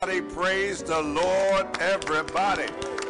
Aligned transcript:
Praise 0.00 0.82
the 0.82 1.02
Lord, 1.02 1.66
everybody. 1.78 2.64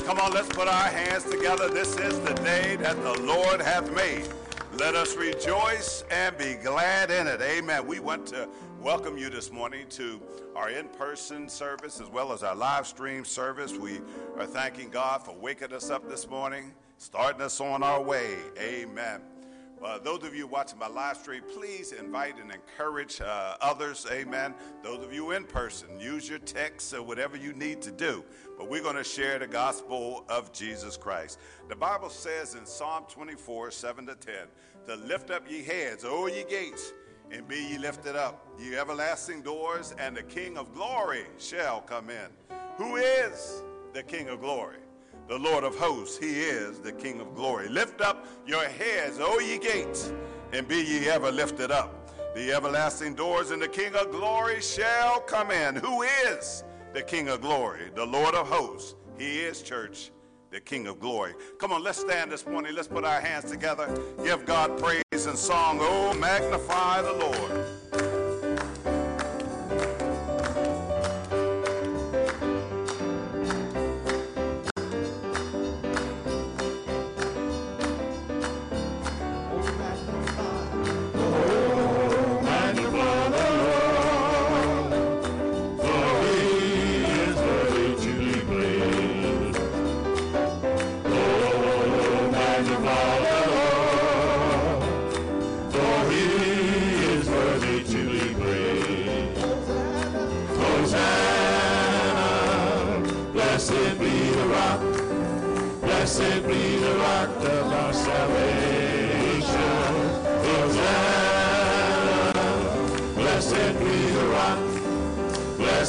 Come 0.04 0.18
on, 0.18 0.32
let's 0.32 0.48
put 0.48 0.66
our 0.66 0.88
hands 0.88 1.22
together. 1.22 1.68
This 1.68 1.96
is 1.96 2.18
the 2.18 2.34
day 2.34 2.74
that 2.80 3.00
the 3.04 3.16
Lord 3.20 3.62
hath 3.62 3.94
made. 3.94 4.26
Let 4.72 4.96
us 4.96 5.14
rejoice 5.14 6.02
and 6.10 6.36
be 6.36 6.54
glad 6.54 7.12
in 7.12 7.28
it. 7.28 7.40
Amen. 7.42 7.86
We 7.86 8.00
want 8.00 8.26
to 8.26 8.48
welcome 8.80 9.16
you 9.16 9.30
this 9.30 9.52
morning 9.52 9.86
to 9.90 10.20
our 10.56 10.70
in 10.70 10.88
person 10.88 11.48
service 11.48 12.00
as 12.00 12.08
well 12.08 12.32
as 12.32 12.42
our 12.42 12.56
live 12.56 12.88
stream 12.88 13.24
service. 13.24 13.72
We 13.74 14.00
are 14.36 14.46
thanking 14.46 14.90
God 14.90 15.24
for 15.24 15.36
waking 15.36 15.72
us 15.72 15.90
up 15.90 16.08
this 16.08 16.28
morning, 16.28 16.72
starting 16.98 17.40
us 17.40 17.60
on 17.60 17.84
our 17.84 18.02
way. 18.02 18.34
Amen. 18.58 19.20
Uh, 19.82 19.98
those 19.98 20.22
of 20.24 20.34
you 20.34 20.46
watching 20.46 20.78
my 20.78 20.88
live 20.88 21.16
stream, 21.16 21.42
please 21.54 21.92
invite 21.92 22.38
and 22.38 22.52
encourage 22.52 23.20
uh, 23.22 23.56
others. 23.62 24.06
Amen. 24.10 24.54
Those 24.82 25.02
of 25.02 25.12
you 25.12 25.30
in 25.30 25.44
person, 25.44 25.88
use 25.98 26.28
your 26.28 26.38
text 26.38 26.92
or 26.92 27.02
whatever 27.02 27.38
you 27.38 27.54
need 27.54 27.80
to 27.82 27.90
do. 27.90 28.22
But 28.58 28.68
we're 28.68 28.82
going 28.82 28.96
to 28.96 29.04
share 29.04 29.38
the 29.38 29.46
gospel 29.46 30.24
of 30.28 30.52
Jesus 30.52 30.98
Christ. 30.98 31.38
The 31.68 31.76
Bible 31.76 32.10
says 32.10 32.54
in 32.56 32.66
Psalm 32.66 33.04
24, 33.08 33.70
7 33.70 34.06
to 34.06 34.14
10, 34.16 34.34
to 34.86 34.96
lift 34.96 35.30
up 35.30 35.50
ye 35.50 35.62
heads, 35.62 36.04
O 36.06 36.26
ye 36.26 36.44
gates, 36.44 36.92
and 37.30 37.48
be 37.48 37.56
ye 37.70 37.78
lifted 37.78 38.16
up, 38.16 38.46
ye 38.58 38.76
everlasting 38.76 39.40
doors, 39.40 39.94
and 39.98 40.14
the 40.14 40.22
King 40.24 40.58
of 40.58 40.74
glory 40.74 41.24
shall 41.38 41.80
come 41.80 42.10
in. 42.10 42.56
Who 42.76 42.96
is 42.96 43.62
the 43.94 44.02
King 44.02 44.28
of 44.28 44.40
glory? 44.40 44.76
The 45.30 45.38
Lord 45.38 45.62
of 45.62 45.76
hosts. 45.76 46.18
He 46.18 46.40
is 46.40 46.80
the 46.80 46.90
King 46.90 47.20
of 47.20 47.36
glory. 47.36 47.68
Lift 47.68 48.00
up 48.00 48.26
your 48.44 48.64
heads, 48.64 49.18
O 49.20 49.38
ye 49.38 49.58
gates, 49.58 50.12
and 50.52 50.66
be 50.66 50.82
ye 50.82 51.08
ever 51.08 51.30
lifted 51.30 51.70
up. 51.70 52.10
The 52.34 52.52
everlasting 52.52 53.14
doors 53.14 53.52
and 53.52 53.62
the 53.62 53.68
King 53.68 53.94
of 53.94 54.10
glory 54.10 54.60
shall 54.60 55.20
come 55.20 55.52
in. 55.52 55.76
Who 55.76 56.02
is 56.02 56.64
the 56.92 57.02
King 57.02 57.28
of 57.28 57.42
glory? 57.42 57.90
The 57.94 58.04
Lord 58.04 58.34
of 58.34 58.48
hosts. 58.48 58.96
He 59.18 59.38
is, 59.38 59.62
church, 59.62 60.10
the 60.50 60.60
King 60.60 60.88
of 60.88 60.98
glory. 60.98 61.34
Come 61.58 61.70
on, 61.72 61.84
let's 61.84 62.00
stand 62.00 62.32
this 62.32 62.44
morning. 62.44 62.74
Let's 62.74 62.88
put 62.88 63.04
our 63.04 63.20
hands 63.20 63.48
together. 63.48 63.88
Give 64.24 64.44
God 64.44 64.80
praise 64.80 65.26
and 65.26 65.38
song. 65.38 65.78
Oh, 65.80 66.12
magnify 66.14 67.02
the 67.02 67.12
Lord. 67.12 67.79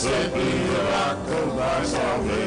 Blessed 0.02 0.34
be 0.34 0.40
the 0.42 0.84
rock 0.86 1.30
of 1.30 1.56
my 1.56 1.84
salvation. 1.84 2.41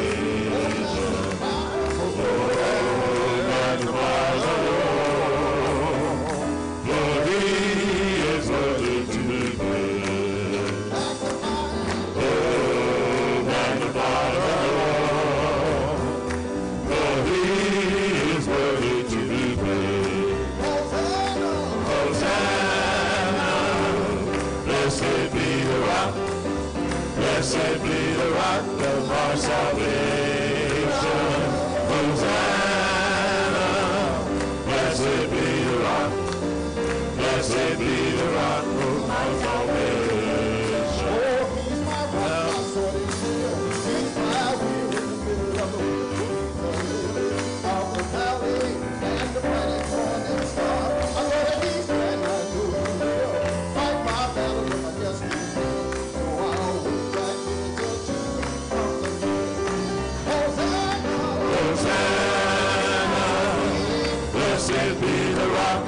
Blessed 64.84 65.00
be 65.00 65.16
the 65.32 65.48
rock, 65.48 65.84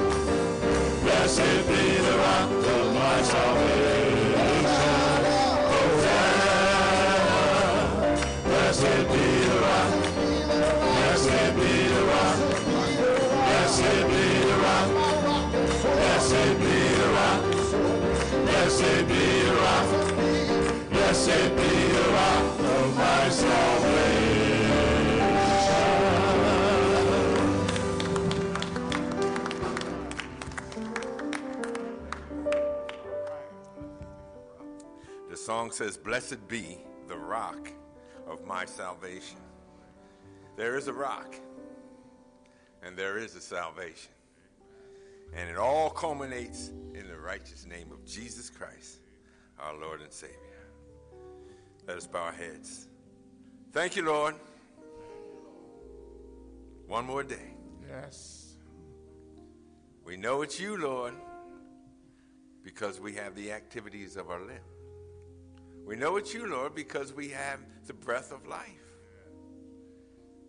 blessed 1.03 1.67
be 1.67 1.81
the 2.01 2.15
rock 2.17 2.49
of 2.49 2.85
my 2.95 3.21
salvation. 3.21 4.65
Hosanna, 5.69 6.55
blessed 8.43 9.05
be 9.11 9.25
the 9.45 9.57
rock, 9.67 9.91
blessed 10.81 11.49
be 11.57 11.71
the 11.93 12.01
rock, 12.09 12.39
blessed 13.45 14.01
be 14.09 14.25
the 14.49 14.57
rock, 14.65 14.89
blessed 15.93 16.53
be 16.57 16.75
the 16.97 17.07
rock, 17.17 17.41
blessed 18.45 19.01
be 19.07 19.23
the 19.45 19.53
rock, 19.61 19.87
blessed 20.89 21.47
be 21.55 21.76
song 35.67 35.87
says, 35.87 35.97
Blessed 35.97 36.47
be 36.47 36.77
the 37.07 37.17
rock 37.17 37.69
of 38.25 38.45
my 38.45 38.65
salvation. 38.65 39.37
There 40.55 40.77
is 40.77 40.87
a 40.87 40.93
rock, 40.93 41.35
and 42.83 42.95
there 42.95 43.17
is 43.17 43.35
a 43.35 43.41
salvation. 43.41 44.11
And 45.33 45.49
it 45.49 45.57
all 45.57 45.89
culminates 45.89 46.69
in 46.93 47.07
the 47.07 47.17
righteous 47.17 47.65
name 47.65 47.91
of 47.91 48.05
Jesus 48.05 48.49
Christ, 48.49 48.99
our 49.59 49.75
Lord 49.77 50.01
and 50.01 50.11
Savior. 50.11 50.35
Let 51.85 51.97
us 51.97 52.07
bow 52.07 52.23
our 52.23 52.31
heads. 52.31 52.87
Thank 53.73 53.97
you, 53.97 54.05
Lord. 54.05 54.35
One 56.87 57.05
more 57.05 57.23
day. 57.23 57.55
Yes. 57.89 58.53
We 60.05 60.15
know 60.15 60.43
it's 60.43 60.59
you, 60.59 60.77
Lord, 60.77 61.13
because 62.63 63.01
we 63.01 63.13
have 63.15 63.35
the 63.35 63.51
activities 63.51 64.15
of 64.15 64.29
our 64.29 64.39
limbs. 64.39 64.76
We 65.87 65.95
know 65.95 66.17
it's 66.17 66.33
you, 66.33 66.47
Lord, 66.49 66.75
because 66.75 67.13
we 67.13 67.29
have 67.29 67.61
the 67.85 67.93
breath 67.93 68.33
of 68.33 68.45
life. 68.45 68.59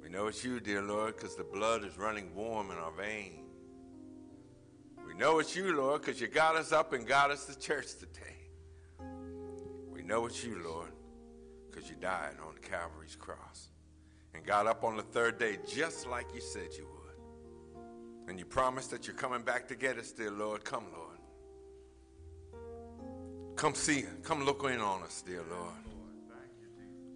We 0.03 0.09
know 0.09 0.27
it's 0.27 0.43
you, 0.43 0.59
dear 0.59 0.83
Lord, 0.83 1.15
because 1.15 1.37
the 1.37 1.45
blood 1.45 1.85
is 1.85 1.97
running 1.97 2.35
warm 2.35 2.73
in 2.73 2.77
our 2.77 2.91
veins. 2.91 3.47
We 5.07 5.15
know 5.15 5.39
it's 5.39 5.55
you, 5.55 5.77
Lord, 5.77 6.01
because 6.01 6.21
you 6.21 6.27
got 6.27 6.57
us 6.57 6.73
up 6.73 6.93
and 6.93 7.07
got 7.07 7.31
us 7.31 7.47
to 7.47 7.57
church 7.57 7.87
today. 8.01 8.51
We 9.89 10.03
know 10.03 10.27
it's 10.27 10.43
you, 10.43 10.61
Lord, 10.61 10.91
because 11.71 11.89
you 11.89 11.95
died 11.95 12.35
on 12.45 12.55
Calvary's 12.61 13.15
cross 13.15 13.69
and 14.35 14.45
got 14.45 14.67
up 14.67 14.83
on 14.83 14.97
the 14.97 15.05
third 15.05 15.39
day 15.39 15.59
just 15.69 16.09
like 16.09 16.27
you 16.35 16.41
said 16.41 16.71
you 16.77 16.85
would. 16.85 18.29
And 18.29 18.41
you 18.41 18.45
promised 18.45 18.91
that 18.91 19.07
you're 19.07 19.15
coming 19.15 19.43
back 19.43 19.69
to 19.69 19.77
get 19.77 19.99
us, 19.99 20.11
dear 20.11 20.33
Lord. 20.33 20.65
Come, 20.65 20.87
Lord. 20.93 21.08
Come 23.59 23.75
see, 23.75 24.05
come 24.23 24.45
look 24.45 24.63
in 24.63 24.81
on 24.81 25.03
us, 25.03 25.21
dear 25.27 25.43
Lord. 25.51 25.73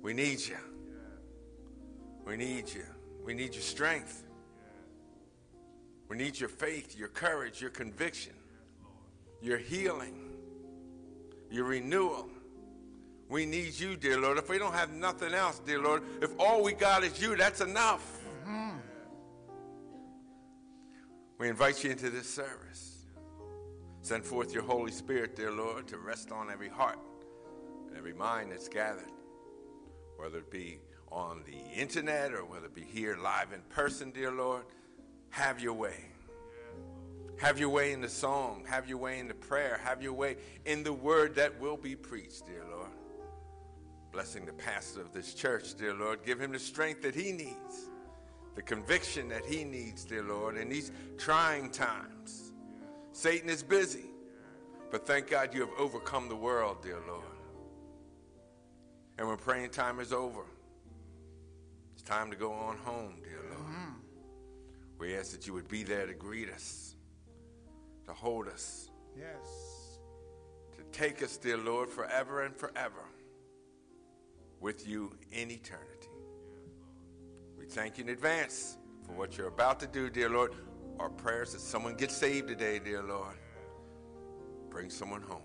We 0.03 0.13
need 0.13 0.41
you. 0.41 0.57
We 2.27 2.37
need 2.37 2.69
you. 2.69 2.83
We 3.25 3.33
need 3.33 3.55
your 3.55 3.63
strength. 3.63 4.25
We 6.09 6.17
need 6.17 6.41
your 6.41 6.49
faith, 6.49 6.99
your 6.99 7.07
courage, 7.07 7.61
your 7.61 7.71
conviction, 7.71 8.33
your 9.41 9.57
healing, 9.57 10.17
your 11.49 11.67
renewal. 11.67 12.29
We 13.29 13.47
need 13.47 13.79
you, 13.79 13.97
dear 13.97 14.19
Lord. 14.19 14.37
If 14.37 14.49
we 14.49 14.59
don't 14.59 14.75
have 14.75 14.93
nothing 14.93 15.35
else, 15.35 15.61
dear 15.61 15.81
Lord, 15.81 16.03
if 16.21 16.33
all 16.41 16.65
we 16.65 16.73
got 16.73 17.05
is 17.05 17.23
you, 17.23 17.37
that's 17.37 17.61
enough. 17.61 18.19
Mm-hmm. 18.45 18.79
We 21.39 21.49
invite 21.49 21.85
you 21.85 21.93
into 21.93 22.11
this 22.11 22.29
service. 22.29 22.92
Send 24.03 24.25
forth 24.25 24.53
your 24.53 24.65
Holy 24.65 24.91
Spirit, 24.91 25.37
dear 25.37 25.53
Lord, 25.53 25.87
to 25.89 25.97
rest 25.97 26.33
on 26.33 26.51
every 26.51 26.69
heart 26.69 26.99
and 27.87 27.97
every 27.97 28.13
mind 28.13 28.51
that's 28.51 28.69
gathered, 28.69 29.13
whether 30.17 30.39
it 30.39 30.51
be 30.51 30.81
on 31.13 31.45
the 31.47 31.81
internet 31.81 32.33
or 32.33 32.45
whether 32.45 32.67
it 32.67 32.75
be 32.75 32.83
here 32.83 33.17
live 33.17 33.53
in 33.53 33.61
person, 33.69 34.11
dear 34.11 34.33
Lord. 34.33 34.65
Have 35.31 35.61
your 35.61 35.75
way. 35.75 36.07
Have 37.39 37.61
your 37.61 37.69
way 37.69 37.93
in 37.93 38.01
the 38.01 38.09
song. 38.09 38.65
Have 38.69 38.89
your 38.89 38.99
way 38.99 39.21
in 39.21 39.29
the 39.29 39.35
prayer. 39.35 39.81
Have 39.85 40.03
your 40.03 40.15
way 40.15 40.37
in 40.67 40.83
the 40.83 40.93
word 40.93 41.37
that 41.37 41.61
will 41.61 41.77
be 41.77 41.95
preached, 41.95 42.47
dear 42.47 42.65
Lord. 42.69 42.91
Blessing 44.11 44.45
the 44.45 44.53
pastor 44.53 45.01
of 45.01 45.13
this 45.13 45.33
church, 45.33 45.77
dear 45.77 45.95
Lord. 45.95 46.25
Give 46.25 46.41
him 46.41 46.51
the 46.51 46.59
strength 46.59 47.03
that 47.03 47.15
he 47.15 47.31
needs, 47.31 47.89
the 48.57 48.63
conviction 48.63 49.29
that 49.29 49.45
he 49.45 49.63
needs, 49.63 50.05
dear 50.05 50.25
Lord, 50.25 50.57
in 50.57 50.69
these 50.69 50.91
trying 51.19 51.71
times. 51.71 52.42
Satan 53.13 53.51
is 53.51 53.63
busy, 53.63 54.07
but 54.91 55.07
thank 55.07 55.31
God 55.31 55.55
you 55.55 55.61
have 55.61 55.71
overcome 55.79 56.29
the 56.29 56.37
world, 56.37 56.83
dear 56.83 56.99
Lord. 57.07 57.25
And 59.19 59.29
when 59.29 59.37
praying 59.37 59.71
time 59.71 60.01
is 60.01 60.13
over, 60.13 60.43
it's 61.93 62.03
time 62.03 62.31
to 62.31 62.37
go 62.37 62.53
on 62.53 62.79
home, 62.79 63.17
dear 63.23 63.41
Lord. 63.51 63.63
Mm-hmm. 63.63 63.91
We 64.99 65.15
ask 65.17 65.33
that 65.33 65.47
you 65.47 65.53
would 65.53 65.69
be 65.69 65.83
there 65.83 66.07
to 66.07 66.15
greet 66.15 66.51
us, 66.51 66.97
to 68.07 68.13
hold 68.13 68.49
us. 68.49 68.91
Yes. 69.17 69.99
To 70.77 70.83
take 70.99 71.23
us, 71.23 71.37
dear 71.37 71.59
Lord, 71.59 71.91
forever 71.91 72.43
and 72.43 72.57
forever 72.57 73.05
with 74.61 74.89
you 74.89 75.13
in 75.33 75.51
eternity. 75.51 76.09
We 77.59 77.67
thank 77.67 77.99
you 77.99 78.05
in 78.05 78.11
advance 78.11 78.79
for 79.05 79.13
what 79.13 79.37
you're 79.37 79.49
about 79.49 79.81
to 79.81 79.87
do, 79.87 80.09
dear 80.09 80.31
Lord. 80.31 80.55
Our 81.03 81.11
prayers 81.11 81.51
that 81.51 81.61
someone 81.61 81.97
gets 81.97 82.17
saved 82.17 82.47
today, 82.47 82.79
dear 82.79 83.03
Lord. 83.03 83.35
Bring 84.71 84.89
someone 84.89 85.21
home. 85.21 85.43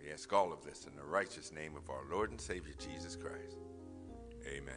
We 0.00 0.12
ask 0.12 0.32
all 0.32 0.52
of 0.52 0.64
this 0.64 0.86
in 0.86 0.94
the 0.94 1.02
righteous 1.02 1.50
name 1.50 1.74
of 1.74 1.90
our 1.90 2.02
Lord 2.08 2.30
and 2.30 2.40
Savior 2.40 2.72
Jesus 2.78 3.16
Christ. 3.16 3.56
Amen. 4.46 4.74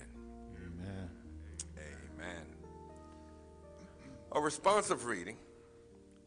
Amen. 0.58 1.10
Amen. 1.78 2.46
A 4.32 4.42
responsive 4.42 5.06
reading, 5.06 5.38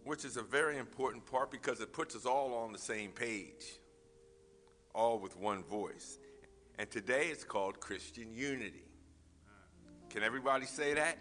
which 0.04 0.24
is 0.24 0.36
a 0.36 0.42
very 0.42 0.78
important 0.78 1.26
part 1.26 1.50
because 1.50 1.80
it 1.80 1.92
puts 1.92 2.14
us 2.14 2.24
all 2.24 2.54
on 2.54 2.70
the 2.70 2.78
same 2.78 3.10
page, 3.10 3.80
all 4.94 5.18
with 5.18 5.36
one 5.36 5.64
voice. 5.64 6.20
And 6.78 6.88
today 6.88 7.30
it's 7.32 7.42
called 7.42 7.80
Christian 7.80 8.32
Unity. 8.32 8.84
Can 10.08 10.22
everybody 10.22 10.66
say 10.66 10.94
that? 10.94 11.18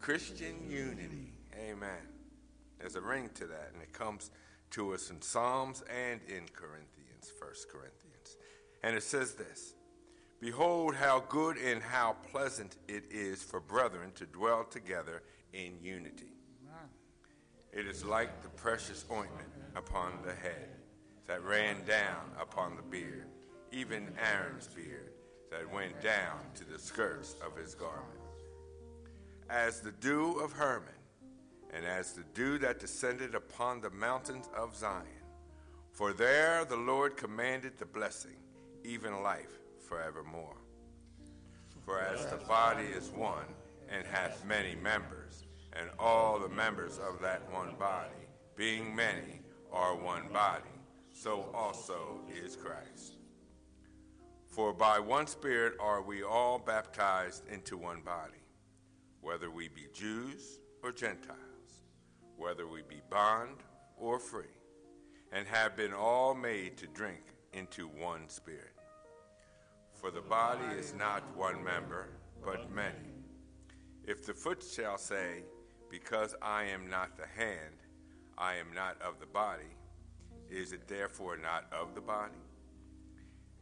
Christian 0.00 0.56
Unity. 0.68 1.32
Amen. 1.58 2.06
There's 2.78 2.96
a 2.96 3.00
ring 3.00 3.30
to 3.34 3.46
that, 3.46 3.70
and 3.74 3.82
it 3.82 3.92
comes 3.92 4.30
to 4.70 4.94
us 4.94 5.10
in 5.10 5.20
Psalms 5.20 5.82
and 5.82 6.20
in 6.28 6.44
Corinthians, 6.54 7.32
First 7.40 7.68
Corinthians. 7.68 8.36
And 8.82 8.96
it 8.96 9.02
says 9.02 9.34
this 9.34 9.74
Behold, 10.40 10.94
how 10.94 11.24
good 11.28 11.56
and 11.56 11.82
how 11.82 12.16
pleasant 12.30 12.76
it 12.86 13.04
is 13.10 13.42
for 13.42 13.60
brethren 13.60 14.12
to 14.14 14.26
dwell 14.26 14.64
together 14.64 15.22
in 15.52 15.72
unity. 15.82 16.32
It 17.72 17.86
is 17.86 18.04
like 18.04 18.42
the 18.42 18.48
precious 18.48 19.04
ointment 19.10 19.48
upon 19.76 20.12
the 20.24 20.32
head 20.32 20.70
that 21.26 21.44
ran 21.44 21.84
down 21.84 22.30
upon 22.40 22.76
the 22.76 22.82
beard, 22.82 23.26
even 23.72 24.08
Aaron's 24.18 24.68
beard 24.68 25.12
that 25.50 25.70
went 25.72 26.00
down 26.00 26.38
to 26.54 26.64
the 26.64 26.78
skirts 26.78 27.36
of 27.44 27.56
his 27.56 27.74
garment. 27.74 28.17
As 29.50 29.80
the 29.80 29.92
dew 29.92 30.38
of 30.40 30.52
Hermon, 30.52 30.92
and 31.72 31.84
as 31.84 32.12
the 32.12 32.24
dew 32.34 32.58
that 32.58 32.80
descended 32.80 33.34
upon 33.34 33.80
the 33.80 33.90
mountains 33.90 34.48
of 34.56 34.76
Zion. 34.76 35.06
For 35.92 36.12
there 36.12 36.64
the 36.64 36.76
Lord 36.76 37.16
commanded 37.16 37.78
the 37.78 37.86
blessing, 37.86 38.36
even 38.84 39.22
life 39.22 39.58
forevermore. 39.88 40.56
For 41.84 42.00
as 42.00 42.26
the 42.26 42.36
body 42.36 42.84
is 42.84 43.10
one 43.10 43.46
and 43.88 44.06
hath 44.06 44.44
many 44.44 44.74
members, 44.76 45.44
and 45.72 45.88
all 45.98 46.38
the 46.38 46.48
members 46.48 46.98
of 46.98 47.20
that 47.22 47.42
one 47.52 47.74
body, 47.78 48.28
being 48.56 48.94
many, 48.94 49.40
are 49.72 49.94
one 49.94 50.28
body, 50.32 50.64
so 51.12 51.48
also 51.54 52.20
is 52.30 52.56
Christ. 52.56 53.14
For 54.46 54.72
by 54.72 54.98
one 54.98 55.26
Spirit 55.26 55.74
are 55.80 56.02
we 56.02 56.22
all 56.22 56.58
baptized 56.58 57.48
into 57.48 57.76
one 57.76 58.00
body, 58.00 58.37
whether 59.28 59.50
we 59.50 59.68
be 59.68 59.86
Jews 59.92 60.58
or 60.82 60.90
Gentiles, 60.90 61.82
whether 62.38 62.66
we 62.66 62.80
be 62.80 63.02
bond 63.10 63.56
or 63.98 64.18
free, 64.18 64.56
and 65.32 65.46
have 65.46 65.76
been 65.76 65.92
all 65.92 66.34
made 66.34 66.78
to 66.78 66.86
drink 66.86 67.20
into 67.52 67.88
one 67.88 68.26
Spirit. 68.30 68.72
For 69.92 70.10
the 70.10 70.22
body 70.22 70.64
is 70.78 70.94
not 70.94 71.22
one 71.36 71.62
member, 71.62 72.08
but 72.42 72.74
many. 72.74 73.12
If 74.02 74.24
the 74.24 74.32
foot 74.32 74.64
shall 74.64 74.96
say, 74.96 75.42
Because 75.90 76.34
I 76.40 76.64
am 76.64 76.88
not 76.88 77.18
the 77.18 77.26
hand, 77.26 77.76
I 78.38 78.54
am 78.54 78.68
not 78.74 78.96
of 79.02 79.20
the 79.20 79.26
body, 79.26 79.76
is 80.48 80.72
it 80.72 80.88
therefore 80.88 81.36
not 81.36 81.66
of 81.70 81.94
the 81.94 82.00
body? 82.00 82.32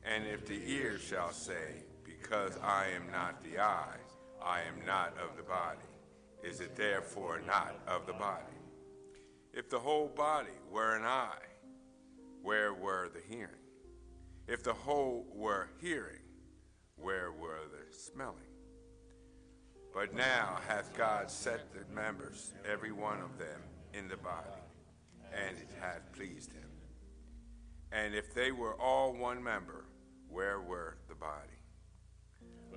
And 0.04 0.28
if 0.28 0.46
the 0.46 0.62
ear 0.64 1.00
shall 1.00 1.32
say, 1.32 1.82
Because 2.04 2.56
I 2.62 2.86
am 2.94 3.10
not 3.10 3.42
the 3.42 3.58
eye, 3.58 3.98
I 4.46 4.60
am 4.60 4.86
not 4.86 5.12
of 5.18 5.36
the 5.36 5.42
body, 5.42 5.80
is 6.44 6.60
it 6.60 6.76
therefore 6.76 7.40
not 7.44 7.74
of 7.88 8.06
the 8.06 8.12
body? 8.12 8.44
If 9.52 9.68
the 9.68 9.80
whole 9.80 10.06
body 10.06 10.56
were 10.70 10.94
an 10.94 11.02
eye, 11.02 11.48
where 12.42 12.72
were 12.72 13.10
the 13.12 13.22
hearing? 13.28 13.50
If 14.46 14.62
the 14.62 14.72
whole 14.72 15.26
were 15.34 15.70
hearing, 15.80 16.22
where 16.94 17.32
were 17.32 17.62
the 17.72 17.92
smelling? 17.92 18.36
But 19.92 20.14
now 20.14 20.60
hath 20.68 20.96
God 20.96 21.28
set 21.28 21.72
the 21.72 21.92
members, 21.92 22.52
every 22.70 22.92
one 22.92 23.20
of 23.20 23.38
them, 23.38 23.62
in 23.94 24.06
the 24.06 24.16
body, 24.16 24.62
and 25.34 25.56
it 25.56 25.70
hath 25.80 26.12
pleased 26.12 26.52
him. 26.52 26.70
And 27.90 28.14
if 28.14 28.32
they 28.32 28.52
were 28.52 28.80
all 28.80 29.12
one 29.12 29.42
member, 29.42 29.86
where 30.28 30.60
were 30.60 30.98
the 31.08 31.16
body? 31.16 31.55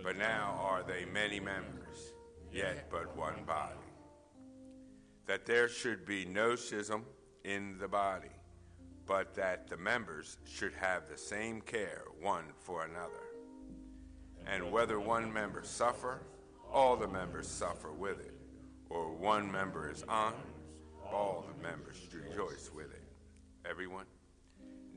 But 0.04 0.18
now 0.18 0.60
are 0.62 0.84
they 0.84 1.06
many 1.06 1.40
members, 1.40 2.14
yet 2.52 2.90
but 2.90 3.16
one 3.18 3.44
body. 3.46 3.76
That 5.26 5.46
there 5.46 5.68
should 5.68 6.06
be 6.06 6.26
no 6.26 6.56
schism 6.56 7.06
in 7.44 7.78
the 7.78 7.88
body, 7.88 8.32
but 9.06 9.36
that 9.36 9.68
the 9.68 9.78
members 9.78 10.38
should 10.46 10.74
have 10.74 11.08
the 11.08 11.18
same 11.18 11.62
care 11.62 12.04
one 12.22 12.46
for 12.60 12.86
another. 12.86 13.24
And 14.48 14.72
whether 14.72 15.00
one 15.00 15.32
member 15.32 15.64
suffer, 15.64 16.22
all 16.72 16.96
the 16.96 17.08
members 17.08 17.48
suffer 17.48 17.92
with 17.92 18.20
it, 18.20 18.34
or 18.90 19.14
one 19.14 19.52
member 19.52 19.90
is 19.90 20.04
honored, 20.08 20.40
all 21.12 21.46
the 21.48 21.62
members 21.62 21.98
rejoice 22.14 22.72
with 22.74 22.92
it. 22.92 23.04
Everyone? 23.70 24.06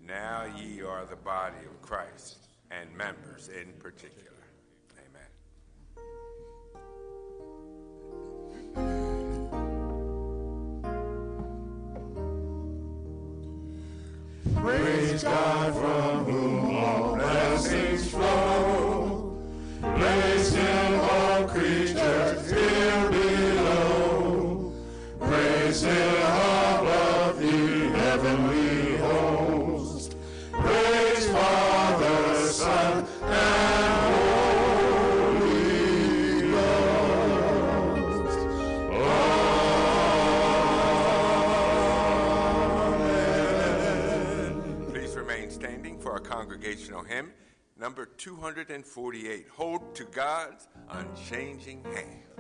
Now 0.07 0.45
ye 0.45 0.83
are 0.83 1.05
the 1.05 1.17
body 1.17 1.67
of 1.67 1.83
Christ, 1.83 2.49
and 2.71 2.95
members 2.97 3.49
in 3.49 3.73
particular. 3.79 4.32
Praise 14.55 15.23
God 15.23 15.75
from 15.75 16.12
248. 48.23 49.47
Hold 49.49 49.97
to 49.97 50.05
God's 50.05 50.69
unchanging 50.91 51.83
hand. 51.83 52.32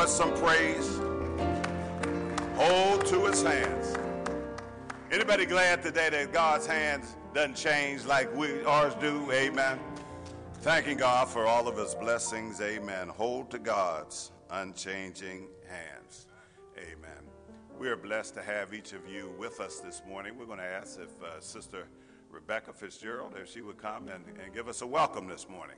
Lord 0.00 0.08
some 0.08 0.34
praise. 0.36 0.96
Hold 2.56 3.04
to 3.04 3.26
his 3.26 3.42
hands. 3.42 3.98
Anybody 5.12 5.44
glad 5.44 5.82
today 5.82 6.08
that 6.08 6.32
God's 6.32 6.66
hands 6.66 7.16
doesn't 7.34 7.56
change 7.56 8.06
like 8.06 8.34
we 8.34 8.64
ours 8.64 8.94
do? 8.94 9.30
Amen. 9.30 9.78
Thanking 10.62 10.96
God 10.96 11.28
for 11.28 11.46
all 11.46 11.68
of 11.68 11.76
his 11.76 11.94
blessings. 11.94 12.62
Amen. 12.62 13.08
Hold 13.08 13.50
to 13.50 13.58
God's 13.58 14.32
unchanging 14.48 15.48
hands. 15.68 16.28
Amen. 16.78 17.22
We 17.78 17.90
are 17.90 17.96
blessed 17.96 18.32
to 18.36 18.42
have 18.42 18.72
each 18.72 18.94
of 18.94 19.06
you 19.06 19.34
with 19.38 19.60
us 19.60 19.80
this 19.80 20.00
morning. 20.08 20.38
We're 20.38 20.46
going 20.46 20.60
to 20.60 20.64
ask 20.64 20.98
if 20.98 21.22
uh, 21.22 21.42
Sister 21.42 21.88
Rebecca 22.30 22.72
Fitzgerald, 22.72 23.34
if 23.36 23.52
she 23.52 23.60
would 23.60 23.76
come 23.76 24.08
and, 24.08 24.24
and 24.42 24.54
give 24.54 24.66
us 24.66 24.80
a 24.80 24.86
welcome 24.86 25.28
this 25.28 25.46
morning. 25.46 25.76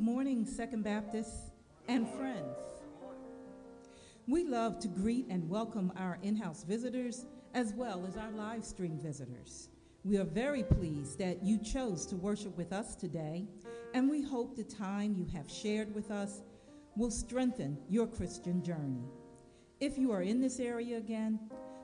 Good 0.00 0.06
morning, 0.06 0.46
Second 0.46 0.82
Baptist 0.82 1.50
and 1.86 2.08
friends. 2.08 2.56
We 4.26 4.44
love 4.44 4.78
to 4.78 4.88
greet 4.88 5.26
and 5.28 5.46
welcome 5.46 5.92
our 5.94 6.18
in 6.22 6.36
house 6.36 6.64
visitors 6.64 7.26
as 7.52 7.74
well 7.74 8.06
as 8.08 8.16
our 8.16 8.30
live 8.30 8.64
stream 8.64 8.98
visitors. 8.98 9.68
We 10.02 10.16
are 10.16 10.24
very 10.24 10.62
pleased 10.62 11.18
that 11.18 11.44
you 11.44 11.58
chose 11.58 12.06
to 12.06 12.16
worship 12.16 12.56
with 12.56 12.72
us 12.72 12.96
today, 12.96 13.44
and 13.92 14.08
we 14.08 14.22
hope 14.22 14.56
the 14.56 14.64
time 14.64 15.16
you 15.18 15.26
have 15.34 15.50
shared 15.50 15.94
with 15.94 16.10
us 16.10 16.40
will 16.96 17.10
strengthen 17.10 17.76
your 17.90 18.06
Christian 18.06 18.64
journey. 18.64 19.04
If 19.80 19.98
you 19.98 20.12
are 20.12 20.22
in 20.22 20.40
this 20.40 20.60
area 20.60 20.96
again, 20.96 21.38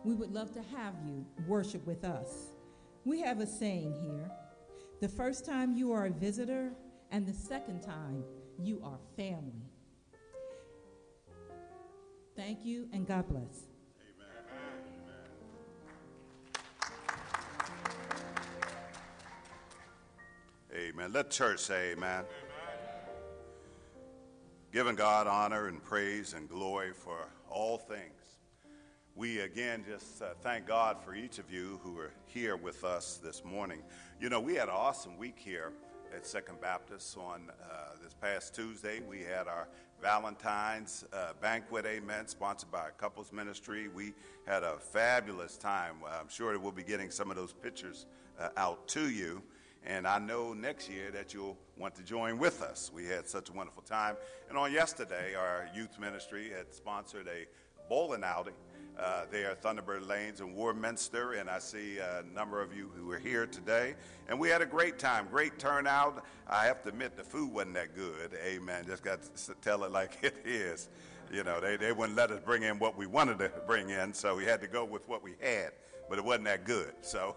we 0.05 0.15
would 0.15 0.33
love 0.33 0.53
to 0.53 0.63
have 0.75 0.95
you 1.07 1.27
worship 1.47 1.87
with 1.87 2.03
us. 2.03 2.47
We 3.05 3.21
have 3.21 3.41
a 3.41 3.47
saying 3.47 3.93
here 4.01 4.31
the 5.03 5.09
first 5.09 5.45
time 5.45 5.75
you 5.75 5.93
are 5.93 6.07
a 6.07 6.11
visitor, 6.11 6.73
and 7.17 7.27
the 7.27 7.33
second 7.33 7.81
time 7.81 8.23
you 8.59 8.79
are 8.85 8.99
family. 9.17 9.71
Thank 12.37 12.63
you, 12.63 12.91
and 12.93 13.09
God 13.09 13.27
bless. 13.27 13.69
Amen. 20.75 21.11
Let 21.11 21.31
church 21.31 21.61
say 21.61 21.93
amen. 21.93 22.11
amen. 22.19 22.25
Giving 24.71 24.95
God 24.95 25.27
honor 25.27 25.69
and 25.69 25.83
praise 25.83 26.35
and 26.35 26.47
glory 26.51 26.93
for 26.93 27.31
all 27.49 27.79
things. 27.79 28.13
We 29.15 29.41
again 29.41 29.87
just 29.89 30.21
uh, 30.21 30.35
thank 30.43 30.67
God 30.67 30.99
for 31.03 31.15
each 31.15 31.39
of 31.39 31.51
you 31.51 31.81
who 31.83 31.99
are 31.99 32.13
here 32.27 32.59
with 32.59 32.85
us 32.85 33.19
this 33.25 33.43
morning. 33.43 33.81
You 34.21 34.29
know, 34.29 34.39
we 34.39 34.55
had 34.57 34.69
an 34.69 34.75
awesome 34.75 35.17
week 35.17 35.39
here 35.39 35.73
at 36.15 36.27
Second 36.27 36.61
Baptist 36.61 37.17
on 37.17 37.51
uh, 37.51 37.75
this 38.03 38.15
past 38.15 38.55
Tuesday. 38.55 39.01
We 39.09 39.21
had 39.21 39.49
our 39.49 39.69
Valentine's 40.03 41.05
uh, 41.13 41.33
banquet, 41.41 41.87
amen, 41.87 42.27
sponsored 42.27 42.71
by 42.71 42.89
couples 42.99 43.33
ministry. 43.33 43.89
We 43.89 44.13
had 44.47 44.63
a 44.63 44.77
fabulous 44.79 45.57
time. 45.57 45.97
I'm 46.07 46.29
sure 46.29 46.53
that 46.53 46.61
we'll 46.61 46.73
be 46.73 46.83
getting 46.83 47.11
some 47.11 47.31
of 47.31 47.37
those 47.37 47.53
pictures 47.53 48.07
uh, 48.39 48.49
out 48.57 48.87
to 48.89 49.09
you. 49.09 49.43
And 49.85 50.07
I 50.07 50.19
know 50.19 50.53
next 50.53 50.91
year 50.91 51.11
that 51.13 51.33
you'll 51.33 51.57
want 51.79 51.95
to 51.95 52.03
join 52.03 52.39
with 52.39 52.63
us. 52.63 52.91
We 52.93 53.07
had 53.07 53.29
such 53.29 53.51
a 53.51 53.53
wonderful 53.53 53.83
time. 53.83 54.17
And 54.49 54.59
on 54.59 54.73
yesterday, 54.73 55.35
our 55.35 55.69
youth 55.75 55.99
ministry 55.99 56.51
had 56.51 56.75
sponsored 56.75 57.29
a 57.29 57.47
bowling 57.89 58.25
outing 58.25 58.55
uh, 58.99 59.23
there 59.31 59.51
at 59.51 59.63
Thunderbird 59.63 60.07
Lanes 60.07 60.41
in 60.41 60.55
Warminster, 60.55 61.33
and 61.33 61.51
I 61.51 61.59
see 61.59 61.99
a 61.99 62.25
number 62.35 62.63
of 62.63 62.75
you 62.75 62.91
who 62.97 63.11
are 63.13 63.19
here 63.19 63.47
today. 63.47 63.95
And 64.29 64.39
we 64.39 64.49
had 64.49 64.63
a 64.63 64.67
great 64.67 64.99
time, 64.99 65.27
great 65.31 65.59
turnout. 65.59 66.25
I 66.49 66.65
have 66.67 66.83
to 66.83 66.89
admit, 66.89 67.17
the 67.17 67.25
food 67.25 67.53
wasn't 67.53 67.75
that 67.75 67.95
good. 67.95 68.31
Amen. 68.45 68.85
Just 68.87 69.03
got 69.03 69.21
to 69.23 69.55
tell 69.61 69.85
it 69.85 69.93
like 69.93 70.19
it 70.23 70.37
is. 70.45 70.89
You 71.33 71.45
know, 71.45 71.61
they, 71.61 71.77
they 71.77 71.93
wouldn't 71.93 72.17
let 72.17 72.31
us 72.31 72.41
bring 72.45 72.63
in 72.63 72.79
what 72.79 72.97
we 72.97 73.07
wanted 73.07 73.39
to 73.41 73.51
bring 73.67 73.91
in, 73.91 74.15
so 74.15 74.37
we 74.37 74.45
had 74.45 74.61
to 74.61 74.69
go 74.69 74.85
with 74.85 75.09
what 75.09 75.23
we 75.23 75.35
had, 75.41 75.73
but 76.09 76.19
it 76.19 76.25
wasn't 76.25 76.45
that 76.45 76.65
good. 76.65 76.93
So 77.03 77.37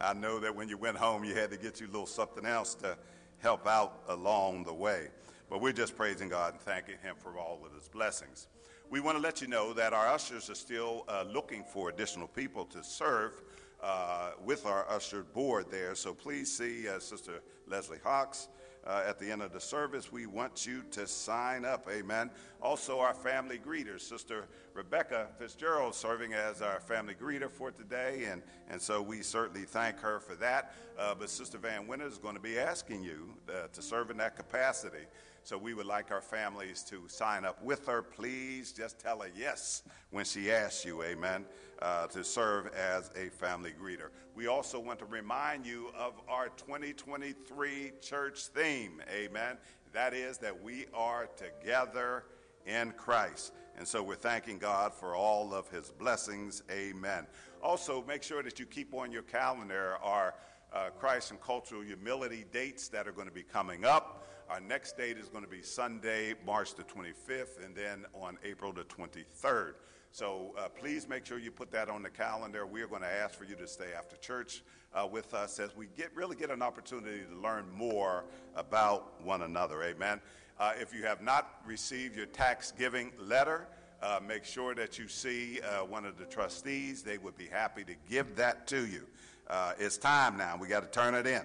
I 0.00 0.14
know 0.14 0.38
that 0.40 0.54
when 0.54 0.68
you 0.68 0.76
went 0.76 0.96
home, 0.96 1.24
you 1.24 1.34
had 1.34 1.50
to 1.50 1.56
get 1.56 1.80
you 1.80 1.86
a 1.86 1.88
little 1.90 2.06
something 2.06 2.46
else 2.46 2.74
to 2.76 2.96
help 3.38 3.66
out 3.66 4.02
along 4.08 4.64
the 4.64 4.74
way. 4.74 5.08
But 5.50 5.60
we're 5.60 5.72
just 5.72 5.96
praising 5.96 6.28
God 6.28 6.52
and 6.52 6.60
thanking 6.60 6.96
Him 7.02 7.16
for 7.18 7.38
all 7.38 7.60
of 7.64 7.74
His 7.74 7.88
blessings. 7.88 8.46
We 8.90 9.00
want 9.00 9.18
to 9.18 9.22
let 9.22 9.42
you 9.42 9.48
know 9.48 9.74
that 9.74 9.92
our 9.92 10.06
ushers 10.06 10.48
are 10.48 10.54
still 10.54 11.04
uh, 11.08 11.24
looking 11.30 11.62
for 11.62 11.90
additional 11.90 12.26
people 12.26 12.64
to 12.66 12.82
serve 12.82 13.42
uh, 13.82 14.30
with 14.42 14.64
our 14.64 14.88
usher 14.88 15.24
board 15.24 15.66
there. 15.70 15.94
So 15.94 16.14
please 16.14 16.50
see 16.50 16.88
uh, 16.88 16.98
Sister 16.98 17.42
Leslie 17.66 17.98
Hawks 18.02 18.48
uh, 18.86 19.04
at 19.06 19.18
the 19.18 19.30
end 19.30 19.42
of 19.42 19.52
the 19.52 19.60
service. 19.60 20.10
We 20.10 20.24
want 20.24 20.66
you 20.66 20.84
to 20.92 21.06
sign 21.06 21.66
up. 21.66 21.86
Amen. 21.90 22.30
Also, 22.62 22.98
our 22.98 23.12
family 23.12 23.58
greeters, 23.58 24.00
Sister 24.00 24.48
Rebecca 24.72 25.28
Fitzgerald, 25.38 25.94
serving 25.94 26.32
as 26.32 26.62
our 26.62 26.80
family 26.80 27.14
greeter 27.14 27.50
for 27.50 27.70
today. 27.70 28.24
And, 28.30 28.40
and 28.70 28.80
so 28.80 29.02
we 29.02 29.20
certainly 29.20 29.66
thank 29.66 29.98
her 30.00 30.18
for 30.18 30.34
that. 30.36 30.74
Uh, 30.98 31.14
but 31.14 31.28
Sister 31.28 31.58
Van 31.58 31.86
Winter 31.86 32.06
is 32.06 32.16
going 32.16 32.36
to 32.36 32.40
be 32.40 32.58
asking 32.58 33.02
you 33.02 33.34
uh, 33.50 33.66
to 33.70 33.82
serve 33.82 34.10
in 34.10 34.16
that 34.16 34.34
capacity. 34.34 35.04
So 35.48 35.56
we 35.56 35.72
would 35.72 35.86
like 35.86 36.10
our 36.10 36.20
families 36.20 36.82
to 36.90 37.08
sign 37.08 37.46
up 37.46 37.64
with 37.64 37.86
her. 37.86 38.02
Please 38.02 38.70
just 38.70 38.98
tell 38.98 39.20
her 39.20 39.30
yes 39.34 39.82
when 40.10 40.26
she 40.26 40.52
asks 40.52 40.84
you, 40.84 41.02
amen, 41.02 41.46
uh, 41.80 42.06
to 42.08 42.22
serve 42.22 42.66
as 42.74 43.10
a 43.16 43.30
family 43.30 43.72
greeter. 43.82 44.10
We 44.34 44.46
also 44.46 44.78
want 44.78 44.98
to 44.98 45.06
remind 45.06 45.64
you 45.64 45.90
of 45.96 46.20
our 46.28 46.50
2023 46.50 47.92
church 48.02 48.40
theme, 48.48 49.00
amen. 49.10 49.56
That 49.94 50.12
is 50.12 50.36
that 50.36 50.62
we 50.62 50.84
are 50.92 51.30
together 51.34 52.24
in 52.66 52.92
Christ. 52.98 53.54
And 53.78 53.88
so 53.88 54.02
we're 54.02 54.16
thanking 54.16 54.58
God 54.58 54.92
for 54.92 55.16
all 55.16 55.54
of 55.54 55.70
his 55.70 55.90
blessings, 55.92 56.62
amen. 56.70 57.26
Also, 57.62 58.04
make 58.06 58.22
sure 58.22 58.42
that 58.42 58.58
you 58.60 58.66
keep 58.66 58.92
on 58.92 59.10
your 59.10 59.22
calendar 59.22 59.96
our 60.02 60.34
uh, 60.74 60.90
Christ 60.90 61.30
and 61.30 61.40
cultural 61.40 61.80
humility 61.80 62.44
dates 62.52 62.88
that 62.88 63.08
are 63.08 63.12
going 63.12 63.28
to 63.28 63.34
be 63.34 63.42
coming 63.42 63.86
up. 63.86 64.27
Our 64.50 64.60
next 64.60 64.96
date 64.96 65.18
is 65.18 65.28
going 65.28 65.44
to 65.44 65.50
be 65.50 65.60
Sunday, 65.60 66.32
March 66.46 66.74
the 66.74 66.82
25th, 66.82 67.62
and 67.62 67.74
then 67.76 68.06
on 68.14 68.38
April 68.42 68.72
the 68.72 68.84
23rd. 68.84 69.74
So 70.10 70.54
uh, 70.58 70.68
please 70.68 71.06
make 71.06 71.26
sure 71.26 71.38
you 71.38 71.50
put 71.50 71.70
that 71.72 71.90
on 71.90 72.02
the 72.02 72.08
calendar. 72.08 72.66
We 72.66 72.80
are 72.80 72.86
going 72.86 73.02
to 73.02 73.12
ask 73.12 73.34
for 73.34 73.44
you 73.44 73.56
to 73.56 73.66
stay 73.66 73.92
after 73.96 74.16
church 74.16 74.62
uh, 74.94 75.06
with 75.06 75.34
us 75.34 75.58
as 75.60 75.76
we 75.76 75.88
get 75.98 76.16
really 76.16 76.34
get 76.34 76.50
an 76.50 76.62
opportunity 76.62 77.20
to 77.30 77.38
learn 77.38 77.66
more 77.74 78.24
about 78.56 79.22
one 79.22 79.42
another. 79.42 79.82
Amen. 79.82 80.18
Uh, 80.58 80.72
if 80.80 80.94
you 80.94 81.02
have 81.02 81.20
not 81.20 81.60
received 81.66 82.16
your 82.16 82.26
tax 82.26 82.72
giving 82.72 83.12
letter, 83.20 83.68
uh, 84.02 84.18
make 84.26 84.44
sure 84.44 84.74
that 84.74 84.98
you 84.98 85.08
see 85.08 85.60
uh, 85.60 85.84
one 85.84 86.06
of 86.06 86.16
the 86.16 86.24
trustees. 86.24 87.02
They 87.02 87.18
would 87.18 87.36
be 87.36 87.46
happy 87.46 87.84
to 87.84 87.94
give 88.08 88.34
that 88.36 88.66
to 88.68 88.86
you. 88.86 89.02
Uh, 89.46 89.72
it's 89.78 89.98
time 89.98 90.38
now. 90.38 90.56
We 90.56 90.68
got 90.68 90.90
to 90.90 90.90
turn 90.90 91.14
it 91.14 91.26
in. 91.26 91.42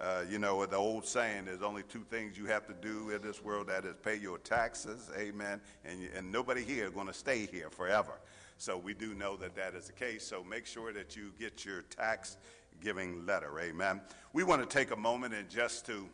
Uh, 0.00 0.24
you 0.28 0.38
know, 0.38 0.66
the 0.66 0.76
old 0.76 1.06
saying, 1.06 1.44
there's 1.44 1.62
only 1.62 1.82
two 1.84 2.04
things 2.10 2.36
you 2.36 2.46
have 2.46 2.66
to 2.66 2.74
do 2.74 3.10
in 3.10 3.22
this 3.22 3.42
world 3.42 3.68
that 3.68 3.84
is 3.84 3.94
pay 4.02 4.16
your 4.16 4.38
taxes, 4.38 5.10
amen, 5.16 5.60
and, 5.84 6.08
and 6.16 6.30
nobody 6.32 6.62
here 6.62 6.86
is 6.86 6.90
going 6.90 7.06
to 7.06 7.14
stay 7.14 7.46
here 7.46 7.70
forever. 7.70 8.12
So 8.58 8.76
we 8.76 8.92
do 8.92 9.14
know 9.14 9.36
that 9.36 9.54
that 9.54 9.74
is 9.74 9.86
the 9.86 9.92
case. 9.92 10.26
So 10.26 10.42
make 10.42 10.66
sure 10.66 10.92
that 10.92 11.16
you 11.16 11.32
get 11.38 11.64
your 11.64 11.82
tax 11.82 12.36
giving 12.80 13.24
letter, 13.24 13.58
amen. 13.60 14.00
We 14.32 14.42
want 14.42 14.68
to 14.68 14.78
take 14.78 14.90
a 14.90 14.96
moment 14.96 15.32
and 15.32 15.48
just 15.48 15.86
to 15.86 16.08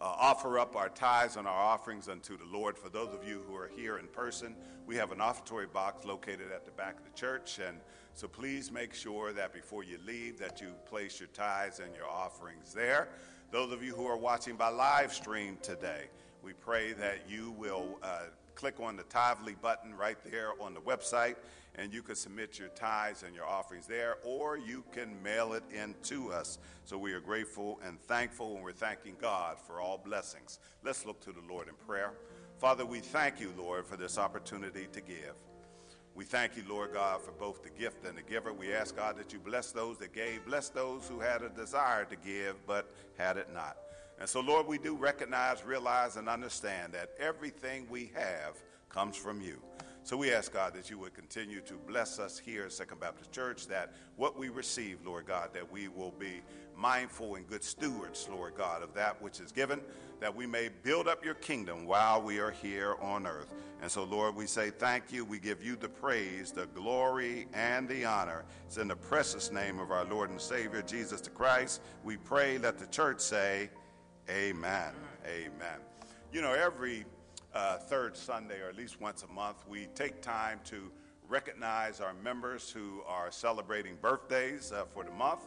uh, 0.00 0.04
offer 0.04 0.58
up 0.58 0.76
our 0.76 0.88
tithes 0.88 1.36
and 1.36 1.46
our 1.46 1.54
offerings 1.54 2.08
unto 2.08 2.36
the 2.36 2.46
Lord. 2.46 2.76
For 2.76 2.88
those 2.88 3.14
of 3.14 3.26
you 3.26 3.42
who 3.46 3.54
are 3.54 3.68
here 3.68 3.98
in 3.98 4.06
person, 4.08 4.56
we 4.86 4.96
have 4.96 5.12
an 5.12 5.20
offertory 5.20 5.66
box 5.66 6.04
located 6.04 6.50
at 6.52 6.64
the 6.64 6.72
back 6.72 6.98
of 6.98 7.04
the 7.04 7.18
church, 7.18 7.60
and 7.64 7.78
so 8.14 8.28
please 8.28 8.70
make 8.70 8.94
sure 8.94 9.32
that 9.32 9.52
before 9.52 9.82
you 9.82 9.98
leave 10.06 10.38
that 10.38 10.60
you 10.60 10.68
place 10.86 11.18
your 11.20 11.28
tithes 11.28 11.80
and 11.80 11.94
your 11.94 12.08
offerings 12.08 12.72
there. 12.74 13.08
Those 13.50 13.72
of 13.72 13.82
you 13.82 13.94
who 13.94 14.06
are 14.06 14.16
watching 14.16 14.56
by 14.56 14.68
live 14.68 15.12
stream 15.12 15.58
today, 15.62 16.04
we 16.42 16.52
pray 16.52 16.92
that 16.94 17.28
you 17.28 17.52
will 17.52 17.98
uh, 18.02 18.26
click 18.54 18.78
on 18.78 18.96
the 18.96 19.02
Tithely 19.04 19.60
button 19.60 19.94
right 19.94 20.18
there 20.30 20.50
on 20.60 20.74
the 20.74 20.80
website, 20.80 21.36
and 21.76 21.92
you 21.92 22.02
can 22.02 22.14
submit 22.14 22.58
your 22.58 22.68
tithes 22.68 23.22
and 23.22 23.34
your 23.34 23.46
offerings 23.46 23.86
there, 23.86 24.16
or 24.22 24.58
you 24.58 24.84
can 24.92 25.20
mail 25.22 25.54
it 25.54 25.62
in 25.72 25.94
to 26.04 26.32
us. 26.32 26.58
So 26.84 26.98
we 26.98 27.12
are 27.12 27.20
grateful 27.20 27.80
and 27.86 28.00
thankful, 28.02 28.54
and 28.54 28.64
we're 28.64 28.72
thanking 28.72 29.16
God 29.20 29.56
for 29.58 29.80
all 29.80 29.98
blessings. 29.98 30.58
Let's 30.84 31.06
look 31.06 31.20
to 31.22 31.32
the 31.32 31.42
Lord 31.48 31.68
in 31.68 31.74
prayer. 31.86 32.12
Father, 32.58 32.84
we 32.84 33.00
thank 33.00 33.40
you, 33.40 33.52
Lord, 33.56 33.86
for 33.86 33.96
this 33.96 34.18
opportunity 34.18 34.88
to 34.92 35.00
give. 35.00 35.34
We 36.14 36.24
thank 36.24 36.56
you, 36.56 36.64
Lord 36.68 36.92
God, 36.92 37.22
for 37.22 37.32
both 37.32 37.62
the 37.62 37.70
gift 37.70 38.04
and 38.04 38.18
the 38.18 38.22
giver. 38.22 38.52
We 38.52 38.74
ask, 38.74 38.96
God, 38.96 39.16
that 39.18 39.32
you 39.32 39.38
bless 39.38 39.72
those 39.72 39.98
that 39.98 40.12
gave, 40.12 40.44
bless 40.44 40.68
those 40.68 41.08
who 41.08 41.20
had 41.20 41.42
a 41.42 41.48
desire 41.48 42.04
to 42.04 42.16
give 42.16 42.56
but 42.66 42.90
had 43.16 43.36
it 43.36 43.48
not. 43.54 43.76
And 44.18 44.28
so, 44.28 44.40
Lord, 44.40 44.66
we 44.66 44.76
do 44.76 44.96
recognize, 44.96 45.64
realize, 45.64 46.16
and 46.16 46.28
understand 46.28 46.92
that 46.92 47.10
everything 47.18 47.86
we 47.88 48.10
have 48.14 48.54
comes 48.90 49.16
from 49.16 49.40
you. 49.40 49.62
So 50.02 50.16
we 50.16 50.32
ask, 50.32 50.52
God, 50.52 50.74
that 50.74 50.90
you 50.90 50.98
would 50.98 51.14
continue 51.14 51.60
to 51.60 51.74
bless 51.74 52.18
us 52.18 52.38
here 52.38 52.64
at 52.64 52.72
Second 52.72 53.00
Baptist 53.00 53.32
Church, 53.32 53.66
that 53.68 53.92
what 54.16 54.38
we 54.38 54.48
receive, 54.48 54.98
Lord 55.04 55.26
God, 55.26 55.50
that 55.52 55.70
we 55.70 55.88
will 55.88 56.12
be 56.18 56.40
mindful 56.76 57.34
and 57.34 57.46
good 57.46 57.62
stewards, 57.62 58.26
Lord 58.30 58.54
God, 58.56 58.82
of 58.82 58.94
that 58.94 59.20
which 59.20 59.40
is 59.40 59.52
given, 59.52 59.80
that 60.18 60.34
we 60.34 60.46
may 60.46 60.70
build 60.82 61.06
up 61.06 61.24
your 61.24 61.34
kingdom 61.34 61.86
while 61.86 62.20
we 62.20 62.38
are 62.38 62.50
here 62.50 62.96
on 63.00 63.26
earth. 63.26 63.52
And 63.82 63.90
so, 63.90 64.04
Lord, 64.04 64.34
we 64.34 64.46
say 64.46 64.70
thank 64.70 65.12
you. 65.12 65.24
We 65.24 65.38
give 65.38 65.62
you 65.62 65.76
the 65.76 65.88
praise, 65.88 66.50
the 66.50 66.66
glory, 66.66 67.46
and 67.52 67.88
the 67.88 68.04
honor. 68.04 68.44
It's 68.66 68.78
in 68.78 68.88
the 68.88 68.96
precious 68.96 69.52
name 69.52 69.78
of 69.78 69.90
our 69.90 70.04
Lord 70.04 70.30
and 70.30 70.40
Savior, 70.40 70.82
Jesus 70.82 71.20
the 71.20 71.30
Christ. 71.30 71.82
We 72.04 72.16
pray, 72.16 72.58
let 72.58 72.78
the 72.78 72.86
church 72.86 73.20
say, 73.20 73.70
Amen. 74.28 74.92
Amen. 75.26 75.80
You 76.32 76.40
know, 76.40 76.52
every 76.52 77.04
uh, 77.54 77.78
third 77.78 78.16
Sunday, 78.16 78.60
or 78.60 78.68
at 78.68 78.76
least 78.76 79.00
once 79.00 79.22
a 79.22 79.32
month, 79.32 79.64
we 79.68 79.86
take 79.94 80.20
time 80.22 80.60
to 80.64 80.90
recognize 81.28 82.00
our 82.00 82.14
members 82.24 82.70
who 82.70 83.02
are 83.06 83.30
celebrating 83.30 83.96
birthdays 84.00 84.72
uh, 84.72 84.84
for 84.84 85.04
the 85.04 85.10
month, 85.10 85.42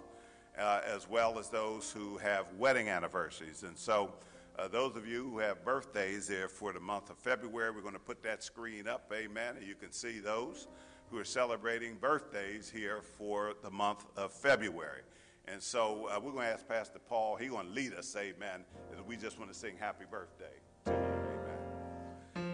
uh, 0.58 0.82
as 0.86 1.10
well 1.10 1.40
as 1.40 1.50
those 1.50 1.92
who 1.92 2.18
have 2.18 2.46
wedding 2.58 2.90
anniversaries. 2.90 3.64
And 3.64 3.78
so, 3.78 4.14
uh, 4.58 4.68
those 4.68 4.96
of 4.96 5.08
you 5.08 5.30
who 5.30 5.40
have 5.40 5.66
birthdays 5.66 6.28
there 6.28 6.48
for 6.48 6.74
the 6.74 6.80
month 6.80 7.10
of 7.10 7.18
February, 7.18 7.72
we're 7.72 7.82
going 7.82 7.94
to 7.94 8.00
put 8.00 8.22
that 8.24 8.44
screen 8.44 8.88
up, 8.88 9.12
amen, 9.14 9.56
and 9.58 9.68
you 9.68 9.76
can 9.76 9.92
see 9.92 10.20
those 10.20 10.68
who 11.10 11.18
are 11.18 11.26
celebrating 11.26 11.96
birthdays 11.96 12.70
here 12.70 13.02
for 13.02 13.54
the 13.64 13.72
month 13.72 14.06
of 14.16 14.32
February. 14.32 15.02
And 15.48 15.62
so 15.62 16.08
uh, 16.08 16.20
we're 16.20 16.32
going 16.32 16.46
to 16.46 16.54
ask 16.54 16.68
Pastor 16.68 17.00
Paul, 17.00 17.36
he's 17.36 17.50
going 17.50 17.68
to 17.68 17.74
lead 17.74 17.94
us, 17.94 18.16
amen, 18.16 18.64
as 18.94 19.04
we 19.06 19.18
just 19.18 19.40
want 19.40 19.52
to 19.52 19.58
sing 19.58 19.76
happy 19.80 20.06
birthday. 20.10 21.13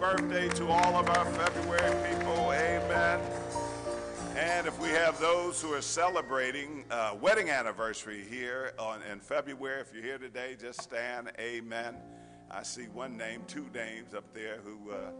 birthday 0.00 0.48
to 0.50 0.68
all 0.68 0.96
of 0.96 1.08
our 1.08 1.24
February 1.24 2.08
people. 2.08 2.52
Amen. 2.52 3.20
And 4.36 4.66
if 4.66 4.78
we 4.78 4.88
have 4.88 5.18
those 5.18 5.62
who 5.62 5.72
are 5.72 5.80
celebrating 5.80 6.84
uh, 6.90 7.14
wedding 7.18 7.48
anniversary 7.48 8.22
here 8.28 8.72
on, 8.78 9.00
in 9.10 9.20
February, 9.20 9.80
if 9.80 9.94
you're 9.94 10.02
here 10.02 10.18
today, 10.18 10.56
just 10.60 10.82
stand. 10.82 11.32
Amen. 11.38 11.96
I 12.50 12.62
see 12.62 12.84
one 12.84 13.16
name, 13.16 13.42
two 13.46 13.66
names 13.74 14.12
up 14.12 14.34
there 14.34 14.58
who, 14.62 14.92
uh, 14.92 15.10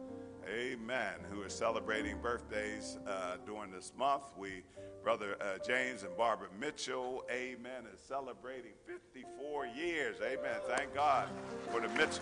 amen, 0.48 1.14
who 1.30 1.42
are 1.42 1.48
celebrating 1.48 2.18
birthdays 2.20 2.98
uh, 3.06 3.36
during 3.46 3.70
this 3.70 3.92
month. 3.96 4.24
We, 4.36 4.62
Brother 5.02 5.36
uh, 5.40 5.58
James 5.66 6.02
and 6.02 6.14
Barbara 6.16 6.48
Mitchell, 6.60 7.24
amen, 7.30 7.84
is 7.92 8.00
celebrating 8.00 8.72
54 8.86 9.66
years. 9.66 10.16
Amen. 10.20 10.60
Thank 10.68 10.94
God 10.94 11.28
for 11.70 11.80
the 11.80 11.88
Mitchells. 11.88 12.20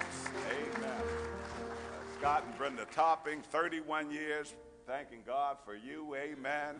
Amen. 0.50 1.02
Scott 2.24 2.44
and 2.46 2.56
Brenda 2.56 2.86
Topping, 2.86 3.42
31 3.42 4.10
years. 4.10 4.54
Thanking 4.86 5.18
God 5.26 5.58
for 5.62 5.74
you. 5.74 6.14
Amen. 6.14 6.76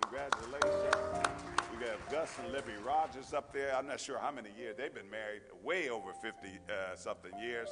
Congratulations. 0.00 0.96
We 1.70 1.86
got 1.86 2.10
Gus 2.10 2.36
and 2.42 2.52
Libby 2.52 2.72
Rogers 2.84 3.32
up 3.32 3.52
there. 3.52 3.76
I'm 3.76 3.86
not 3.86 4.00
sure 4.00 4.18
how 4.18 4.32
many 4.32 4.48
years. 4.58 4.74
They've 4.76 4.92
been 4.92 5.08
married 5.08 5.42
way 5.62 5.88
over 5.88 6.12
50 6.12 6.48
uh, 6.48 6.96
something 6.96 7.30
years. 7.40 7.68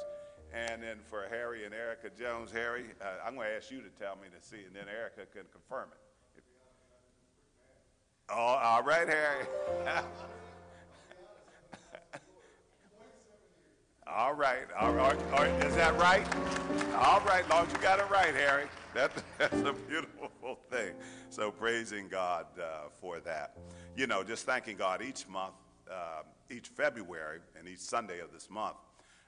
And 0.54 0.84
then 0.84 0.98
for 1.08 1.24
Harry 1.28 1.64
and 1.64 1.74
Erica 1.74 2.10
Jones, 2.16 2.52
Harry, 2.52 2.84
uh, 3.02 3.26
I'm 3.26 3.34
going 3.34 3.48
to 3.48 3.56
ask 3.56 3.72
you 3.72 3.82
to 3.82 3.90
tell 3.98 4.14
me 4.14 4.28
to 4.28 4.46
see, 4.46 4.64
and 4.64 4.76
then 4.76 4.84
Erica 4.88 5.26
can 5.34 5.46
confirm 5.50 5.88
it. 5.90 6.44
Oh, 8.28 8.34
all 8.36 8.84
right, 8.84 9.08
Harry. 9.08 9.46
All 14.16 14.34
right. 14.34 14.66
All 14.78 14.92
right. 14.92 15.16
All 15.32 15.38
right. 15.38 15.64
Is 15.64 15.76
that 15.76 15.96
right? 15.96 16.26
All 16.96 17.20
right. 17.20 17.44
As 17.48 17.72
you 17.72 17.78
got 17.78 18.00
it 18.00 18.10
right, 18.10 18.34
Harry. 18.34 18.64
That, 18.92 19.12
that's 19.38 19.60
a 19.60 19.72
beautiful 19.72 20.58
thing. 20.68 20.94
So 21.28 21.52
praising 21.52 22.08
God 22.08 22.46
uh, 22.60 22.88
for 23.00 23.20
that. 23.20 23.56
You 23.96 24.08
know, 24.08 24.24
just 24.24 24.46
thanking 24.46 24.76
God 24.76 25.00
each 25.00 25.28
month, 25.28 25.54
uh, 25.88 26.22
each 26.50 26.68
February, 26.68 27.38
and 27.56 27.68
each 27.68 27.78
Sunday 27.78 28.18
of 28.18 28.32
this 28.32 28.50
month, 28.50 28.76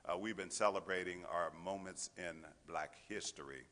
uh, 0.04 0.18
we've 0.18 0.36
been 0.36 0.50
celebrating 0.50 1.20
our 1.32 1.52
moments 1.64 2.10
in 2.18 2.44
black 2.66 2.94
history. 3.08 3.62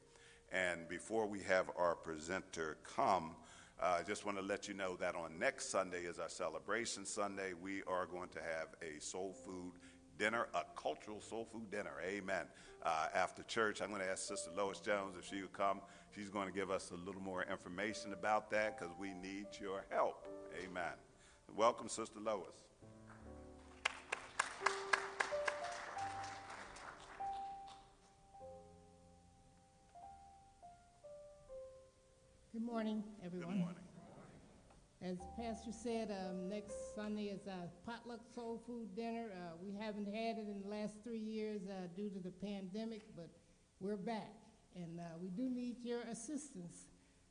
And 0.53 0.89
before 0.89 1.27
we 1.27 1.41
have 1.41 1.71
our 1.77 1.97
presenter 1.97 2.77
come, 2.85 3.35
uh, 3.83 3.97
I 3.99 4.03
just 4.05 4.25
want 4.25 4.39
to 4.39 4.45
let 4.45 4.69
you 4.69 4.75
know 4.75 4.95
that 4.97 5.17
on 5.17 5.39
next 5.41 5.71
Sunday 5.71 6.03
is 6.03 6.21
our 6.21 6.29
celebration 6.29 7.05
Sunday. 7.05 7.53
We 7.61 7.83
are 7.89 8.07
going 8.07 8.29
to 8.29 8.39
have 8.39 8.69
a 8.81 9.01
soul 9.01 9.35
food 9.45 9.73
dinner, 10.21 10.49
a 10.55 10.61
cultural 10.77 11.19
soul 11.19 11.49
food 11.51 11.71
dinner. 11.71 11.95
Amen. 12.07 12.45
Uh, 12.83 13.07
after 13.15 13.43
church, 13.43 13.81
I'm 13.81 13.89
going 13.89 14.03
to 14.03 14.07
ask 14.09 14.29
Sister 14.29 14.51
Lois 14.55 14.79
Jones 14.79 15.17
if 15.19 15.27
she 15.27 15.41
would 15.41 15.55
come. 15.55 15.81
She's 16.15 16.29
going 16.29 16.47
to 16.47 16.53
give 16.53 16.71
us 16.71 16.91
a 16.91 17.07
little 17.07 17.23
more 17.23 17.43
information 17.51 18.13
about 18.13 18.51
that 18.51 18.79
because 18.79 18.95
we 19.01 19.15
need 19.15 19.47
your 19.59 19.87
help. 19.89 20.27
Amen. 20.63 20.93
Welcome, 21.57 21.89
Sister 21.89 22.21
Lois. 22.21 22.45
Good 32.53 32.63
morning, 32.63 33.03
everyone. 33.25 33.55
Good 33.55 33.61
morning. 33.61 33.80
As 35.03 35.17
Pastor 35.35 35.73
said, 35.73 36.11
um, 36.11 36.51
next 36.51 36.95
Sunday 36.95 37.29
is 37.29 37.47
a 37.47 37.71
potluck 37.87 38.21
soul 38.35 38.63
food 38.67 38.95
dinner. 38.95 39.29
Uh, 39.35 39.57
we 39.65 39.73
haven't 39.73 40.05
had 40.05 40.37
it 40.37 40.45
in 40.47 40.61
the 40.61 40.69
last 40.69 40.93
three 41.03 41.19
years 41.19 41.63
uh, 41.71 41.87
due 41.97 42.11
to 42.11 42.19
the 42.19 42.31
pandemic, 42.31 43.01
but 43.17 43.31
we're 43.81 43.97
back, 43.97 44.35
and 44.77 45.01
uh, 45.01 45.05
we 45.19 45.31
do 45.31 45.49
need 45.49 45.77
your 45.83 46.03
assistance. 46.03 46.89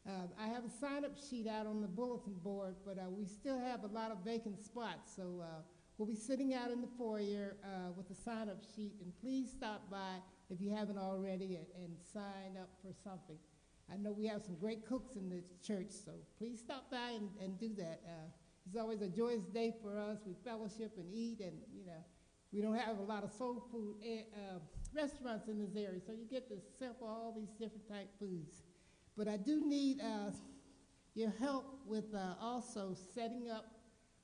Uh, 0.07 0.25
I 0.41 0.47
have 0.47 0.65
a 0.65 0.69
sign-up 0.81 1.15
sheet 1.29 1.45
out 1.47 1.67
on 1.67 1.79
the 1.79 1.87
bulletin 1.87 2.33
board, 2.43 2.73
but 2.83 2.97
uh, 2.97 3.07
we 3.07 3.27
still 3.27 3.59
have 3.59 3.83
a 3.83 3.93
lot 3.93 4.09
of 4.09 4.17
vacant 4.25 4.59
spots, 4.65 5.13
so 5.15 5.39
uh, 5.39 5.61
we'll 5.99 6.07
be 6.07 6.15
sitting 6.15 6.55
out 6.55 6.71
in 6.71 6.81
the 6.81 6.89
foyer 6.97 7.55
with 7.95 8.09
a 8.09 8.15
sign-up 8.15 8.63
sheet, 8.75 8.93
and 8.99 9.13
please 9.21 9.51
stop 9.51 9.91
by 9.91 10.15
if 10.49 10.59
you 10.59 10.73
haven't 10.73 10.97
already 10.97 11.57
and, 11.57 11.67
and 11.83 11.93
sign 12.11 12.57
up 12.59 12.69
for 12.81 12.91
something. 13.03 13.37
I 13.91 13.97
know 13.97 14.11
we 14.11 14.27
have 14.27 14.41
some 14.43 14.55
great 14.55 14.85
cooks 14.85 15.15
in 15.15 15.29
the 15.29 15.41
church, 15.65 15.87
so 15.89 16.11
please 16.37 16.59
stop 16.59 16.91
by 16.91 17.11
and, 17.15 17.29
and 17.41 17.59
do 17.59 17.73
that. 17.77 18.01
Uh, 18.05 18.27
it's 18.67 18.77
always 18.77 19.01
a 19.01 19.07
joyous 19.07 19.45
day 19.45 19.73
for 19.81 19.97
us. 19.97 20.19
We 20.25 20.35
fellowship 20.43 20.93
and 20.97 21.11
eat, 21.11 21.39
and 21.39 21.57
you 21.73 21.85
know, 21.85 22.03
we 22.53 22.61
don't 22.61 22.77
have 22.77 22.99
a 22.99 23.03
lot 23.03 23.23
of 23.23 23.31
soul 23.31 23.65
food 23.71 23.95
uh, 24.03 24.59
restaurants 24.93 25.47
in 25.47 25.59
this 25.59 25.75
area, 25.75 25.99
so 26.05 26.13
you 26.13 26.25
get 26.29 26.47
to 26.49 26.55
sample 26.77 27.07
all 27.07 27.33
these 27.35 27.49
different 27.59 27.87
type 27.89 28.09
foods. 28.19 28.61
But 29.17 29.27
I 29.27 29.37
do 29.37 29.67
need 29.67 30.01
uh, 30.01 30.31
your 31.15 31.33
help 31.39 31.79
with 31.87 32.13
uh, 32.13 32.35
also 32.39 32.95
setting 33.15 33.49
up. 33.49 33.65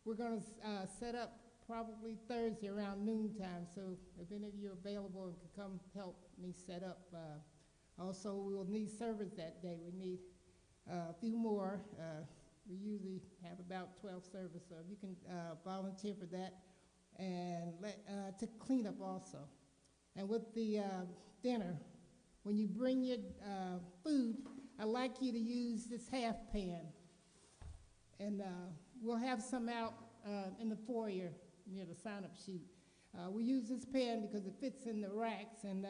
We're 0.06 0.14
going 0.14 0.40
to 0.40 0.70
uh, 0.70 0.86
set 1.00 1.16
up 1.16 1.40
probably 1.66 2.18
Thursday 2.28 2.68
around 2.68 3.04
noontime, 3.04 3.66
so 3.74 3.98
if 4.22 4.32
any 4.32 4.48
of 4.48 4.54
you 4.54 4.70
are 4.70 4.74
available 4.74 5.26
and 5.26 5.36
can 5.40 5.64
come 5.64 5.80
help 5.96 6.18
me 6.40 6.54
set 6.68 6.84
up. 6.84 7.00
Also, 8.00 8.36
we 8.36 8.54
will 8.54 8.70
need 8.70 8.90
servers 8.92 9.32
that 9.38 9.62
day. 9.62 9.78
We 9.86 9.98
need 9.98 10.20
uh, 10.90 11.12
a 11.12 11.16
few 11.20 11.38
more. 11.38 11.80
Uh, 11.98 12.24
we 12.70 12.76
usually 12.76 13.22
have 13.48 13.60
about 13.60 14.00
12 14.02 14.24
servers, 14.32 14.64
so 14.68 14.76
if 14.84 14.90
you 14.90 14.98
can 14.98 15.16
uh, 15.30 15.56
volunteer 15.64 16.14
for 16.20 16.26
that 16.26 16.56
and 17.18 17.74
let, 17.82 18.00
uh, 18.10 18.38
to 18.40 18.48
clean 18.60 18.86
up 18.86 19.02
also. 19.02 19.40
And 20.16 20.28
with 20.28 20.54
the 20.54 20.80
uh, 20.80 21.06
dinner, 21.42 21.78
when 22.44 22.58
you 22.58 22.68
bring 22.68 23.04
your 23.04 23.18
uh, 23.44 23.78
food, 24.04 24.38
I'd 24.80 24.86
like 24.86 25.22
you 25.22 25.32
to 25.32 25.40
use 25.40 25.86
this 25.86 26.10
half 26.10 26.36
pan. 26.52 26.82
And 28.20 28.42
we'll 29.02 29.18
have 29.18 29.42
some 29.42 29.70
out 29.70 29.94
in 30.60 30.70
the 30.70 30.76
foyer 30.76 31.32
near 31.70 31.86
the 31.86 31.96
sign-up 31.96 32.32
sheet. 32.46 32.64
we 33.30 33.44
use 33.44 33.68
this 33.70 33.86
pan 33.86 34.22
because 34.22 34.46
it 34.46 34.54
fits 34.60 34.86
in 34.86 35.02
the 35.02 35.10
racks 35.10 35.64
and 35.64 35.86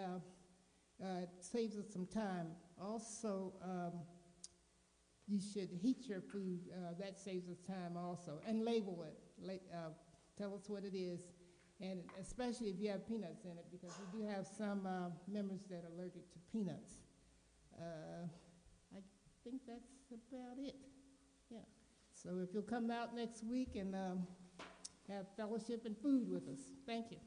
uh, 1.03 1.23
it 1.23 1.29
saves 1.39 1.77
us 1.77 1.85
some 1.91 2.05
time. 2.07 2.47
Also, 2.81 3.53
um, 3.63 3.91
you 5.27 5.39
should 5.39 5.69
heat 5.81 6.07
your 6.07 6.21
food. 6.21 6.59
Uh, 6.71 6.93
that 6.99 7.19
saves 7.19 7.49
us 7.49 7.57
time 7.67 7.97
also. 7.97 8.39
And 8.47 8.63
label 8.63 9.03
it. 9.03 9.17
La- 9.41 9.77
uh, 9.77 9.89
tell 10.37 10.53
us 10.53 10.69
what 10.69 10.83
it 10.83 10.95
is. 10.95 11.21
And 11.81 11.99
especially 12.21 12.69
if 12.69 12.79
you 12.79 12.89
have 12.89 13.05
peanuts 13.05 13.43
in 13.43 13.51
it, 13.51 13.65
because 13.71 13.93
we 13.99 14.19
do 14.19 14.25
have 14.25 14.47
some 14.47 14.87
uh, 14.87 15.09
members 15.27 15.61
that 15.69 15.83
are 15.83 15.91
allergic 15.97 16.31
to 16.31 16.39
peanuts. 16.51 16.93
Uh, 17.77 18.27
I 18.95 18.99
think 19.43 19.61
that's 19.67 20.11
about 20.11 20.57
it. 20.63 20.75
Yeah. 21.51 21.59
So 22.13 22.39
if 22.41 22.53
you'll 22.53 22.63
come 22.63 22.89
out 22.89 23.15
next 23.15 23.43
week 23.43 23.75
and 23.75 23.93
um, 23.93 24.25
have 25.09 25.25
fellowship 25.35 25.85
and 25.85 25.97
food 25.97 26.29
with 26.29 26.47
us. 26.47 26.59
Thank 26.85 27.11
you. 27.11 27.17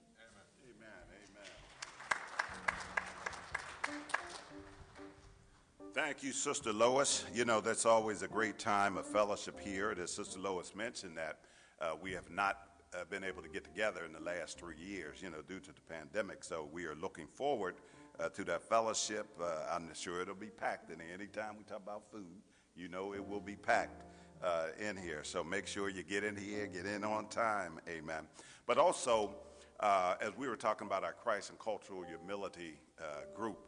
Thank 5.94 6.22
you, 6.22 6.33
Sister 6.33 6.70
Lois. 6.70 7.24
You 7.33 7.46
know, 7.46 7.62
that's 7.62 7.87
always 7.87 8.20
a 8.20 8.29
great 8.29 8.59
time 8.59 8.98
of 8.98 9.07
fellowship 9.07 9.59
here. 9.59 9.94
As 10.01 10.12
Sister 10.12 10.38
Lois 10.38 10.74
mentioned, 10.74 11.16
that 11.16 11.38
uh, 11.81 11.92
we 12.01 12.12
have 12.12 12.31
not 12.31 12.59
uh, 12.94 13.05
been 13.09 13.24
able 13.24 13.42
to 13.42 13.48
get 13.48 13.64
together 13.64 14.05
in 14.05 14.12
the 14.12 14.20
last 14.20 14.59
three 14.59 14.77
years, 14.77 15.22
you 15.22 15.31
know, 15.31 15.40
due 15.40 15.59
to 15.61 15.72
the 15.72 15.81
pandemic. 15.88 16.44
So 16.44 16.68
we 16.70 16.85
are 16.85 16.94
looking 16.94 17.27
forward 17.27 17.77
uh, 18.20 18.29
to 18.29 18.44
that 18.44 18.62
fellowship. 18.62 19.29
Uh, 19.40 19.66
I'm 19.72 19.88
sure 19.94 20.20
it'll 20.20 20.35
be 20.35 20.48
packed 20.48 20.90
in 20.90 21.01
here. 21.01 21.09
Anytime 21.14 21.57
we 21.57 21.64
talk 21.64 21.83
about 21.83 22.03
food, 22.12 22.42
you 22.77 22.88
know 22.88 23.14
it 23.14 23.27
will 23.27 23.40
be 23.40 23.57
packed 23.57 24.05
uh, 24.44 24.66
in 24.79 24.94
here. 24.94 25.24
So 25.24 25.42
make 25.42 25.66
sure 25.66 25.88
you 25.88 26.03
get 26.03 26.22
in 26.22 26.37
here, 26.37 26.66
get 26.66 26.85
in 26.85 27.03
on 27.03 27.29
time. 27.29 27.81
Amen. 27.88 28.27
But 28.66 28.77
also, 28.77 29.35
uh, 29.81 30.16
as 30.20 30.37
we 30.37 30.48
were 30.48 30.57
talking 30.57 30.87
about 30.87 31.03
our 31.03 31.14
Christ 31.14 31.48
and 31.48 31.59
Cultural 31.59 32.03
Humility 32.03 32.79
group 33.35 33.59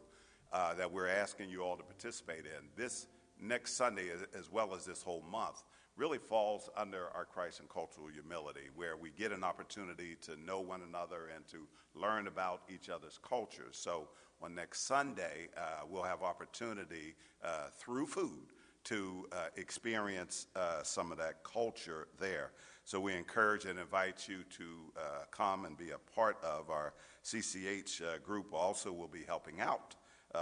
uh, 0.53 0.73
that 0.75 0.91
we're 0.91 1.07
asking 1.07 1.49
you 1.49 1.61
all 1.61 1.77
to 1.77 1.83
participate 1.83 2.45
in, 2.45 2.67
this 2.75 3.07
next 3.41 3.73
Sunday, 3.73 4.09
as 4.37 4.51
well 4.51 4.75
as 4.75 4.85
this 4.85 5.01
whole 5.01 5.23
month, 5.31 5.63
really 5.97 6.17
falls 6.17 6.69
under 6.77 7.09
our 7.15 7.25
Christ 7.25 7.59
and 7.59 7.69
cultural 7.69 8.07
humility, 8.07 8.69
where 8.75 8.95
we 8.95 9.11
get 9.11 9.31
an 9.31 9.43
opportunity 9.43 10.15
to 10.21 10.35
know 10.45 10.59
one 10.59 10.81
another 10.87 11.29
and 11.35 11.45
to 11.47 11.67
learn 11.93 12.27
about 12.27 12.61
each 12.73 12.89
other's 12.89 13.19
cultures. 13.27 13.77
So 13.77 14.07
on 14.41 14.55
next 14.55 14.81
Sunday, 14.87 15.49
uh, 15.57 15.85
we'll 15.89 16.03
have 16.03 16.23
opportunity 16.23 17.15
uh, 17.43 17.67
through 17.77 18.07
food 18.07 18.53
to 18.85 19.27
uh, 19.31 19.47
experience 19.57 20.47
uh, 20.55 20.81
some 20.83 21.11
of 21.11 21.17
that 21.17 21.43
culture 21.43 22.07
there. 22.19 22.51
So 22.83 22.99
we 22.99 23.13
encourage 23.13 23.65
and 23.65 23.77
invite 23.77 24.27
you 24.27 24.43
to 24.57 24.63
uh, 24.97 25.01
come 25.29 25.65
and 25.65 25.77
be 25.77 25.91
a 25.91 25.99
part 26.15 26.37
of 26.43 26.69
our 26.69 26.93
CCH 27.23 28.01
uh, 28.01 28.17
group. 28.19 28.53
Also, 28.53 28.91
will 28.91 29.07
be 29.07 29.23
helping 29.27 29.61
out 29.61 29.95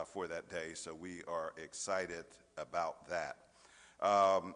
for 0.05 0.27
that 0.27 0.49
day. 0.49 0.73
So 0.73 0.93
we 0.93 1.21
are 1.27 1.53
excited 1.63 2.25
about 2.57 3.09
that. 3.09 3.37
Um, 4.01 4.55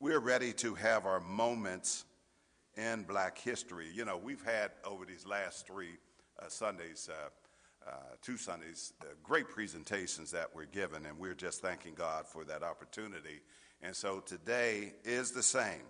we're 0.00 0.20
ready 0.20 0.52
to 0.54 0.74
have 0.74 1.06
our 1.06 1.20
moments 1.20 2.04
in 2.76 3.02
black 3.02 3.36
history. 3.38 3.88
You 3.92 4.04
know, 4.04 4.16
we've 4.16 4.44
had 4.44 4.70
over 4.84 5.04
these 5.04 5.26
last 5.26 5.66
three 5.66 5.98
uh, 6.40 6.48
Sundays, 6.48 7.10
uh, 7.10 7.90
uh, 7.90 7.92
two 8.22 8.36
Sundays, 8.36 8.92
uh, 9.02 9.06
great 9.22 9.48
presentations 9.48 10.30
that 10.30 10.54
were 10.54 10.66
given, 10.66 11.04
and 11.06 11.18
we're 11.18 11.34
just 11.34 11.60
thanking 11.60 11.94
God 11.94 12.26
for 12.26 12.44
that 12.44 12.62
opportunity. 12.62 13.40
And 13.82 13.94
so 13.94 14.20
today 14.20 14.94
is 15.04 15.32
the 15.32 15.42
same. 15.42 15.82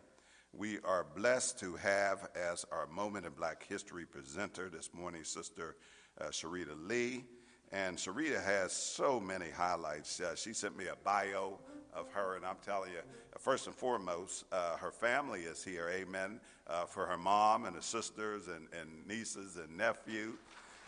We 0.52 0.78
are 0.80 1.04
blessed 1.14 1.58
to 1.60 1.76
have 1.76 2.28
as 2.34 2.64
our 2.72 2.86
moment 2.86 3.26
in 3.26 3.32
black 3.32 3.66
history 3.68 4.06
presenter 4.06 4.70
this 4.70 4.94
morning, 4.94 5.24
Sister 5.24 5.76
uh, 6.18 6.24
Sharita 6.26 6.74
Lee. 6.88 7.24
And 7.72 7.96
Sharita 7.98 8.42
has 8.42 8.72
so 8.72 9.20
many 9.20 9.50
highlights. 9.50 10.20
Uh, 10.20 10.34
she 10.34 10.54
sent 10.54 10.76
me 10.76 10.86
a 10.86 10.96
bio 11.04 11.58
of 11.94 12.10
her, 12.12 12.36
and 12.36 12.44
I'm 12.44 12.56
telling 12.64 12.90
you, 12.92 13.00
first 13.38 13.66
and 13.66 13.74
foremost, 13.74 14.44
uh, 14.52 14.76
her 14.76 14.90
family 14.90 15.42
is 15.42 15.62
here, 15.62 15.90
amen, 15.90 16.40
uh, 16.66 16.84
for 16.84 17.06
her 17.06 17.18
mom 17.18 17.66
and 17.66 17.74
her 17.74 17.82
sisters 17.82 18.48
and, 18.48 18.68
and 18.78 19.06
nieces 19.06 19.56
and 19.56 19.76
nephew. 19.76 20.34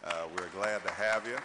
Uh, 0.03 0.25
we're 0.37 0.49
glad 0.49 0.83
to 0.83 0.91
have 0.93 1.27
you. 1.27 1.37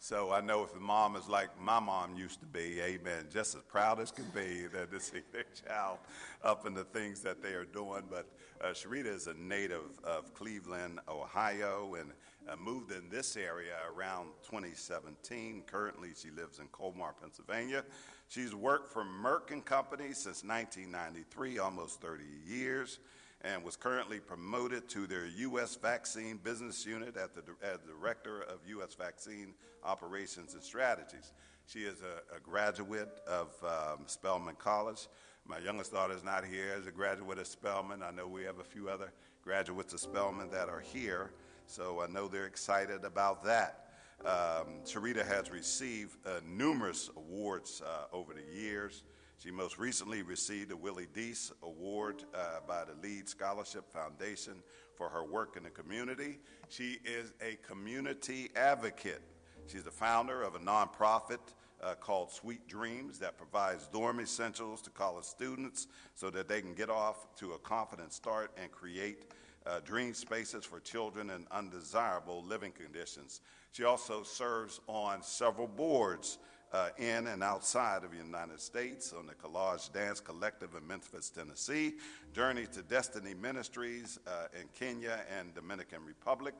So 0.00 0.30
I 0.32 0.40
know 0.40 0.62
if 0.62 0.72
the 0.72 0.80
mom 0.80 1.16
is 1.16 1.28
like 1.28 1.48
my 1.60 1.80
mom 1.80 2.16
used 2.16 2.40
to 2.40 2.46
be, 2.46 2.80
amen, 2.80 3.26
just 3.32 3.54
as 3.54 3.62
proud 3.62 4.00
as 4.00 4.10
can 4.10 4.24
be 4.34 4.66
that 4.72 4.90
to 4.90 5.00
see 5.00 5.20
their 5.32 5.44
child 5.66 5.98
up 6.44 6.66
in 6.66 6.74
the 6.74 6.84
things 6.84 7.20
that 7.20 7.42
they 7.42 7.52
are 7.52 7.64
doing. 7.64 8.04
But 8.08 8.26
uh, 8.62 8.68
Sharita 8.68 9.06
is 9.06 9.26
a 9.26 9.34
native 9.34 9.98
of 10.04 10.32
Cleveland, 10.34 11.00
Ohio, 11.08 11.96
and 11.98 12.12
uh, 12.48 12.56
moved 12.56 12.92
in 12.92 13.08
this 13.10 13.36
area 13.36 13.74
around 13.94 14.28
2017. 14.42 15.62
Currently, 15.66 16.10
she 16.20 16.30
lives 16.30 16.58
in 16.58 16.66
Colmar, 16.68 17.14
Pennsylvania. 17.20 17.84
She's 18.28 18.54
worked 18.54 18.92
for 18.92 19.04
Merck 19.04 19.50
and 19.50 19.64
Company 19.64 20.12
since 20.12 20.44
1993, 20.44 21.58
almost 21.58 22.00
30 22.00 22.24
years, 22.46 22.98
and 23.42 23.62
was 23.62 23.76
currently 23.76 24.20
promoted 24.20 24.88
to 24.90 25.06
their 25.06 25.26
U.S. 25.26 25.76
Vaccine 25.76 26.38
Business 26.38 26.84
Unit 26.84 27.16
at 27.16 27.34
the, 27.34 27.42
as 27.62 27.78
Director 27.86 28.42
of 28.42 28.58
U.S. 28.66 28.94
Vaccine 28.94 29.54
Operations 29.84 30.54
and 30.54 30.62
Strategies. 30.62 31.32
She 31.66 31.80
is 31.80 32.02
a, 32.02 32.36
a 32.36 32.40
graduate 32.40 33.10
of 33.26 33.48
um, 33.62 34.04
Spelman 34.06 34.56
College. 34.56 35.08
My 35.46 35.58
youngest 35.58 35.92
daughter 35.92 36.14
is 36.14 36.24
not 36.24 36.44
here 36.44 36.74
as 36.78 36.86
a 36.86 36.90
graduate 36.90 37.38
of 37.38 37.46
Spelman. 37.46 38.02
I 38.02 38.10
know 38.10 38.26
we 38.26 38.42
have 38.44 38.58
a 38.58 38.64
few 38.64 38.88
other 38.88 39.12
graduates 39.42 39.94
of 39.94 40.00
Spelman 40.00 40.50
that 40.50 40.68
are 40.68 40.80
here. 40.80 41.30
So 41.68 42.00
I 42.00 42.10
know 42.10 42.28
they're 42.28 42.46
excited 42.46 43.04
about 43.04 43.44
that. 43.44 43.90
Um, 44.24 44.80
Sharita 44.86 45.24
has 45.26 45.50
received 45.50 46.16
uh, 46.26 46.40
numerous 46.48 47.10
awards 47.14 47.82
uh, 47.84 48.16
over 48.16 48.32
the 48.32 48.58
years. 48.58 49.02
She 49.36 49.50
most 49.50 49.78
recently 49.78 50.22
received 50.22 50.72
a 50.72 50.76
Willie 50.76 51.08
Deese 51.12 51.52
Award 51.62 52.24
uh, 52.34 52.60
by 52.66 52.84
the 52.84 52.94
Lead 53.06 53.28
Scholarship 53.28 53.92
Foundation 53.92 54.54
for 54.94 55.10
her 55.10 55.22
work 55.22 55.58
in 55.58 55.62
the 55.62 55.70
community. 55.70 56.38
She 56.70 56.96
is 57.04 57.34
a 57.42 57.56
community 57.56 58.48
advocate. 58.56 59.20
She's 59.66 59.84
the 59.84 59.90
founder 59.90 60.42
of 60.42 60.54
a 60.54 60.60
nonprofit 60.60 61.38
uh, 61.82 61.94
called 61.96 62.32
Sweet 62.32 62.66
Dreams 62.66 63.18
that 63.18 63.36
provides 63.36 63.88
dorm 63.88 64.20
essentials 64.20 64.80
to 64.82 64.90
college 64.90 65.26
students 65.26 65.86
so 66.14 66.30
that 66.30 66.48
they 66.48 66.62
can 66.62 66.72
get 66.72 66.88
off 66.88 67.34
to 67.36 67.52
a 67.52 67.58
confident 67.58 68.14
start 68.14 68.52
and 68.60 68.72
create 68.72 69.32
uh, 69.68 69.80
dream 69.84 70.14
spaces 70.14 70.64
for 70.64 70.80
children 70.80 71.30
in 71.30 71.46
undesirable 71.50 72.42
living 72.44 72.72
conditions. 72.72 73.40
She 73.72 73.84
also 73.84 74.22
serves 74.22 74.80
on 74.86 75.22
several 75.22 75.68
boards 75.68 76.38
uh, 76.72 76.90
in 76.98 77.26
and 77.26 77.42
outside 77.42 78.04
of 78.04 78.10
the 78.10 78.16
United 78.16 78.60
States 78.60 79.12
on 79.12 79.26
the 79.26 79.34
Collage 79.34 79.92
Dance 79.92 80.20
Collective 80.20 80.70
in 80.74 80.86
Memphis, 80.86 81.30
Tennessee, 81.30 81.94
Journey 82.34 82.66
to 82.72 82.82
Destiny 82.82 83.34
Ministries 83.34 84.18
uh, 84.26 84.46
in 84.58 84.68
Kenya 84.78 85.20
and 85.38 85.54
Dominican 85.54 86.04
Republic, 86.04 86.54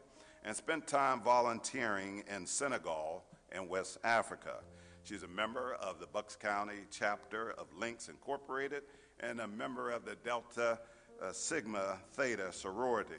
and 0.44 0.56
spent 0.56 0.86
time 0.86 1.20
volunteering 1.22 2.22
in 2.34 2.46
Senegal 2.46 3.24
and 3.52 3.68
West 3.68 3.98
Africa. 4.04 4.56
She's 5.02 5.22
a 5.22 5.28
member 5.28 5.74
of 5.80 6.00
the 6.00 6.06
Bucks 6.06 6.36
County 6.36 6.84
chapter 6.90 7.52
of 7.52 7.66
Links 7.78 8.08
Incorporated 8.08 8.82
and 9.20 9.40
a 9.40 9.48
member 9.48 9.90
of 9.90 10.04
the 10.04 10.16
Delta 10.24 10.78
uh, 11.22 11.32
Sigma 11.32 11.98
Theta 12.12 12.52
sorority. 12.52 13.14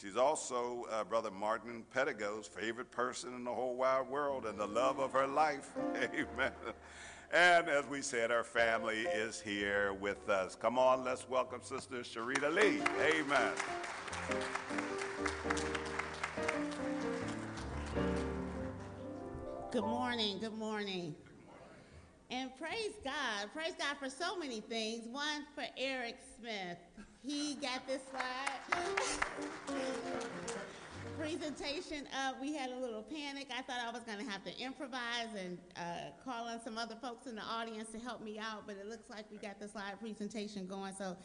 She's 0.00 0.16
also 0.16 0.86
uh, 0.90 1.04
Brother 1.04 1.30
Martin 1.30 1.84
Pettigo's 1.92 2.46
favorite 2.46 2.90
person 2.90 3.34
in 3.34 3.44
the 3.44 3.52
whole 3.52 3.76
wide 3.76 4.08
world 4.08 4.44
and 4.44 4.58
the 4.58 4.66
love 4.66 4.98
of 4.98 5.12
her 5.12 5.26
life. 5.26 5.70
Amen. 5.96 6.52
And 7.32 7.68
as 7.68 7.86
we 7.86 8.02
said, 8.02 8.30
her 8.30 8.44
family 8.44 9.00
is 9.00 9.40
here 9.40 9.92
with 9.92 10.28
us. 10.28 10.54
Come 10.54 10.78
on, 10.78 11.04
let's 11.04 11.28
welcome 11.28 11.60
Sister 11.62 11.96
Sharita 11.96 12.52
Lee. 12.52 12.82
Amen. 13.00 13.52
Good 19.70 19.82
morning. 19.82 20.38
Good 20.38 20.56
morning. 20.56 21.14
And 22.30 22.50
praise 22.56 22.94
God. 23.02 23.52
Praise 23.52 23.74
God 23.78 23.96
for 23.98 24.08
so 24.08 24.36
many 24.36 24.60
things. 24.60 25.06
One 25.08 25.44
for 25.54 25.64
Eric 25.76 26.16
Smith. 26.38 26.78
He 27.24 27.54
got 27.54 27.86
this 27.86 28.02
slide. 28.10 28.60
Presentation 31.18 32.06
up. 32.26 32.38
We 32.38 32.52
had 32.52 32.70
a 32.70 32.76
little 32.76 33.02
panic. 33.02 33.46
I 33.56 33.62
thought 33.62 33.78
I 33.82 33.90
was 33.90 34.02
going 34.02 34.18
to 34.18 34.30
have 34.30 34.44
to 34.44 34.54
improvise 34.58 35.28
and 35.38 35.56
uh, 35.76 36.10
call 36.22 36.48
on 36.48 36.60
some 36.62 36.76
other 36.76 36.96
folks 37.00 37.26
in 37.26 37.36
the 37.36 37.42
audience 37.42 37.88
to 37.92 37.98
help 37.98 38.20
me 38.22 38.38
out, 38.38 38.66
but 38.66 38.76
it 38.76 38.86
looks 38.86 39.08
like 39.08 39.24
we 39.30 39.38
got 39.38 39.58
the 39.58 39.68
slide 39.68 39.98
presentation 40.00 40.66
going. 40.66 40.92
So 40.98 41.16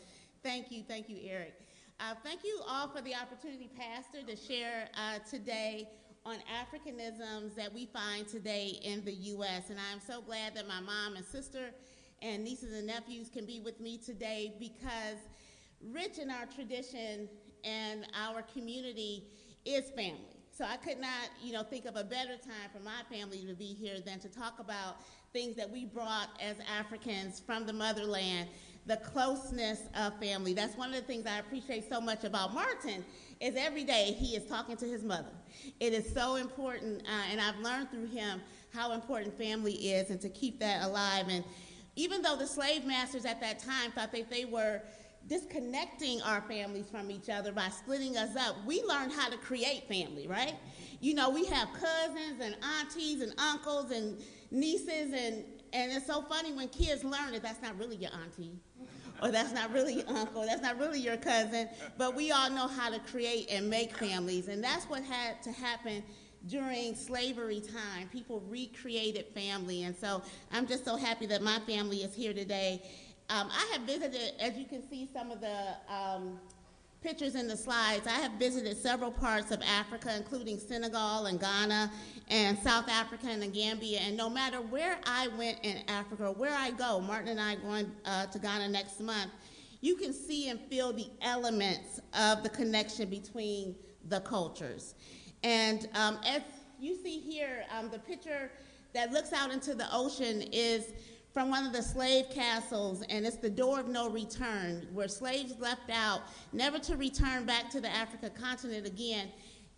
thank 0.41 0.71
you. 0.71 0.83
Thank 0.87 1.09
you, 1.09 1.17
Eric. 1.27 1.59
Uh, 1.99 2.13
thank 2.23 2.45
you 2.45 2.61
all 2.65 2.87
for 2.87 3.01
the 3.01 3.13
opportunity, 3.13 3.69
Pastor, 3.77 4.23
to 4.25 4.37
share 4.37 4.87
uh, 4.95 5.19
today 5.29 5.89
on 6.25 6.37
Africanisms 6.63 7.55
that 7.55 7.73
we 7.73 7.87
find 7.87 8.25
today 8.25 8.79
in 8.83 9.03
the 9.03 9.13
U.S. 9.13 9.69
And 9.69 9.77
I'm 9.91 9.99
so 9.99 10.21
glad 10.21 10.55
that 10.55 10.65
my 10.65 10.79
mom 10.79 11.17
and 11.17 11.25
sister 11.25 11.71
and 12.21 12.43
nieces 12.43 12.77
and 12.77 12.87
nephews 12.87 13.29
can 13.29 13.45
be 13.45 13.59
with 13.59 13.81
me 13.81 13.97
today 13.97 14.53
because 14.59 15.17
rich 15.91 16.17
in 16.17 16.29
our 16.29 16.45
tradition 16.45 17.29
and 17.63 18.05
our 18.15 18.41
community 18.41 19.23
is 19.65 19.89
family. 19.91 20.39
So 20.51 20.65
I 20.65 20.77
could 20.77 20.99
not, 20.99 21.29
you 21.41 21.53
know, 21.53 21.63
think 21.63 21.85
of 21.85 21.95
a 21.95 22.03
better 22.03 22.35
time 22.35 22.69
for 22.73 22.83
my 22.83 23.01
family 23.09 23.45
to 23.45 23.53
be 23.53 23.73
here 23.73 24.01
than 24.05 24.19
to 24.19 24.27
talk 24.27 24.59
about 24.59 24.97
things 25.31 25.55
that 25.55 25.69
we 25.69 25.85
brought 25.85 26.29
as 26.41 26.57
Africans 26.77 27.39
from 27.39 27.65
the 27.65 27.71
motherland, 27.71 28.49
the 28.85 28.97
closeness 28.97 29.83
of 29.95 30.19
family. 30.19 30.53
That's 30.53 30.75
one 30.75 30.89
of 30.89 30.95
the 30.95 31.01
things 31.01 31.25
I 31.25 31.39
appreciate 31.39 31.87
so 31.87 32.01
much 32.01 32.25
about 32.25 32.53
Martin 32.53 33.05
is 33.39 33.55
every 33.55 33.85
day 33.85 34.15
he 34.17 34.35
is 34.35 34.45
talking 34.45 34.75
to 34.77 34.85
his 34.85 35.03
mother. 35.03 35.31
It 35.79 35.93
is 35.93 36.11
so 36.13 36.35
important, 36.35 37.03
uh, 37.07 37.31
and 37.31 37.39
I've 37.39 37.59
learned 37.59 37.89
through 37.91 38.07
him 38.07 38.41
how 38.73 38.91
important 38.91 39.37
family 39.37 39.73
is 39.73 40.09
and 40.09 40.19
to 40.21 40.29
keep 40.29 40.59
that 40.59 40.83
alive. 40.83 41.27
And 41.29 41.45
even 41.95 42.21
though 42.21 42.35
the 42.35 42.47
slave 42.47 42.85
masters 42.85 43.25
at 43.25 43.39
that 43.41 43.59
time 43.59 43.91
thought 43.91 44.11
that 44.11 44.29
they 44.29 44.45
were 44.45 44.81
disconnecting 45.29 46.21
our 46.23 46.41
families 46.41 46.89
from 46.89 47.11
each 47.11 47.29
other 47.29 47.51
by 47.51 47.69
splitting 47.69 48.17
us 48.17 48.35
up, 48.35 48.55
we 48.65 48.83
learned 48.83 49.13
how 49.13 49.29
to 49.29 49.37
create 49.37 49.87
family, 49.87 50.27
right? 50.27 50.55
You 50.99 51.13
know, 51.13 51.29
we 51.29 51.45
have 51.45 51.69
cousins 51.73 52.41
and 52.41 52.57
aunties 52.79 53.21
and 53.21 53.33
uncles 53.37 53.91
and 53.91 54.19
nieces, 54.51 55.13
and, 55.13 55.45
and 55.71 55.91
it's 55.91 56.07
so 56.07 56.23
funny 56.23 56.51
when 56.51 56.67
kids 56.69 57.03
learn 57.03 57.31
that 57.33 57.43
that's 57.43 57.61
not 57.61 57.77
really 57.77 57.95
your 57.97 58.11
auntie, 58.23 58.57
or 59.21 59.29
that's 59.29 59.53
not 59.53 59.71
really 59.71 59.93
your 59.93 60.09
uncle, 60.09 60.41
that's 60.45 60.63
not 60.63 60.79
really 60.79 60.99
your 60.99 61.17
cousin, 61.17 61.69
but 61.97 62.15
we 62.15 62.31
all 62.31 62.49
know 62.49 62.67
how 62.67 62.89
to 62.89 62.99
create 62.99 63.47
and 63.51 63.69
make 63.69 63.95
families, 63.95 64.47
and 64.47 64.63
that's 64.63 64.85
what 64.89 65.03
had 65.03 65.41
to 65.43 65.51
happen 65.51 66.03
during 66.47 66.95
slavery 66.95 67.61
time. 67.61 68.07
People 68.09 68.41
recreated 68.47 69.25
family, 69.35 69.83
and 69.83 69.95
so 69.95 70.23
I'm 70.51 70.65
just 70.65 70.85
so 70.85 70.95
happy 70.95 71.25
that 71.27 71.41
my 71.41 71.59
family 71.67 71.97
is 71.97 72.15
here 72.15 72.33
today 72.33 72.81
um, 73.29 73.49
I 73.51 73.69
have 73.73 73.83
visited, 73.83 74.33
as 74.39 74.57
you 74.57 74.65
can 74.65 74.87
see, 74.89 75.07
some 75.13 75.31
of 75.31 75.39
the 75.39 75.75
um, 75.87 76.39
pictures 77.01 77.35
in 77.35 77.47
the 77.47 77.55
slides, 77.55 78.07
I 78.07 78.19
have 78.19 78.33
visited 78.33 78.75
several 78.75 79.11
parts 79.11 79.51
of 79.51 79.61
Africa, 79.61 80.13
including 80.17 80.57
Senegal 80.57 81.27
and 81.27 81.39
Ghana 81.39 81.91
and 82.27 82.57
South 82.59 82.89
Africa 82.89 83.27
and 83.29 83.41
the 83.41 83.47
Gambia. 83.47 83.99
And 83.99 84.17
no 84.17 84.29
matter 84.29 84.57
where 84.57 84.97
I 85.05 85.27
went 85.29 85.59
in 85.63 85.77
Africa 85.87 86.27
or 86.27 86.33
where 86.33 86.53
I 86.55 86.71
go, 86.71 86.99
Martin 86.99 87.29
and 87.29 87.39
I 87.39 87.53
are 87.53 87.57
going 87.57 87.91
uh, 88.05 88.25
to 88.27 88.39
Ghana 88.39 88.67
next 88.69 88.99
month, 88.99 89.31
you 89.81 89.95
can 89.95 90.11
see 90.11 90.49
and 90.49 90.59
feel 90.59 90.91
the 90.91 91.07
elements 91.21 92.01
of 92.13 92.43
the 92.43 92.49
connection 92.49 93.09
between 93.09 93.75
the 94.09 94.19
cultures. 94.21 94.95
And 95.43 95.87
um, 95.93 96.17
as 96.25 96.41
you 96.79 96.97
see 97.01 97.19
here, 97.19 97.63
um, 97.77 97.89
the 97.89 97.99
picture 97.99 98.51
that 98.93 99.11
looks 99.11 99.31
out 99.31 99.51
into 99.51 99.75
the 99.75 99.87
ocean 99.93 100.41
is 100.51 100.93
from 101.39 101.49
one 101.49 101.65
of 101.65 101.71
the 101.71 101.81
slave 101.81 102.29
castles, 102.29 103.01
and 103.03 103.25
it's 103.25 103.37
the 103.37 103.49
door 103.49 103.79
of 103.79 103.87
no 103.87 104.09
return, 104.09 104.85
where 104.91 105.07
slaves 105.07 105.53
left 105.57 105.89
out, 105.89 106.19
never 106.51 106.77
to 106.77 106.97
return 106.97 107.45
back 107.45 107.69
to 107.69 107.79
the 107.79 107.87
Africa 107.87 108.29
continent 108.29 108.85
again 108.85 109.29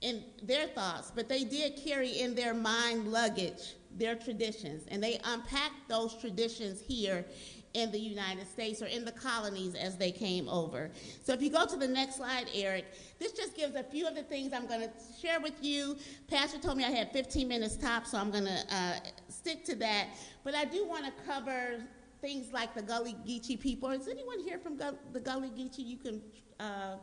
in 0.01 0.23
their 0.41 0.65
thoughts, 0.65 1.11
but 1.15 1.29
they 1.29 1.43
did 1.43 1.75
carry 1.75 2.19
in 2.19 2.33
their 2.33 2.55
mind 2.55 3.11
luggage 3.11 3.75
their 3.95 4.15
traditions, 4.15 4.85
and 4.87 5.03
they 5.03 5.19
unpacked 5.23 5.87
those 5.87 6.17
traditions 6.17 6.81
here 6.81 7.23
in 7.73 7.91
the 7.91 7.99
United 7.99 8.47
States 8.47 8.81
or 8.81 8.85
in 8.85 9.05
the 9.05 9.11
colonies 9.11 9.75
as 9.75 9.97
they 9.97 10.11
came 10.11 10.47
over. 10.49 10.89
So 11.23 11.33
if 11.33 11.41
you 11.41 11.49
go 11.49 11.65
to 11.65 11.77
the 11.77 11.87
next 11.87 12.17
slide, 12.17 12.47
Eric, 12.53 12.85
this 13.19 13.31
just 13.31 13.55
gives 13.55 13.75
a 13.75 13.83
few 13.83 14.07
of 14.07 14.15
the 14.15 14.23
things 14.23 14.53
I'm 14.53 14.67
going 14.67 14.81
to 14.81 14.89
share 15.19 15.39
with 15.39 15.63
you. 15.63 15.97
Pastor 16.27 16.57
told 16.57 16.77
me 16.77 16.83
I 16.83 16.91
had 16.91 17.11
15 17.11 17.47
minutes 17.47 17.77
top, 17.77 18.05
so 18.05 18.17
I'm 18.17 18.31
going 18.31 18.45
to 18.45 18.65
uh, 18.69 18.93
stick 19.29 19.63
to 19.65 19.75
that. 19.75 20.07
But 20.43 20.55
I 20.55 20.65
do 20.65 20.85
want 20.85 21.05
to 21.05 21.11
cover 21.25 21.81
things 22.21 22.51
like 22.53 22.73
the 22.73 22.81
Gullah 22.81 23.13
Geechee 23.25 23.59
people. 23.59 23.89
Is 23.89 24.07
anyone 24.07 24.39
here 24.39 24.59
from 24.59 24.77
the 24.77 25.19
Gullah 25.19 25.47
Geechee? 25.47 25.85
You 25.85 25.97
can 25.97 26.21
uh, 26.59 26.95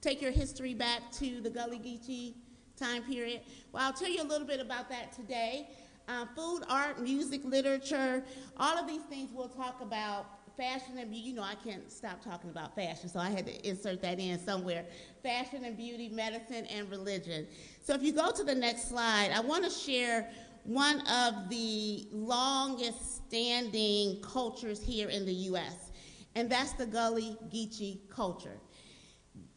take 0.00 0.20
your 0.20 0.32
history 0.32 0.74
back 0.74 1.10
to 1.12 1.40
the 1.40 1.50
Gullah 1.50 1.76
Geechee 1.76 2.34
time 2.76 3.02
period. 3.02 3.40
Well, 3.72 3.84
I'll 3.84 3.92
tell 3.92 4.08
you 4.08 4.22
a 4.22 4.24
little 4.24 4.46
bit 4.46 4.60
about 4.60 4.88
that 4.90 5.12
today. 5.12 5.68
Uh, 6.08 6.24
food, 6.34 6.62
art, 6.70 7.02
music, 7.02 7.42
literature, 7.44 8.24
all 8.56 8.78
of 8.78 8.86
these 8.86 9.02
things 9.02 9.30
we'll 9.30 9.46
talk 9.46 9.82
about. 9.82 10.24
Fashion 10.56 10.96
and 10.96 11.10
beauty, 11.10 11.28
you 11.28 11.34
know, 11.34 11.42
I 11.42 11.54
can't 11.54 11.92
stop 11.92 12.24
talking 12.24 12.48
about 12.48 12.74
fashion, 12.74 13.10
so 13.10 13.20
I 13.20 13.28
had 13.28 13.46
to 13.46 13.68
insert 13.68 14.00
that 14.02 14.18
in 14.18 14.38
somewhere. 14.40 14.86
Fashion 15.22 15.64
and 15.64 15.76
beauty, 15.76 16.08
medicine, 16.08 16.64
and 16.66 16.90
religion. 16.90 17.46
So 17.84 17.94
if 17.94 18.02
you 18.02 18.12
go 18.12 18.32
to 18.32 18.42
the 18.42 18.54
next 18.54 18.88
slide, 18.88 19.30
I 19.34 19.40
want 19.40 19.64
to 19.64 19.70
share 19.70 20.30
one 20.64 21.00
of 21.06 21.48
the 21.50 22.08
longest 22.10 23.26
standing 23.28 24.20
cultures 24.22 24.82
here 24.82 25.10
in 25.10 25.26
the 25.26 25.34
U.S., 25.34 25.92
and 26.34 26.50
that's 26.50 26.72
the 26.72 26.86
Gullah 26.86 27.36
Geechee 27.52 28.08
culture. 28.08 28.58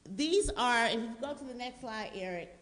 These 0.09 0.51
are, 0.57 0.87
if 0.87 0.95
you 0.95 1.15
go 1.21 1.33
to 1.33 1.43
the 1.45 1.53
next 1.53 1.79
slide, 1.79 2.11
Eric, 2.13 2.61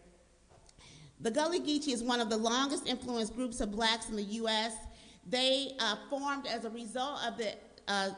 the 1.20 1.30
Gullah 1.30 1.58
Geechee 1.58 1.92
is 1.92 2.02
one 2.02 2.20
of 2.20 2.30
the 2.30 2.36
longest 2.36 2.86
influenced 2.86 3.34
groups 3.36 3.60
of 3.60 3.70
blacks 3.70 4.08
in 4.08 4.16
the 4.16 4.22
U.S. 4.22 4.74
They 5.26 5.72
uh, 5.78 5.96
formed 6.08 6.46
as 6.46 6.64
a 6.64 6.70
result 6.70 7.20
of 7.26 7.36
the 7.36 7.52
uh, 7.88 8.10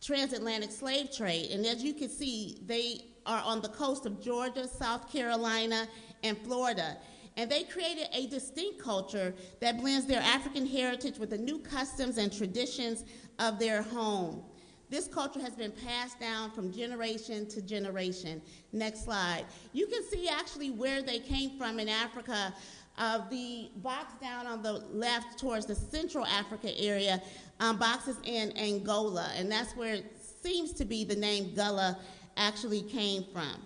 transatlantic 0.00 0.72
slave 0.72 1.14
trade. 1.14 1.50
And 1.50 1.66
as 1.66 1.82
you 1.82 1.92
can 1.92 2.08
see, 2.08 2.58
they 2.64 3.04
are 3.26 3.42
on 3.44 3.60
the 3.60 3.68
coast 3.68 4.06
of 4.06 4.22
Georgia, 4.22 4.66
South 4.66 5.12
Carolina, 5.12 5.86
and 6.22 6.38
Florida. 6.38 6.96
And 7.36 7.50
they 7.50 7.64
created 7.64 8.08
a 8.12 8.26
distinct 8.26 8.82
culture 8.82 9.34
that 9.60 9.78
blends 9.78 10.06
their 10.06 10.20
African 10.20 10.66
heritage 10.66 11.18
with 11.18 11.30
the 11.30 11.38
new 11.38 11.58
customs 11.58 12.18
and 12.18 12.32
traditions 12.32 13.04
of 13.38 13.58
their 13.58 13.82
home. 13.82 14.42
This 14.90 15.06
culture 15.06 15.40
has 15.40 15.54
been 15.54 15.70
passed 15.70 16.18
down 16.18 16.50
from 16.50 16.72
generation 16.72 17.46
to 17.50 17.62
generation. 17.62 18.42
Next 18.72 19.04
slide. 19.04 19.44
You 19.72 19.86
can 19.86 20.02
see 20.02 20.28
actually 20.28 20.70
where 20.70 21.00
they 21.00 21.20
came 21.20 21.56
from 21.56 21.78
in 21.78 21.88
Africa. 21.88 22.52
Uh, 22.98 23.20
the 23.30 23.70
box 23.76 24.12
down 24.20 24.46
on 24.48 24.62
the 24.62 24.72
left 24.92 25.38
towards 25.38 25.64
the 25.64 25.76
Central 25.76 26.26
Africa 26.26 26.76
area 26.78 27.22
um, 27.60 27.78
boxes 27.78 28.16
in 28.24 28.52
Angola, 28.58 29.30
and 29.36 29.50
that's 29.50 29.74
where 29.76 29.94
it 29.94 30.18
seems 30.42 30.72
to 30.72 30.84
be 30.84 31.04
the 31.04 31.14
name 31.16 31.54
Gullah 31.54 31.98
actually 32.36 32.82
came 32.82 33.24
from. 33.32 33.62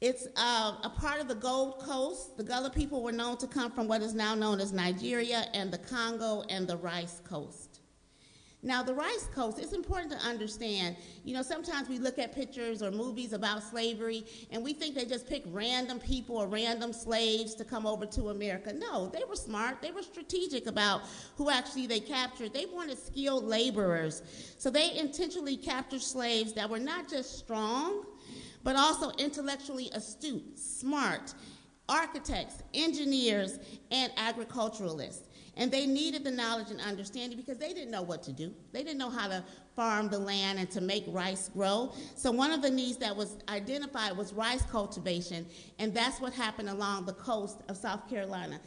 It's 0.00 0.26
uh, 0.36 0.76
a 0.82 0.90
part 0.90 1.20
of 1.20 1.28
the 1.28 1.34
Gold 1.34 1.80
Coast. 1.80 2.36
The 2.36 2.42
Gullah 2.42 2.70
people 2.70 3.02
were 3.02 3.12
known 3.12 3.36
to 3.38 3.46
come 3.46 3.70
from 3.70 3.86
what 3.88 4.02
is 4.02 4.14
now 4.14 4.34
known 4.34 4.60
as 4.60 4.72
Nigeria 4.72 5.46
and 5.54 5.72
the 5.72 5.78
Congo 5.78 6.42
and 6.48 6.66
the 6.66 6.76
Rice 6.76 7.20
Coast. 7.24 7.61
Now, 8.64 8.80
the 8.80 8.94
Rice 8.94 9.28
Coast, 9.34 9.58
it's 9.58 9.72
important 9.72 10.12
to 10.12 10.18
understand, 10.18 10.96
you 11.24 11.34
know, 11.34 11.42
sometimes 11.42 11.88
we 11.88 11.98
look 11.98 12.20
at 12.20 12.32
pictures 12.32 12.80
or 12.80 12.92
movies 12.92 13.32
about 13.32 13.60
slavery 13.64 14.24
and 14.52 14.62
we 14.62 14.72
think 14.72 14.94
they 14.94 15.04
just 15.04 15.28
pick 15.28 15.42
random 15.48 15.98
people 15.98 16.36
or 16.36 16.46
random 16.46 16.92
slaves 16.92 17.56
to 17.56 17.64
come 17.64 17.88
over 17.88 18.06
to 18.06 18.28
America. 18.28 18.72
No, 18.72 19.08
they 19.08 19.24
were 19.28 19.34
smart. 19.34 19.82
They 19.82 19.90
were 19.90 20.02
strategic 20.02 20.68
about 20.68 21.02
who 21.36 21.50
actually 21.50 21.88
they 21.88 21.98
captured. 21.98 22.54
They 22.54 22.66
wanted 22.66 22.98
skilled 22.98 23.42
laborers. 23.42 24.22
So 24.58 24.70
they 24.70 24.96
intentionally 24.96 25.56
captured 25.56 26.02
slaves 26.02 26.52
that 26.52 26.70
were 26.70 26.78
not 26.78 27.08
just 27.08 27.40
strong, 27.40 28.04
but 28.62 28.76
also 28.76 29.10
intellectually 29.18 29.90
astute, 29.92 30.56
smart, 30.56 31.34
architects, 31.88 32.62
engineers, 32.74 33.58
and 33.90 34.12
agriculturalists. 34.16 35.28
And 35.56 35.70
they 35.70 35.86
needed 35.86 36.24
the 36.24 36.30
knowledge 36.30 36.70
and 36.70 36.80
understanding 36.80 37.36
because 37.36 37.58
they 37.58 37.74
didn't 37.74 37.90
know 37.90 38.02
what 38.02 38.22
to 38.22 38.32
do. 38.32 38.54
They 38.72 38.82
didn't 38.82 38.98
know 38.98 39.10
how 39.10 39.28
to 39.28 39.44
farm 39.76 40.08
the 40.08 40.18
land 40.18 40.58
and 40.58 40.70
to 40.70 40.80
make 40.80 41.04
rice 41.08 41.50
grow. 41.50 41.92
So 42.16 42.30
one 42.30 42.52
of 42.52 42.62
the 42.62 42.70
needs 42.70 42.96
that 42.98 43.14
was 43.14 43.36
identified 43.48 44.16
was 44.16 44.32
rice 44.32 44.62
cultivation, 44.62 45.46
and 45.78 45.92
that's 45.92 46.20
what 46.20 46.32
happened 46.32 46.70
along 46.70 47.04
the 47.04 47.12
coast 47.12 47.58
of 47.68 47.76
South 47.76 48.08
Carolina. 48.08 48.60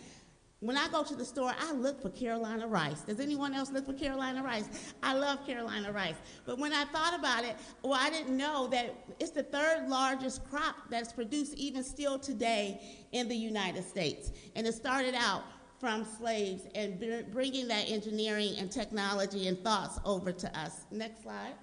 When 0.62 0.78
I 0.78 0.88
go 0.88 1.04
to 1.04 1.16
the 1.16 1.26
store, 1.26 1.54
I 1.60 1.74
look 1.74 2.02
for 2.02 2.10
Carolina 2.10 2.66
rice. 2.66 3.02
Does 3.02 3.20
anyone 3.20 3.54
else 3.54 3.72
look 3.72 3.86
for 3.86 3.94
Carolina 3.94 4.42
rice? 4.42 4.94
I 5.04 5.14
love 5.14 5.46
Carolina 5.46 5.92
rice. 5.92 6.16
But 6.46 6.58
when 6.58 6.74
I 6.74 6.86
thought 6.86 7.14
about 7.14 7.44
it, 7.44 7.58
well, 7.84 7.94
I 7.94 8.10
didn't 8.10 8.36
know 8.36 8.68
that 8.68 8.96
it's 9.20 9.32
the 9.32 9.44
third 9.44 9.90
largest 9.90 10.50
crop 10.50 10.76
that's 10.90 11.12
produced 11.12 11.56
even 11.56 11.84
still 11.84 12.18
today 12.18 12.82
in 13.12 13.28
the 13.28 13.36
United 13.36 13.84
States. 13.84 14.32
And 14.56 14.66
it 14.66 14.74
started 14.74 15.14
out 15.14 15.44
from 15.80 16.06
slaves 16.06 16.64
and 16.74 17.00
bringing 17.32 17.68
that 17.68 17.90
engineering 17.90 18.56
and 18.58 18.72
technology 18.72 19.48
and 19.48 19.60
thoughts 19.64 20.00
over 20.06 20.32
to 20.32 20.60
us. 20.60 20.86
Next 20.92 21.24
slide. 21.24 21.54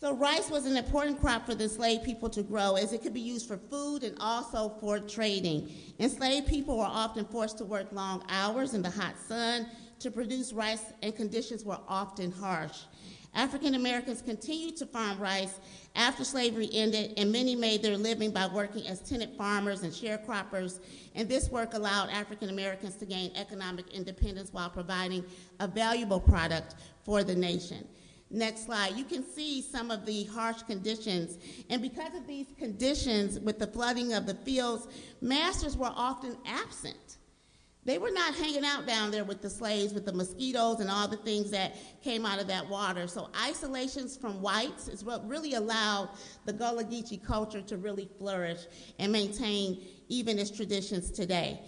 So 0.00 0.14
rice 0.14 0.48
was 0.48 0.64
an 0.64 0.78
important 0.78 1.20
crop 1.20 1.44
for 1.44 1.54
the 1.54 1.64
enslaved 1.64 2.04
people 2.04 2.30
to 2.30 2.42
grow 2.42 2.76
as 2.76 2.94
it 2.94 3.02
could 3.02 3.12
be 3.12 3.20
used 3.20 3.46
for 3.46 3.58
food 3.58 4.02
and 4.02 4.16
also 4.18 4.70
for 4.80 4.98
trading. 4.98 5.70
Enslaved 5.98 6.46
people 6.46 6.78
were 6.78 6.84
often 6.84 7.26
forced 7.26 7.58
to 7.58 7.66
work 7.66 7.92
long 7.92 8.24
hours 8.30 8.72
in 8.72 8.80
the 8.80 8.88
hot 8.88 9.14
sun 9.28 9.66
to 9.98 10.10
produce 10.10 10.54
rice 10.54 10.94
and 11.02 11.14
conditions 11.14 11.66
were 11.66 11.78
often 11.86 12.32
harsh. 12.32 12.84
African 13.34 13.74
Americans 13.74 14.22
continued 14.22 14.76
to 14.78 14.86
farm 14.86 15.18
rice 15.18 15.60
after 15.94 16.24
slavery 16.24 16.68
ended, 16.72 17.14
and 17.16 17.32
many 17.32 17.54
made 17.56 17.82
their 17.82 17.96
living 17.96 18.30
by 18.30 18.46
working 18.46 18.86
as 18.86 19.00
tenant 19.00 19.36
farmers 19.36 19.82
and 19.82 19.92
sharecroppers. 19.92 20.80
And 21.14 21.28
this 21.28 21.50
work 21.50 21.74
allowed 21.74 22.10
African 22.10 22.48
Americans 22.48 22.94
to 22.96 23.06
gain 23.06 23.32
economic 23.34 23.88
independence 23.92 24.52
while 24.52 24.70
providing 24.70 25.24
a 25.58 25.66
valuable 25.66 26.20
product 26.20 26.76
for 27.04 27.24
the 27.24 27.34
nation. 27.34 27.86
Next 28.30 28.66
slide. 28.66 28.94
You 28.96 29.04
can 29.04 29.24
see 29.24 29.60
some 29.60 29.90
of 29.90 30.06
the 30.06 30.24
harsh 30.24 30.62
conditions. 30.62 31.38
And 31.68 31.82
because 31.82 32.14
of 32.14 32.28
these 32.28 32.46
conditions, 32.56 33.40
with 33.40 33.58
the 33.58 33.66
flooding 33.66 34.12
of 34.12 34.24
the 34.26 34.34
fields, 34.34 34.86
masters 35.20 35.76
were 35.76 35.90
often 35.92 36.36
absent. 36.46 37.09
They 37.84 37.96
were 37.96 38.10
not 38.10 38.34
hanging 38.34 38.64
out 38.64 38.86
down 38.86 39.10
there 39.10 39.24
with 39.24 39.40
the 39.40 39.48
slaves, 39.48 39.94
with 39.94 40.04
the 40.04 40.12
mosquitoes 40.12 40.80
and 40.80 40.90
all 40.90 41.08
the 41.08 41.16
things 41.16 41.50
that 41.52 41.76
came 42.02 42.26
out 42.26 42.38
of 42.38 42.46
that 42.48 42.68
water. 42.68 43.06
So 43.06 43.30
isolations 43.42 44.18
from 44.18 44.42
whites 44.42 44.86
is 44.86 45.02
what 45.02 45.26
really 45.26 45.54
allowed 45.54 46.10
the 46.44 46.52
Gullah 46.52 46.84
Geechee 46.84 47.24
culture 47.24 47.62
to 47.62 47.78
really 47.78 48.08
flourish 48.18 48.60
and 48.98 49.10
maintain 49.10 49.82
even 50.08 50.38
its 50.38 50.50
traditions 50.50 51.10
today. 51.10 51.62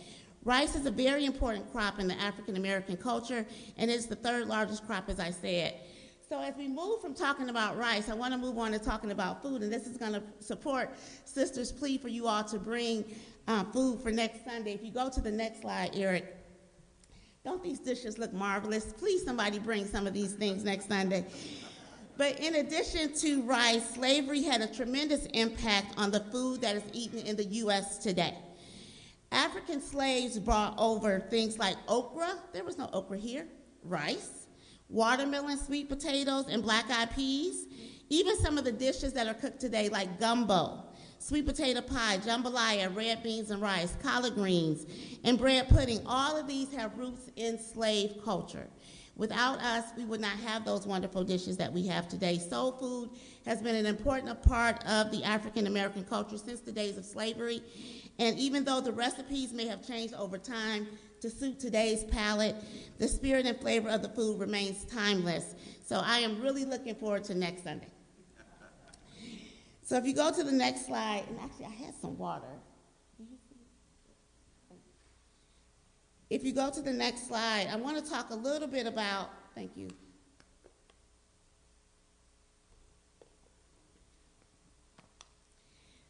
Rice 0.44 0.74
is 0.74 0.84
a 0.86 0.90
very 0.90 1.24
important 1.24 1.70
crop 1.72 1.98
in 1.98 2.08
the 2.08 2.20
African 2.20 2.56
American 2.56 2.96
culture, 2.96 3.46
and 3.78 3.90
it's 3.90 4.06
the 4.06 4.16
third 4.16 4.48
largest 4.48 4.84
crop, 4.86 5.08
as 5.08 5.20
I 5.20 5.30
said. 5.30 5.74
So 6.32 6.40
as 6.40 6.56
we 6.56 6.66
move 6.66 7.02
from 7.02 7.12
talking 7.12 7.50
about 7.50 7.76
rice, 7.76 8.08
I 8.08 8.14
want 8.14 8.32
to 8.32 8.38
move 8.38 8.56
on 8.56 8.72
to 8.72 8.78
talking 8.78 9.10
about 9.10 9.42
food, 9.42 9.60
and 9.60 9.70
this 9.70 9.86
is 9.86 9.98
going 9.98 10.14
to 10.14 10.22
support 10.40 10.88
Sister's 11.26 11.70
plea 11.70 11.98
for 11.98 12.08
you 12.08 12.26
all 12.26 12.42
to 12.44 12.58
bring 12.58 13.04
uh, 13.48 13.64
food 13.64 14.00
for 14.00 14.10
next 14.10 14.42
Sunday. 14.42 14.72
If 14.72 14.82
you 14.82 14.90
go 14.90 15.10
to 15.10 15.20
the 15.20 15.30
next 15.30 15.60
slide, 15.60 15.90
Eric, 15.92 16.34
don't 17.44 17.62
these 17.62 17.80
dishes 17.80 18.16
look 18.16 18.32
marvelous? 18.32 18.94
Please, 18.94 19.22
somebody 19.22 19.58
bring 19.58 19.84
some 19.84 20.06
of 20.06 20.14
these 20.14 20.32
things 20.32 20.64
next 20.64 20.88
Sunday. 20.88 21.26
But 22.16 22.40
in 22.40 22.54
addition 22.54 23.12
to 23.16 23.42
rice, 23.42 23.90
slavery 23.90 24.42
had 24.42 24.62
a 24.62 24.66
tremendous 24.66 25.26
impact 25.34 25.98
on 25.98 26.10
the 26.10 26.20
food 26.20 26.62
that 26.62 26.76
is 26.76 26.84
eaten 26.94 27.18
in 27.18 27.36
the 27.36 27.44
U.S. 27.44 27.98
today. 27.98 28.38
African 29.32 29.82
slaves 29.82 30.38
brought 30.38 30.76
over 30.78 31.20
things 31.20 31.58
like 31.58 31.76
okra, 31.88 32.38
there 32.54 32.64
was 32.64 32.78
no 32.78 32.88
okra 32.94 33.18
here, 33.18 33.46
rice, 33.84 34.41
watermelon, 34.92 35.58
sweet 35.58 35.88
potatoes, 35.88 36.46
and 36.48 36.62
black 36.62 36.90
eyed 36.90 37.10
peas, 37.14 37.66
Even 38.08 38.36
some 38.36 38.58
of 38.58 38.64
the 38.64 38.72
dishes 38.72 39.14
that 39.14 39.26
are 39.26 39.34
cooked 39.34 39.58
today, 39.58 39.88
like 39.88 40.20
gumbo, 40.20 40.84
sweet 41.18 41.46
potato 41.46 41.80
pie, 41.80 42.18
jambalaya, 42.18 42.94
red 42.94 43.22
beans 43.22 43.50
and 43.50 43.62
rice, 43.62 43.96
collard 44.02 44.34
greens, 44.34 44.84
and 45.24 45.38
bread 45.38 45.66
pudding, 45.70 46.00
all 46.04 46.36
of 46.36 46.46
these 46.46 46.70
have 46.74 46.96
roots 46.98 47.30
in 47.36 47.58
slave 47.58 48.16
culture. 48.22 48.66
Without 49.16 49.60
us, 49.60 49.84
we 49.96 50.04
would 50.04 50.20
not 50.20 50.36
have 50.38 50.64
those 50.64 50.86
wonderful 50.86 51.24
dishes 51.24 51.56
that 51.56 51.72
we 51.72 51.86
have 51.86 52.08
today. 52.08 52.38
Soul 52.38 52.72
food 52.72 53.10
has 53.46 53.62
been 53.62 53.76
an 53.76 53.86
important 53.86 54.42
part 54.42 54.84
of 54.86 55.10
the 55.10 55.22
African 55.24 55.66
American 55.66 56.04
culture 56.04 56.38
since 56.38 56.60
the 56.60 56.72
days 56.72 56.98
of 56.98 57.04
slavery. 57.04 57.62
And 58.18 58.38
even 58.38 58.64
though 58.64 58.80
the 58.80 58.92
recipes 58.92 59.52
may 59.52 59.66
have 59.66 59.86
changed 59.86 60.14
over 60.14 60.38
time 60.38 60.86
to 61.22 61.30
suit 61.30 61.60
today's 61.60 62.02
palate, 62.04 62.56
the 62.98 63.06
spirit 63.06 63.46
and 63.46 63.58
flavor 63.58 63.88
of 63.88 64.02
the 64.02 64.08
food 64.08 64.40
remains 64.40 64.84
timeless. 64.84 65.54
So 65.84 66.02
I 66.04 66.18
am 66.18 66.42
really 66.42 66.64
looking 66.64 66.96
forward 66.96 67.22
to 67.24 67.34
next 67.34 67.62
Sunday. 67.62 67.86
So 69.84 69.96
if 69.96 70.04
you 70.04 70.14
go 70.14 70.32
to 70.32 70.42
the 70.42 70.52
next 70.52 70.86
slide, 70.86 71.22
and 71.28 71.38
actually 71.40 71.66
I 71.66 71.84
had 71.84 71.94
some 72.00 72.18
water. 72.18 72.48
If 76.28 76.42
you 76.42 76.52
go 76.52 76.70
to 76.70 76.82
the 76.82 76.92
next 76.92 77.28
slide, 77.28 77.68
I 77.70 77.76
want 77.76 78.04
to 78.04 78.10
talk 78.10 78.30
a 78.30 78.34
little 78.34 78.68
bit 78.68 78.86
about, 78.86 79.30
thank 79.54 79.76
you. 79.76 79.90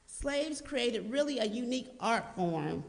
Slaves 0.07 0.63
created 0.63 1.11
really 1.11 1.39
a 1.39 1.45
unique 1.45 1.89
art 2.01 2.25
form 2.35 2.85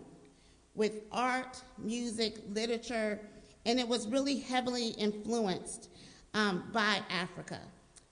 with 0.75 1.01
art, 1.11 1.61
music, 1.77 2.37
literature, 2.49 3.19
and 3.65 3.79
it 3.79 3.87
was 3.87 4.07
really 4.07 4.39
heavily 4.39 4.89
influenced 4.89 5.89
um, 6.33 6.63
by 6.73 6.99
Africa. 7.09 7.59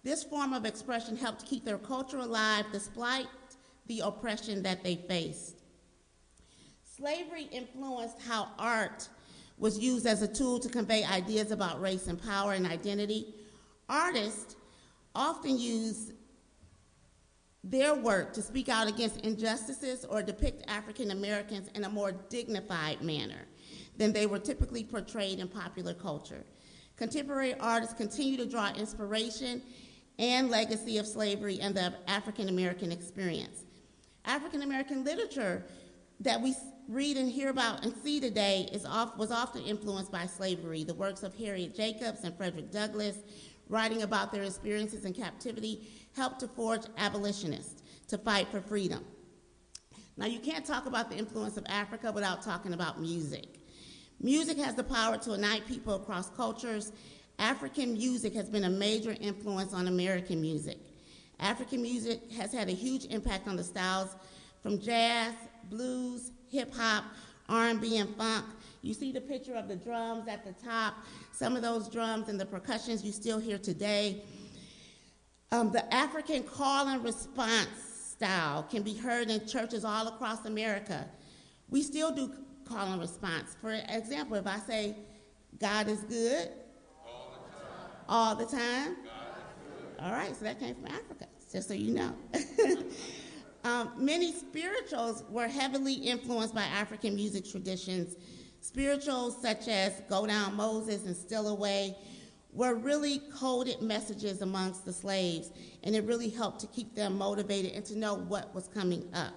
This 0.03 0.23
form 0.23 0.53
of 0.53 0.65
expression 0.65 1.15
helped 1.15 1.45
keep 1.45 1.65
their 1.65 1.77
culture 1.77 2.17
alive 2.17 2.65
despite 2.71 3.27
the 3.87 4.01
oppression 4.01 4.63
that 4.63 4.83
they 4.83 4.95
faced. 4.95 5.61
Slavery 6.83 7.49
influenced 7.51 8.21
how 8.21 8.49
art 8.57 9.07
was 9.57 9.77
used 9.77 10.05
as 10.05 10.21
a 10.21 10.27
tool 10.27 10.59
to 10.59 10.69
convey 10.69 11.03
ideas 11.03 11.51
about 11.51 11.81
race 11.81 12.07
and 12.07 12.21
power 12.21 12.53
and 12.53 12.65
identity. 12.65 13.35
Artists 13.89 14.55
often 15.13 15.57
used 15.59 16.13
their 17.63 17.93
work 17.93 18.33
to 18.33 18.41
speak 18.41 18.69
out 18.69 18.87
against 18.87 19.21
injustices 19.21 20.05
or 20.05 20.23
depict 20.23 20.63
African 20.67 21.11
Americans 21.11 21.69
in 21.75 21.83
a 21.83 21.89
more 21.89 22.11
dignified 22.11 23.01
manner 23.01 23.45
than 23.97 24.11
they 24.11 24.25
were 24.25 24.39
typically 24.39 24.83
portrayed 24.83 25.39
in 25.39 25.47
popular 25.47 25.93
culture. 25.93 26.43
Contemporary 26.97 27.53
artists 27.55 27.93
continue 27.93 28.37
to 28.37 28.45
draw 28.45 28.71
inspiration 28.73 29.61
and 30.17 30.49
legacy 30.49 30.97
of 30.97 31.07
slavery 31.07 31.59
and 31.61 31.75
the 31.75 31.93
African 32.07 32.49
American 32.49 32.91
experience. 32.91 33.63
African 34.25 34.63
American 34.63 35.03
literature 35.03 35.65
that 36.19 36.41
we 36.41 36.55
read 36.87 37.17
and 37.17 37.29
hear 37.29 37.49
about 37.49 37.83
and 37.83 37.95
see 38.03 38.19
today 38.19 38.69
is 38.71 38.85
off, 38.85 39.17
was 39.17 39.31
often 39.31 39.63
influenced 39.63 40.11
by 40.11 40.25
slavery. 40.25 40.83
The 40.83 40.93
works 40.93 41.23
of 41.23 41.35
Harriet 41.35 41.75
Jacobs 41.75 42.23
and 42.23 42.35
Frederick 42.35 42.71
Douglass, 42.71 43.17
writing 43.69 44.03
about 44.03 44.31
their 44.31 44.43
experiences 44.43 45.05
in 45.05 45.13
captivity, 45.13 45.87
helped 46.15 46.39
to 46.41 46.47
forge 46.47 46.81
abolitionists 46.97 47.81
to 48.07 48.17
fight 48.17 48.47
for 48.49 48.61
freedom. 48.61 49.05
Now, 50.17 50.25
you 50.25 50.39
can't 50.39 50.65
talk 50.65 50.85
about 50.85 51.09
the 51.09 51.17
influence 51.17 51.57
of 51.57 51.65
Africa 51.67 52.11
without 52.11 52.41
talking 52.41 52.73
about 52.73 52.99
music. 52.99 53.59
Music 54.19 54.57
has 54.57 54.75
the 54.75 54.83
power 54.83 55.17
to 55.17 55.31
unite 55.31 55.65
people 55.67 55.95
across 55.95 56.29
cultures. 56.29 56.91
African 57.39 57.93
music 57.93 58.35
has 58.35 58.49
been 58.49 58.65
a 58.65 58.69
major 58.69 59.15
influence 59.19 59.73
on 59.73 59.87
American 59.87 60.39
music. 60.39 60.77
African 61.39 61.81
music 61.81 62.31
has 62.33 62.53
had 62.53 62.69
a 62.69 62.73
huge 62.73 63.05
impact 63.05 63.47
on 63.47 63.55
the 63.55 63.63
styles 63.63 64.15
from 64.61 64.79
jazz, 64.79 65.33
blues, 65.69 66.31
hip 66.49 66.71
hop, 66.73 67.05
R&B, 67.49 67.97
and 67.97 68.15
funk. 68.15 68.45
You 68.83 68.93
see 68.93 69.11
the 69.11 69.21
picture 69.21 69.55
of 69.55 69.67
the 69.67 69.75
drums 69.75 70.27
at 70.27 70.45
the 70.45 70.53
top. 70.63 70.95
Some 71.31 71.55
of 71.55 71.61
those 71.61 71.89
drums 71.89 72.29
and 72.29 72.39
the 72.39 72.45
percussions 72.45 73.03
you 73.03 73.11
still 73.11 73.39
hear 73.39 73.57
today. 73.57 74.23
Um, 75.53 75.69
the 75.69 75.93
African 75.93 76.43
call 76.43 76.87
and 76.87 77.03
response 77.03 77.67
style 78.21 78.63
can 78.63 78.83
be 78.83 78.93
heard 78.93 79.29
in 79.29 79.45
churches 79.45 79.83
all 79.83 80.07
across 80.07 80.45
America. 80.45 81.05
We 81.69 81.81
still 81.83 82.11
do 82.11 82.31
call 82.63 82.93
and 82.93 83.01
response. 83.01 83.55
For 83.59 83.73
example, 83.89 84.37
if 84.37 84.47
I 84.47 84.59
say, 84.59 84.95
God 85.59 85.89
is 85.89 86.03
good 86.03 86.51
all 88.07 88.35
the 88.35 88.45
time, 88.45 88.95
all, 89.99 90.11
right, 90.11 90.33
so 90.35 90.45
that 90.45 90.57
came 90.59 90.73
from 90.73 90.87
Africa, 90.87 91.27
just 91.51 91.67
so 91.67 91.73
you 91.73 91.93
know. 91.93 92.15
um, 93.65 93.91
many 93.97 94.31
spirituals 94.31 95.25
were 95.29 95.47
heavily 95.49 95.93
influenced 95.93 96.55
by 96.55 96.63
African 96.63 97.13
music 97.13 97.45
traditions. 97.45 98.15
Spirituals 98.61 99.41
such 99.41 99.67
as 99.67 100.01
Go 100.07 100.25
Down 100.25 100.55
Moses 100.55 101.05
and 101.05 101.15
Steal 101.15 101.49
Away 101.49 101.97
were 102.53 102.75
really 102.75 103.19
coded 103.33 103.81
messages 103.81 104.41
amongst 104.41 104.85
the 104.85 104.93
slaves, 104.93 105.51
and 105.83 105.95
it 105.95 106.03
really 106.03 106.29
helped 106.29 106.59
to 106.61 106.67
keep 106.67 106.95
them 106.95 107.17
motivated 107.17 107.71
and 107.73 107.85
to 107.85 107.97
know 107.97 108.15
what 108.15 108.53
was 108.53 108.67
coming 108.67 109.07
up. 109.13 109.33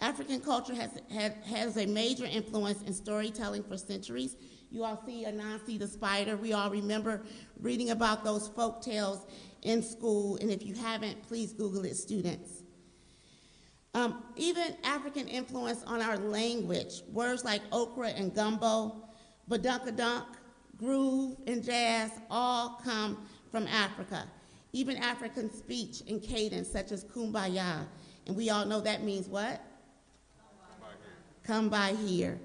African 0.00 0.40
culture 0.40 0.74
has, 0.74 0.90
had, 1.12 1.34
has 1.44 1.76
a 1.76 1.86
major 1.86 2.24
influence 2.24 2.82
in 2.82 2.94
storytelling 2.94 3.62
for 3.62 3.76
centuries. 3.76 4.36
You 4.70 4.84
all 4.84 5.02
see 5.04 5.26
Anansi 5.26 5.78
the 5.78 5.86
spider. 5.86 6.36
We 6.36 6.52
all 6.54 6.70
remember 6.70 7.22
reading 7.60 7.90
about 7.90 8.24
those 8.24 8.48
folk 8.48 8.80
tales 8.80 9.26
in 9.62 9.82
school, 9.82 10.36
and 10.36 10.50
if 10.50 10.64
you 10.64 10.74
haven't, 10.74 11.22
please 11.22 11.52
Google 11.52 11.84
it, 11.84 11.96
students. 11.96 12.62
Um, 13.92 14.22
even 14.36 14.76
African 14.84 15.26
influence 15.26 15.82
on 15.82 16.00
our 16.00 16.16
language, 16.16 17.02
words 17.12 17.44
like 17.44 17.60
okra 17.72 18.10
and 18.10 18.32
gumbo, 18.32 19.08
badunkadunk, 19.50 20.26
groove, 20.80 21.36
and 21.46 21.62
jazz 21.62 22.10
all 22.30 22.80
come 22.82 23.28
from 23.52 23.66
Africa. 23.68 24.24
Even 24.72 24.96
African 24.96 25.52
speech 25.52 26.02
and 26.08 26.22
cadence, 26.22 26.68
such 26.68 26.90
as 26.90 27.04
kumbaya. 27.04 27.86
And 28.26 28.36
we 28.36 28.50
all 28.50 28.64
know 28.64 28.80
that 28.80 29.04
means 29.04 29.28
what? 29.28 29.60
Come 31.44 31.68
by 31.68 31.94
here. 32.06 32.38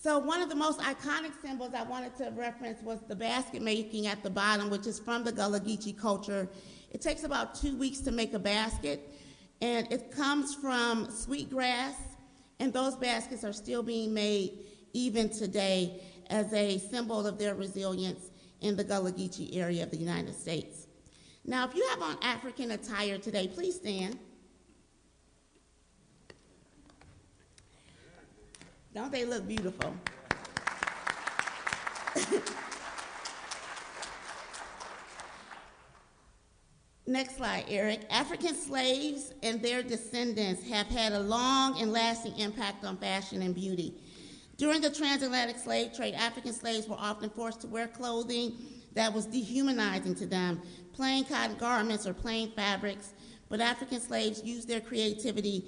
So, 0.00 0.18
one 0.18 0.42
of 0.42 0.48
the 0.48 0.54
most 0.54 0.80
iconic 0.80 1.32
symbols 1.40 1.72
I 1.74 1.82
wanted 1.82 2.14
to 2.16 2.30
reference 2.36 2.82
was 2.82 3.00
the 3.08 3.16
basket 3.16 3.62
making 3.62 4.06
at 4.06 4.22
the 4.22 4.30
bottom, 4.30 4.70
which 4.70 4.86
is 4.86 4.98
from 4.98 5.24
the 5.24 5.32
Gullah 5.32 5.60
Geechee 5.60 5.98
culture. 5.98 6.48
It 6.90 7.00
takes 7.00 7.24
about 7.24 7.54
two 7.54 7.74
weeks 7.76 8.00
to 8.00 8.12
make 8.12 8.34
a 8.34 8.38
basket, 8.38 9.10
and 9.62 9.90
it 9.90 10.10
comes 10.10 10.54
from 10.54 11.10
sweetgrass, 11.10 11.94
and 12.60 12.72
those 12.72 12.96
baskets 12.96 13.44
are 13.44 13.52
still 13.52 13.82
being 13.82 14.12
made 14.14 14.52
even 14.92 15.28
today 15.28 16.00
as 16.30 16.52
a 16.52 16.78
symbol 16.78 17.26
of 17.26 17.38
their 17.38 17.54
resilience 17.54 18.30
in 18.60 18.76
the 18.76 18.84
Gullah 18.84 19.12
Geechee 19.12 19.56
area 19.56 19.82
of 19.82 19.90
the 19.90 19.96
United 19.96 20.34
States. 20.34 20.86
Now, 21.44 21.66
if 21.66 21.74
you 21.74 21.86
have 21.90 22.00
on 22.00 22.16
African 22.22 22.70
attire 22.70 23.18
today, 23.18 23.48
please 23.48 23.76
stand. 23.76 24.18
Don't 28.94 29.12
they 29.12 29.24
look 29.24 29.46
beautiful? 29.46 29.94
Next 37.06 37.36
slide, 37.36 37.66
Eric. 37.68 38.00
African 38.08 38.54
slaves 38.54 39.34
and 39.42 39.60
their 39.60 39.82
descendants 39.82 40.66
have 40.68 40.86
had 40.86 41.12
a 41.12 41.20
long 41.20 41.78
and 41.80 41.92
lasting 41.92 42.38
impact 42.38 42.82
on 42.84 42.96
fashion 42.96 43.42
and 43.42 43.54
beauty. 43.54 44.00
During 44.56 44.80
the 44.80 44.90
transatlantic 44.90 45.58
slave 45.58 45.94
trade, 45.94 46.14
African 46.14 46.52
slaves 46.52 46.88
were 46.88 46.96
often 46.98 47.30
forced 47.30 47.60
to 47.62 47.66
wear 47.66 47.88
clothing 47.88 48.54
that 48.94 49.12
was 49.12 49.26
dehumanizing 49.26 50.14
to 50.16 50.26
them, 50.26 50.62
plain 50.92 51.24
cotton 51.24 51.56
garments 51.56 52.06
or 52.06 52.14
plain 52.14 52.52
fabrics, 52.52 53.14
but 53.48 53.60
African 53.60 54.00
slaves 54.00 54.44
used 54.44 54.68
their 54.68 54.80
creativity 54.80 55.64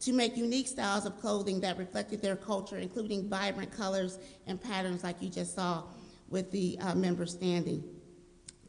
to 0.00 0.14
make 0.14 0.36
unique 0.36 0.66
styles 0.66 1.04
of 1.04 1.20
clothing 1.20 1.60
that 1.60 1.76
reflected 1.76 2.22
their 2.22 2.36
culture, 2.36 2.78
including 2.78 3.28
vibrant 3.28 3.70
colors 3.70 4.18
and 4.46 4.60
patterns 4.60 5.04
like 5.04 5.20
you 5.20 5.28
just 5.28 5.54
saw 5.54 5.82
with 6.30 6.50
the 6.50 6.78
uh, 6.80 6.94
member 6.94 7.26
standing. 7.26 7.84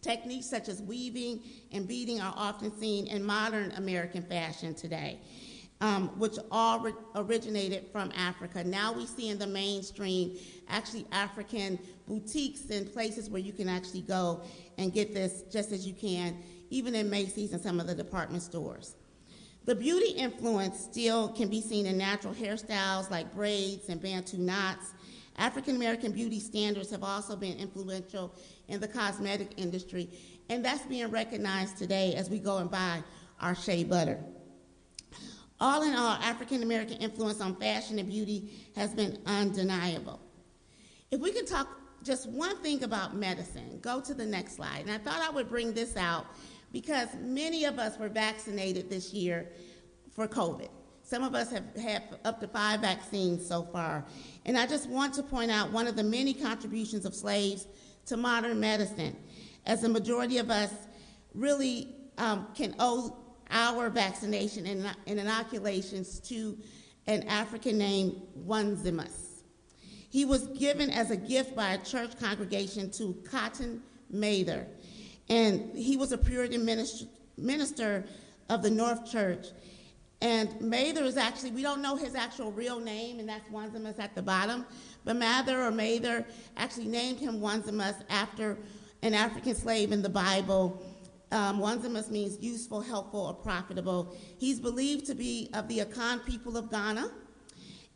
Techniques 0.02 0.50
such 0.50 0.68
as 0.68 0.82
weaving 0.82 1.42
and 1.72 1.88
beading 1.88 2.20
are 2.20 2.34
often 2.36 2.78
seen 2.78 3.08
in 3.08 3.24
modern 3.24 3.72
American 3.74 4.24
fashion 4.24 4.74
today 4.74 5.20
um, 5.82 6.10
which 6.20 6.38
all 6.52 6.88
originated 7.16 7.88
from 7.92 8.12
Africa. 8.16 8.64
Now 8.64 8.94
we 8.94 9.08
see 9.08 9.30
in 9.30 9.40
the 9.40 9.48
mainstream 9.48 10.38
actually 10.70 11.08
African 11.12 11.80
boutiques 12.08 12.70
and 12.70 12.92
places 12.92 13.30
where 13.30 13.42
you 13.42 13.52
can 13.52 13.68
actually 13.68 14.02
go 14.02 14.42
and 14.78 14.94
get 14.94 15.14
this 15.14 15.44
just 15.52 15.72
as 15.72 15.86
you 15.86 15.94
can, 15.94 16.38
even 16.70 16.94
in 16.94 17.10
Macy's 17.10 17.52
and 17.52 17.62
some 17.62 17.80
of 17.80 17.88
the 17.88 17.96
department 17.96 18.44
stores. 18.44 18.96
The 19.66 19.76
beauty 19.76 20.12
influence 20.12 20.80
still 20.80 21.30
can 21.30 21.50
be 21.50 21.62
seen 21.62 21.86
in 21.86 21.98
natural 21.98 22.34
hairstyles 22.34 23.10
like 23.10 23.34
braids 23.34 23.90
and 23.90 24.02
bantu 24.02 24.38
knots. 24.38 24.94
African 25.38 25.76
American 25.76 26.12
beauty 26.12 26.40
standards 26.40 26.92
have 26.92 27.04
also 27.04 27.36
been 27.36 27.58
influential 27.58 28.36
in 28.68 28.80
the 28.80 28.88
cosmetic 28.88 29.54
industry, 29.58 30.10
And 30.50 30.64
that's 30.64 30.84
being 30.84 31.10
recognized 31.10 31.78
today 31.78 32.14
as 32.16 32.30
we 32.30 32.38
go 32.38 32.58
and 32.58 32.70
buy 32.70 33.04
our 33.40 33.56
shea 33.56 33.84
butter. 33.84 34.20
All 35.62 35.84
in 35.84 35.94
all, 35.94 36.14
African 36.14 36.64
American 36.64 36.98
influence 36.98 37.40
on 37.40 37.56
fashion 37.56 38.00
and 38.00 38.10
beauty 38.10 38.50
has 38.76 38.96
been 38.96 39.20
undeniable. 39.28 40.20
If 41.12 41.22
we 41.22 41.32
could 41.32 41.46
talk 41.46 41.68
just 42.02 42.28
one 42.28 42.58
thing 42.64 42.84
about 42.84 43.16
medicine, 43.16 43.78
go 43.80 44.02
to 44.02 44.16
the 44.16 44.26
next 44.26 44.56
slide. 44.56 44.80
And 44.80 44.90
I 44.90 44.98
thought 44.98 45.22
I 45.22 45.30
would 45.30 45.48
bring 45.48 45.72
this 45.72 45.96
out 45.96 46.26
because 46.74 47.10
many 47.22 47.66
of 47.66 47.78
us 47.78 48.00
were 48.00 48.10
vaccinated 48.10 48.90
this 48.90 49.14
year 49.14 49.50
for 50.16 50.28
COVID. 50.28 50.70
Some 51.04 51.24
of 51.24 51.36
us 51.36 51.52
have 51.52 51.76
had 51.76 52.04
up 52.26 52.40
to 52.40 52.48
five 52.48 52.80
vaccines 52.80 53.46
so 53.46 53.62
far. 53.62 54.04
And 54.48 54.58
I 54.58 54.66
just 54.66 54.90
want 54.90 55.14
to 55.16 55.24
point 55.24 55.52
out 55.52 55.72
one 55.72 55.86
of 55.86 55.96
the 55.96 56.04
many 56.04 56.34
contributions 56.34 57.06
of 57.06 57.14
slaves 57.14 57.68
to 58.08 58.18
modern 58.18 58.60
medicine, 58.60 59.16
as 59.68 59.82
the 59.82 59.90
majority 59.90 60.40
of 60.40 60.50
us 60.50 60.74
really 61.36 61.90
um, 62.18 62.48
can 62.56 62.74
owe 62.80 63.16
our 63.52 63.90
vaccination 63.90 64.66
and, 64.66 64.96
and 65.08 65.20
inoculations 65.20 66.20
to 66.22 66.58
an 67.08 67.24
African 67.24 67.78
named 67.78 68.22
Onesimus. 68.48 69.44
He 70.10 70.26
was 70.26 70.48
given 70.48 70.90
as 70.90 71.12
a 71.12 71.18
gift 71.18 71.56
by 71.56 71.74
a 71.74 71.78
church 71.78 72.20
congregation 72.20 72.92
to 72.92 73.16
Cotton 73.30 73.82
Mather, 74.10 74.68
and 75.30 75.76
he 75.76 75.96
was 75.96 76.12
a 76.12 76.18
Puritan 76.18 76.66
minister, 76.66 77.06
minister 77.38 78.06
of 78.50 78.62
the 78.62 78.70
North 78.70 79.10
Church. 79.10 79.48
And 80.22 80.62
Mather 80.62 81.04
is 81.04 81.18
actually, 81.18 81.52
we 81.52 81.64
don't 81.64 81.82
know 81.82 81.96
his 81.96 82.14
actual 82.14 82.52
real 82.52 82.80
name, 82.80 83.20
and 83.20 83.28
that's 83.28 83.44
Onesimus 83.52 83.98
at 83.98 84.14
the 84.14 84.22
bottom. 84.22 84.66
But 85.04 85.16
Mather 85.16 85.64
or 85.64 85.72
Mather 85.72 86.26
actually 86.58 86.88
named 86.88 87.20
him 87.20 87.44
Onesimus 87.44 87.96
after 88.10 88.58
an 89.02 89.16
African 89.16 89.56
slave 89.56 89.92
in 89.92 90.02
the 90.02 90.10
Bible 90.10 90.84
um, 91.32 91.62
Onesimus 91.62 92.10
means 92.10 92.42
useful, 92.42 92.82
helpful, 92.82 93.22
or 93.22 93.34
profitable. 93.34 94.16
He's 94.38 94.60
believed 94.60 95.06
to 95.08 95.16
be 95.16 95.50
of 95.54 95.68
the 95.68 95.80
Akan 95.80 96.26
people 96.26 96.58
of 96.58 96.70
Ghana, 96.70 97.10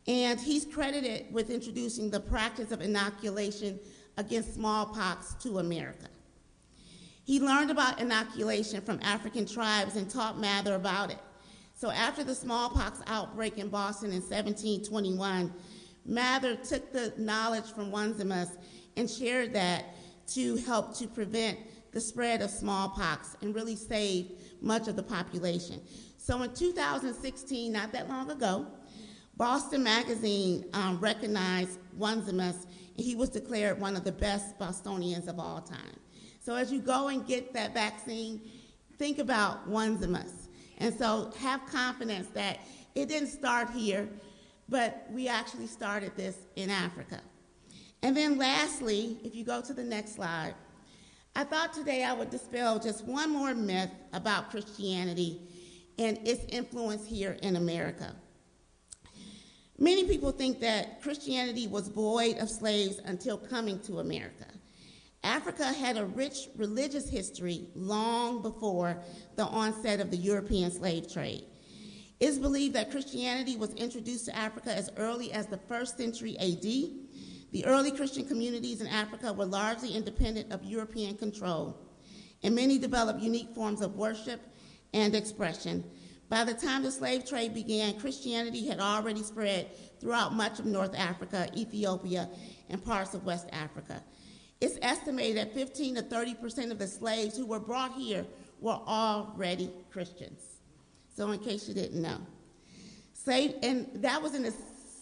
and 0.08 0.40
he's 0.40 0.66
credited 0.66 1.34
with 1.34 1.50
introducing 1.50 2.10
the 2.10 2.20
practice 2.20 2.72
of 2.72 2.82
inoculation 2.82 3.80
against 4.18 4.56
smallpox 4.56 5.34
to 5.36 5.60
America. 5.60 6.08
He 7.26 7.40
learned 7.40 7.72
about 7.72 8.00
inoculation 8.00 8.82
from 8.82 9.00
African 9.02 9.46
tribes 9.46 9.96
and 9.96 10.10
taught 10.10 10.40
Mather 10.40 10.76
about 10.76 11.10
it. 11.10 11.18
So 11.74 11.90
after 11.92 12.24
the 12.24 12.36
smallpox 12.36 13.02
outbreak 13.08 13.58
in 13.58 13.70
Boston 13.70 14.12
in 14.12 14.22
1721, 14.22 15.54
Mather 16.06 16.56
took 16.56 16.94
the 16.94 17.14
knowledge 17.18 17.66
from 17.66 17.94
Onesimus 17.94 18.52
and 18.96 19.10
shared 19.10 19.54
that 19.54 19.86
to 20.28 20.56
help 20.58 20.96
to 20.98 21.08
prevent 21.08 21.58
the 21.96 22.02
spread 22.02 22.42
of 22.42 22.50
smallpox 22.50 23.38
and 23.42 23.56
really 23.56 23.78
saved 23.78 24.34
much 24.62 24.90
of 24.90 24.98
the 24.98 25.02
population. 25.02 25.80
So 26.18 26.42
in 26.42 26.54
2016, 26.54 27.72
not 27.72 27.94
that 27.94 28.10
long 28.10 28.30
ago, 28.30 28.68
Boston 29.38 29.82
Magazine 29.82 30.66
um, 30.74 31.00
recognized 31.00 31.80
Onesimus, 31.98 32.68
and 32.98 33.06
he 33.06 33.16
was 33.16 33.30
declared 33.30 33.80
one 33.80 33.96
of 33.96 34.04
the 34.04 34.12
best 34.12 34.60
Bostonians 34.60 35.30
of 35.30 35.40
all 35.40 35.62
time. 35.62 35.98
So 36.42 36.54
as 36.56 36.70
you 36.70 36.82
go 36.82 37.08
and 37.08 37.26
get 37.26 37.54
that 37.54 37.74
vaccine, 37.74 38.42
think 38.98 39.18
about 39.20 39.66
Onesimus. 39.66 40.50
And 40.80 40.94
so 40.94 41.32
have 41.40 41.66
confidence 41.66 42.28
that 42.34 42.60
it 42.96 43.08
didn't 43.08 43.30
start 43.30 43.70
here, 43.70 44.10
but 44.68 45.08
we 45.12 45.30
actually 45.30 45.68
started 45.68 46.12
this 46.18 46.40
in 46.58 46.70
Africa. 46.70 47.22
And 48.04 48.18
then 48.18 48.38
lastly, 48.38 49.18
if 49.24 49.34
you 49.34 49.46
go 49.46 49.62
to 49.62 49.74
the 49.74 49.84
next 49.84 50.16
slide, 50.16 50.56
I 51.38 51.44
thought 51.44 51.74
today 51.74 52.06
I 52.06 52.14
would 52.14 52.30
dispel 52.30 52.80
just 52.80 53.04
one 53.04 53.30
more 53.30 53.54
myth 53.54 53.92
about 54.14 54.52
Christianity 54.52 55.42
and 56.00 56.18
its 56.26 56.46
influence 56.48 57.06
here 57.06 57.38
in 57.42 57.58
America. 57.58 58.16
Many 59.78 60.06
people 60.06 60.32
think 60.32 60.62
that 60.62 61.02
Christianity 61.02 61.68
was 61.68 61.90
void 61.90 62.38
of 62.38 62.50
slaves 62.50 63.02
until 63.04 63.38
coming 63.38 63.80
to 63.82 64.00
America. 64.00 64.46
Africa 65.26 65.74
had 65.74 65.98
a 65.98 66.06
rich 66.06 66.48
religious 66.56 67.10
history 67.10 67.68
long 67.76 68.42
before 68.42 68.98
the 69.36 69.44
onset 69.44 70.00
of 70.00 70.12
the 70.12 70.18
European 70.18 70.72
slave 70.72 71.12
trade. 71.12 71.44
It's 72.22 72.38
believed 72.38 72.76
that 72.76 72.92
Christianity 72.92 73.58
was 73.58 73.74
introduced 73.74 74.26
to 74.28 74.36
Africa 74.38 74.74
as 74.74 74.90
early 74.96 75.34
as 75.34 75.48
the 75.48 75.58
first 75.58 75.98
century 75.98 76.38
AD 76.40 77.05
the 77.52 77.66
early 77.66 77.92
Christian 77.92 78.26
communities 78.26 78.82
in 78.82 78.88
Africa 78.88 79.32
were 79.32 79.46
largely 79.46 79.94
independent 79.94 80.52
of 80.52 80.64
European 80.64 81.16
control, 81.16 81.78
and 82.44 82.56
many 82.56 82.78
developed 82.78 83.22
unique 83.22 83.54
forms 83.56 83.82
of 83.82 83.96
worship 83.96 84.42
and 84.94 85.16
expression. 85.16 85.84
By 86.28 86.44
the 86.44 86.54
time 86.54 86.84
the 86.84 86.92
slave 86.92 87.26
trade 87.26 87.54
began, 87.54 88.00
Christianity 88.00 88.68
had 88.68 88.80
already 88.80 89.22
spread 89.22 89.68
throughout 90.00 90.34
much 90.34 90.60
of 90.60 90.66
North 90.66 90.96
Africa, 90.98 91.48
Ethiopia, 91.56 92.30
and 92.70 92.84
parts 92.84 93.14
of 93.14 93.24
West 93.24 93.48
Africa. 93.52 94.04
It's 94.60 94.80
estimated 94.82 95.38
that 95.38 95.54
15 95.54 95.96
to 95.96 96.02
30 96.02 96.34
percent 96.36 96.72
of 96.72 96.80
the 96.80 96.88
slaves 96.88 97.38
who 97.38 97.46
were 97.46 97.60
brought 97.60 97.94
here 97.94 98.26
were 98.60 98.80
already 98.88 99.72
Christians. 99.92 100.42
So, 101.16 101.32
in 101.32 101.40
case 101.40 101.68
you 101.68 101.74
didn't 101.74 102.02
know, 102.02 102.20
and 103.28 103.90
that 103.96 104.22
was 104.22 104.36
in 104.36 104.44
the 104.44 104.54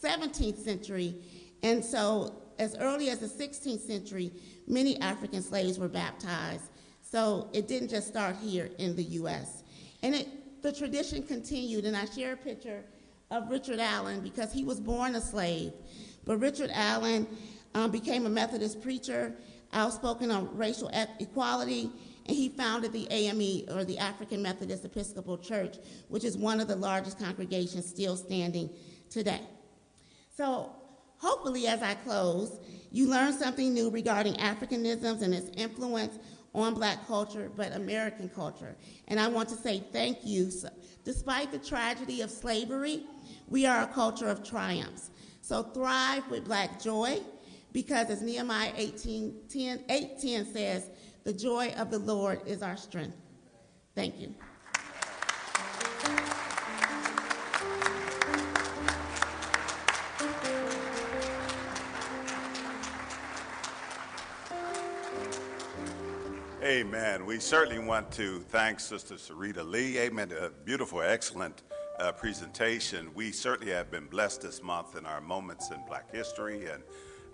17th 0.04 0.58
century, 0.58 1.16
and 1.64 1.84
so 1.84 2.36
as 2.60 2.76
early 2.78 3.10
as 3.10 3.20
the 3.20 3.28
16th 3.28 3.80
century, 3.80 4.32
many 4.68 5.00
African 5.02 5.42
slaves 5.42 5.80
were 5.80 5.88
baptized. 5.88 6.70
So 7.02 7.50
it 7.54 7.68
didn't 7.68 7.90
just 7.90 8.08
start 8.08 8.36
here 8.42 8.70
in 8.78 8.96
the 8.96 9.04
U.S. 9.04 9.64
And 10.02 10.16
it, 10.16 10.62
the 10.62 10.72
tradition 10.72 11.24
continued, 11.24 11.86
and 11.86 11.96
I 11.96 12.06
share 12.06 12.34
a 12.34 12.38
picture 12.38 12.84
of 13.32 13.50
Richard 13.50 13.80
Allen 13.80 14.22
because 14.22 14.54
he 14.54 14.64
was 14.64 14.80
born 14.80 15.16
a 15.16 15.22
slave. 15.22 15.74
But 16.26 16.38
Richard 16.38 16.70
Allen 16.74 17.28
um, 17.76 17.92
became 17.92 18.26
a 18.26 18.30
Methodist 18.30 18.82
preacher, 18.82 19.36
outspoken 19.74 20.32
on 20.32 20.56
racial 20.56 20.90
equality, 21.20 21.90
and 22.26 22.38
he 22.38 22.50
founded 22.50 22.94
the 22.94 23.08
AME, 23.10 23.66
or 23.76 23.84
the 23.84 23.98
African 23.98 24.42
Methodist 24.42 24.86
Episcopal 24.86 25.38
Church, 25.38 25.78
which 26.08 26.24
is 26.24 26.38
one 26.38 26.62
of 26.62 26.68
the 26.68 26.76
largest 26.76 27.20
congregations 27.20 27.86
still 27.88 28.16
standing 28.16 28.70
today. 29.10 29.42
So 30.36 30.72
Hopefully, 31.24 31.68
as 31.68 31.82
I 31.82 31.94
close, 31.94 32.60
you 32.92 33.10
learned 33.10 33.36
something 33.36 33.74
new 33.74 33.90
regarding 33.90 34.34
Africanisms 34.34 35.22
and 35.22 35.34
its 35.34 35.50
influence 35.56 36.20
on 36.54 36.74
black 36.74 37.08
culture, 37.08 37.50
but 37.56 37.72
American 37.72 38.28
culture. 38.28 38.76
And 39.08 39.18
I 39.18 39.30
want 39.30 39.48
to 39.48 39.56
say 39.56 39.86
thank 39.94 40.18
you. 40.26 40.52
Despite 41.06 41.54
the 41.54 41.60
tragedy 41.60 42.20
of 42.20 42.30
slavery, 42.30 43.06
we 43.48 43.66
are 43.66 43.84
a 43.84 43.88
culture 43.88 44.28
of 44.28 44.44
triumphs. 44.44 45.12
So 45.40 45.64
thrive 45.64 46.30
with 46.30 46.44
black 46.44 46.82
joy, 46.82 47.22
because 47.72 48.10
as 48.10 48.22
Nehemiah 48.22 48.74
18, 48.76 49.44
10, 49.48 49.86
8, 49.88 50.22
10 50.22 50.46
says, 50.54 50.90
the 51.24 51.32
joy 51.32 51.74
of 51.78 51.90
the 51.90 52.00
Lord 52.00 52.42
is 52.46 52.62
our 52.62 52.76
strength. 52.76 53.16
Thank 53.96 54.20
you. 54.20 54.36
Amen. 66.74 67.28
We 67.28 67.38
certainly 67.38 67.78
want 67.78 68.10
to 68.14 68.40
thank 68.40 68.80
Sister 68.80 69.14
Sarita 69.14 69.64
Lee. 69.64 70.00
Amen. 70.00 70.32
A 70.32 70.50
beautiful, 70.50 71.04
excellent 71.04 71.62
uh, 72.00 72.12
presentation. 72.14 73.12
We 73.14 73.32
certainly 73.32 73.72
have 73.72 73.92
been 73.92 74.08
blessed 74.08 74.42
this 74.42 74.64
month 74.64 74.98
in 74.98 75.06
our 75.06 75.22
moments 75.22 75.70
in 75.70 75.78
Black 75.88 76.12
history 76.12 76.66
and 76.66 76.82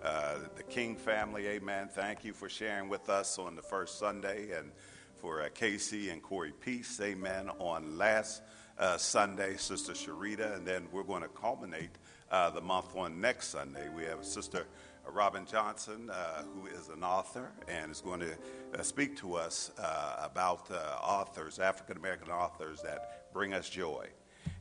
uh, 0.04 0.40
the 0.56 0.62
King 0.62 0.94
family. 0.94 1.46
Amen. 1.46 1.88
Thank 1.88 2.22
you 2.22 2.34
for 2.34 2.50
sharing 2.50 2.90
with 2.90 3.08
us 3.08 3.38
on 3.38 3.56
the 3.56 3.62
first 3.62 3.98
Sunday 3.98 4.50
and 4.52 4.72
for 5.16 5.40
uh, 5.40 5.48
Casey 5.54 6.10
and 6.10 6.22
Corey 6.22 6.52
Peace. 6.60 7.00
Amen. 7.02 7.48
On 7.60 7.96
last 7.96 8.42
uh, 8.78 8.98
Sunday, 8.98 9.56
Sister 9.56 9.92
Sharita, 9.92 10.54
and 10.54 10.66
then 10.66 10.86
we're 10.92 11.02
going 11.02 11.22
to 11.22 11.28
culminate 11.28 11.96
uh, 12.30 12.50
the 12.50 12.60
month 12.60 12.94
on 12.94 13.22
next 13.22 13.48
Sunday. 13.48 13.88
We 13.96 14.04
have 14.04 14.22
Sister. 14.22 14.66
Robin 15.10 15.44
Johnson, 15.44 16.10
uh, 16.10 16.42
who 16.54 16.66
is 16.66 16.88
an 16.88 17.02
author 17.02 17.50
and 17.68 17.90
is 17.90 18.00
going 18.00 18.20
to 18.20 18.32
uh, 18.78 18.82
speak 18.82 19.16
to 19.18 19.34
us 19.34 19.70
uh, 19.78 20.16
about 20.22 20.70
uh, 20.70 20.96
authors, 21.02 21.58
African 21.58 21.96
American 21.96 22.30
authors 22.30 22.80
that 22.82 23.32
bring 23.32 23.52
us 23.52 23.68
joy. 23.68 24.06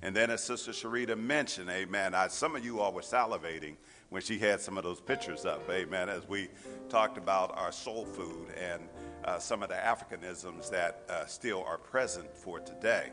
And 0.02 0.16
then, 0.16 0.30
as 0.32 0.44
Sister 0.44 0.72
Sharita 0.72 1.18
mentioned, 1.18 1.70
amen, 1.70 2.14
I, 2.14 2.28
some 2.28 2.56
of 2.56 2.66
you 2.66 2.80
all 2.80 2.92
were 2.92 3.02
salivating 3.02 3.76
when 4.10 4.22
she 4.22 4.40
had 4.40 4.60
some 4.60 4.78
of 4.78 4.84
those 4.84 5.00
pictures 5.00 5.46
up, 5.46 5.62
amen, 5.70 6.10
as 6.10 6.28
we 6.28 6.50
talked 6.90 7.18
about 7.18 7.58
our 7.58 7.72
soul 7.72 8.06
food 8.06 8.48
and 8.58 8.82
uh, 9.26 9.38
some 9.38 9.62
of 9.62 9.70
the 9.70 9.76
Africanisms 9.76 10.70
that 10.72 11.04
uh, 11.10 11.26
still 11.26 11.64
are 11.64 11.78
present 11.78 12.36
for 12.36 12.60
today. 12.60 13.10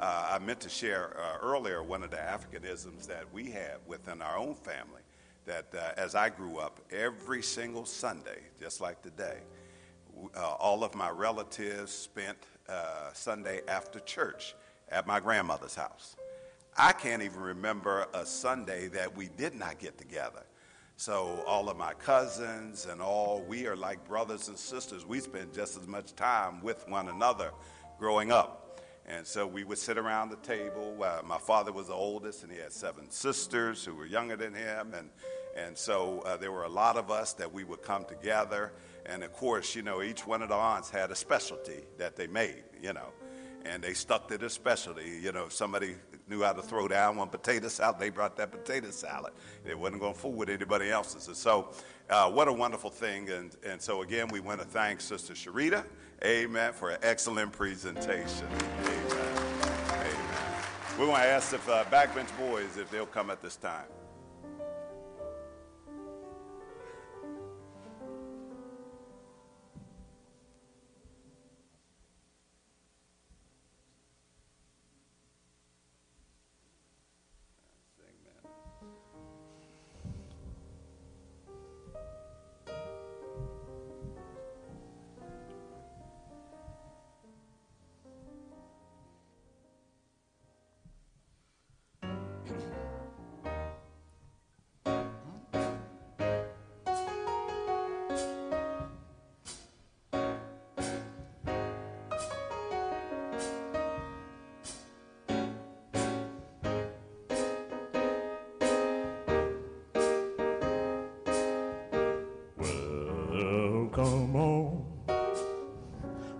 I 0.00 0.38
meant 0.38 0.60
to 0.60 0.68
share 0.68 1.16
earlier 1.40 1.82
one 1.82 2.02
of 2.02 2.10
the 2.10 2.18
Africanisms 2.18 3.06
that 3.06 3.24
we 3.32 3.50
have 3.52 3.78
within 3.86 4.20
our 4.20 4.36
own 4.36 4.54
family 4.54 5.03
that 5.46 5.66
uh, 5.74 5.92
as 5.96 6.14
I 6.14 6.28
grew 6.28 6.58
up, 6.58 6.80
every 6.90 7.42
single 7.42 7.84
Sunday, 7.84 8.40
just 8.60 8.80
like 8.80 9.02
today, 9.02 9.38
uh, 10.36 10.52
all 10.52 10.84
of 10.84 10.94
my 10.94 11.10
relatives 11.10 11.92
spent 11.92 12.38
uh, 12.68 13.12
Sunday 13.12 13.60
after 13.68 14.00
church 14.00 14.54
at 14.88 15.06
my 15.06 15.20
grandmother's 15.20 15.74
house. 15.74 16.16
I 16.76 16.92
can't 16.92 17.22
even 17.22 17.40
remember 17.40 18.06
a 18.14 18.26
Sunday 18.26 18.88
that 18.88 19.16
we 19.16 19.28
did 19.28 19.54
not 19.54 19.78
get 19.78 19.98
together. 19.98 20.42
So, 20.96 21.42
all 21.46 21.68
of 21.68 21.76
my 21.76 21.92
cousins 21.94 22.86
and 22.86 23.02
all, 23.02 23.44
we 23.48 23.66
are 23.66 23.76
like 23.76 24.06
brothers 24.06 24.48
and 24.48 24.56
sisters. 24.56 25.04
We 25.04 25.18
spend 25.20 25.52
just 25.52 25.76
as 25.76 25.88
much 25.88 26.14
time 26.14 26.62
with 26.62 26.88
one 26.88 27.08
another 27.08 27.50
growing 27.98 28.30
up. 28.30 28.63
And 29.06 29.26
so 29.26 29.46
we 29.46 29.64
would 29.64 29.78
sit 29.78 29.98
around 29.98 30.30
the 30.30 30.36
table. 30.36 30.96
Uh, 31.02 31.20
my 31.24 31.38
father 31.38 31.72
was 31.72 31.88
the 31.88 31.94
oldest, 31.94 32.42
and 32.42 32.50
he 32.50 32.58
had 32.58 32.72
seven 32.72 33.10
sisters 33.10 33.84
who 33.84 33.94
were 33.94 34.06
younger 34.06 34.36
than 34.36 34.54
him. 34.54 34.94
And, 34.94 35.10
and 35.56 35.76
so 35.76 36.20
uh, 36.20 36.36
there 36.36 36.52
were 36.52 36.64
a 36.64 36.68
lot 36.68 36.96
of 36.96 37.10
us 37.10 37.34
that 37.34 37.52
we 37.52 37.64
would 37.64 37.82
come 37.82 38.04
together. 38.04 38.72
And 39.06 39.22
of 39.22 39.32
course, 39.34 39.74
you 39.74 39.82
know, 39.82 40.02
each 40.02 40.26
one 40.26 40.42
of 40.42 40.48
the 40.48 40.54
aunts 40.54 40.88
had 40.88 41.10
a 41.10 41.14
specialty 41.14 41.84
that 41.98 42.16
they 42.16 42.26
made, 42.26 42.64
you 42.80 42.92
know 42.92 43.12
and 43.64 43.82
they 43.82 43.94
stuck 43.94 44.28
to 44.28 44.38
their 44.38 44.48
specialty. 44.48 45.20
You 45.22 45.32
know, 45.32 45.44
if 45.46 45.52
somebody 45.52 45.96
knew 46.28 46.42
how 46.42 46.52
to 46.52 46.62
throw 46.62 46.88
down 46.88 47.16
one 47.16 47.28
potato 47.28 47.68
salad, 47.68 47.96
they 47.98 48.10
brought 48.10 48.36
that 48.36 48.50
potato 48.50 48.90
salad. 48.90 49.32
It 49.64 49.78
wasn't 49.78 50.00
going 50.00 50.14
to 50.14 50.18
fool 50.18 50.32
with 50.32 50.48
anybody 50.48 50.90
else's. 50.90 51.28
And 51.28 51.36
so, 51.36 51.70
uh, 52.10 52.30
what 52.30 52.48
a 52.48 52.52
wonderful 52.52 52.90
thing. 52.90 53.30
And, 53.30 53.56
and 53.66 53.80
so, 53.80 54.02
again, 54.02 54.28
we 54.28 54.40
want 54.40 54.60
to 54.60 54.66
thank 54.66 55.00
Sister 55.00 55.34
Sharita, 55.34 55.84
amen, 56.22 56.72
for 56.72 56.90
an 56.90 56.98
excellent 57.02 57.52
presentation. 57.52 58.46
Amen. 58.80 59.36
Amen. 59.90 60.14
We 60.98 61.06
want 61.06 61.22
to 61.22 61.28
ask 61.28 61.52
if 61.52 61.68
uh, 61.68 61.84
backbench 61.84 62.36
boys, 62.38 62.76
if 62.76 62.90
they'll 62.90 63.06
come 63.06 63.30
at 63.30 63.42
this 63.42 63.56
time. 63.56 63.86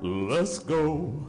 Let's 0.02 0.58
go 0.58 1.24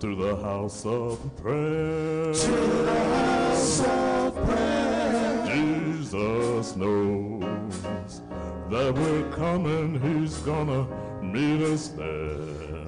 to 0.00 0.16
the 0.16 0.34
house 0.42 0.84
of 0.84 1.20
prayer. 1.36 2.34
To 2.34 2.50
the 2.50 3.04
house 3.14 3.80
of 3.86 4.34
prayer. 4.46 5.46
Jesus 5.46 6.74
knows 6.74 8.20
that 8.68 8.94
we're 8.94 9.30
coming. 9.30 10.00
He's 10.00 10.38
gonna 10.38 10.88
meet 11.22 11.62
us 11.62 11.88
there. 11.88 12.08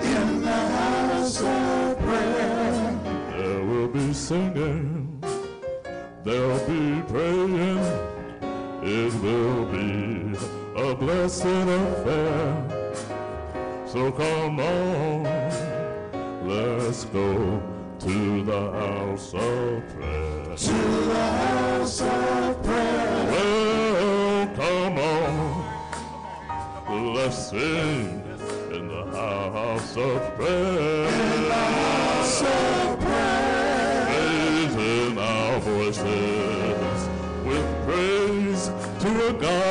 In 0.01 0.43
the 0.43 0.51
house 0.51 1.41
of 1.41 1.99
prayer. 2.01 2.99
There 3.39 3.65
will 3.65 3.89
be 3.89 4.13
singing. 4.13 4.92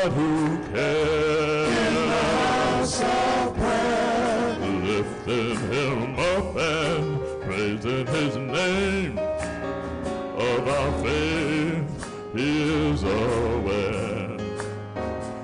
God 0.04 0.14
who 0.14 0.58
cares. 0.74 1.78
In 1.78 1.93
the 1.93 2.10
house 2.10 3.02
of 3.02 3.56
prayer 3.56 4.58
lifting 4.84 5.58
him 5.72 6.20
up 6.20 6.56
and 6.56 7.43
praising 7.43 8.08
his 8.08 8.36
name. 8.38 9.20
Of 9.20 10.68
our 10.68 10.91
faith 11.04 12.12
he 12.36 12.89
is 12.89 13.04
aware. 13.04 14.38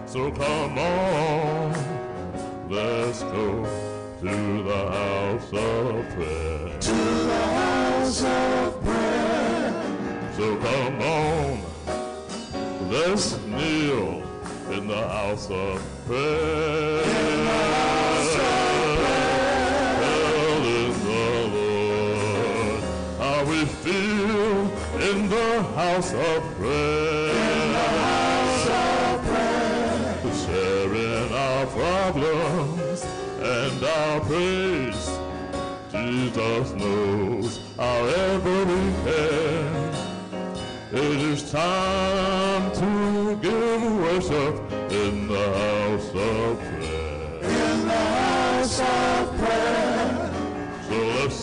So 0.08 0.32
come 0.32 0.78
on, 0.80 1.74
let's 2.70 3.22
go 3.22 3.64
to 4.22 4.64
the 4.64 4.92
house 4.92 5.54
of 5.54 6.10
prayer. 6.16 6.47
In 15.38 15.44
the 15.44 15.50
house 15.50 15.52
of 15.52 15.82
prayer. 16.08 17.04
In 17.04 17.46
the 17.46 17.62
house 17.74 18.36
of 18.36 19.08
we 23.48 23.66
feel 23.66 24.58
in 25.10 25.30
the 25.30 25.62
house 25.76 26.14
of 26.14 26.44
prayer. 26.58 27.30
In 27.30 27.72
the 27.72 27.90
house 28.04 28.68
of 28.68 29.22
prayer. 29.28 30.34
Sharing 30.46 31.30
our 31.32 31.66
problems 31.68 33.00
and 33.40 33.84
our 33.84 34.20
praise. 34.22 35.06
Jesus 35.92 36.74
knows 36.74 37.60
our 37.78 38.10
every 38.10 38.94
care. 39.04 39.94
It 40.94 41.22
is 41.32 41.52
time 41.52 41.87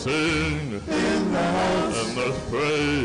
sing. 0.05 0.81
In 0.87 1.31
the 1.31 1.41
house. 1.41 2.07
And 2.07 2.17
let's 2.17 2.39
pray 2.51 3.04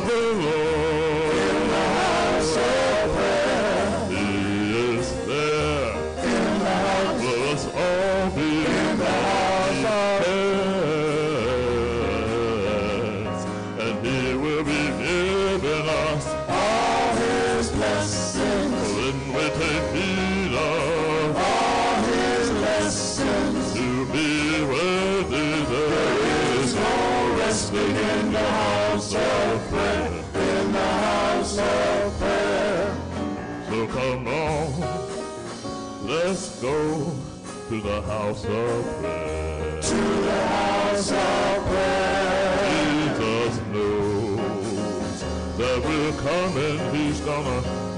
the 0.00 0.31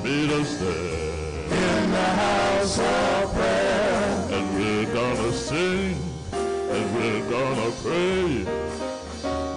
meet 0.04 0.30
us 0.30 0.58
there. 0.58 1.44
In 1.44 1.90
the 1.90 2.10
house 2.24 2.78
of 2.78 3.32
prayer. 3.32 4.28
And 4.34 4.44
we're 4.54 4.92
gonna 4.92 5.32
sing, 5.32 5.96
and 6.32 6.84
we're 6.94 7.30
gonna 7.30 7.70
pray 7.82 8.44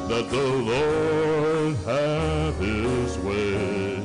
that 0.08 0.30
the 0.30 0.48
Lord 0.72 1.76
have 1.86 2.56
his 2.60 3.18
way. 3.20 4.02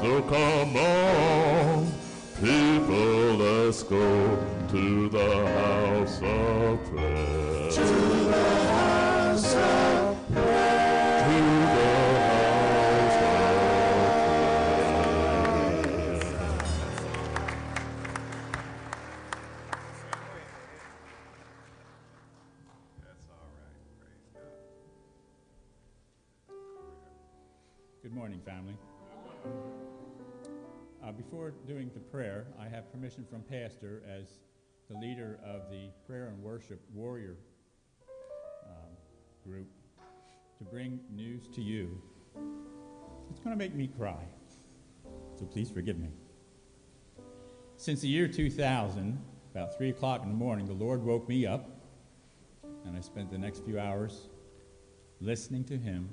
So 0.00 0.22
come 0.22 0.76
on, 0.76 1.92
people, 2.40 3.34
let's 3.44 3.82
go 3.82 4.38
to 4.68 5.08
the 5.08 5.30
house 5.58 6.22
of 6.22 6.78
prayer. 6.92 7.17
Before 31.28 31.52
doing 31.66 31.90
the 31.92 32.00
prayer, 32.00 32.46
I 32.58 32.68
have 32.68 32.90
permission 32.90 33.26
from 33.28 33.42
Pastor 33.42 34.02
as 34.08 34.38
the 34.88 34.96
leader 34.96 35.38
of 35.44 35.70
the 35.70 35.90
prayer 36.06 36.28
and 36.28 36.42
worship 36.42 36.80
warrior 36.94 37.36
um, 38.64 38.96
group 39.46 39.66
to 40.56 40.64
bring 40.64 41.00
news 41.14 41.48
to 41.54 41.60
you. 41.60 42.00
It's 43.30 43.40
going 43.40 43.50
to 43.50 43.58
make 43.58 43.74
me 43.74 43.88
cry, 43.88 44.24
so 45.38 45.44
please 45.44 45.70
forgive 45.70 45.98
me. 45.98 46.08
Since 47.76 48.00
the 48.00 48.08
year 48.08 48.26
2000, 48.26 49.18
about 49.54 49.76
3 49.76 49.90
o'clock 49.90 50.22
in 50.22 50.28
the 50.28 50.34
morning, 50.34 50.64
the 50.64 50.72
Lord 50.72 51.02
woke 51.02 51.28
me 51.28 51.46
up, 51.46 51.68
and 52.86 52.96
I 52.96 53.00
spent 53.00 53.30
the 53.30 53.38
next 53.38 53.64
few 53.66 53.78
hours 53.78 54.28
listening 55.20 55.64
to 55.64 55.76
Him 55.76 56.08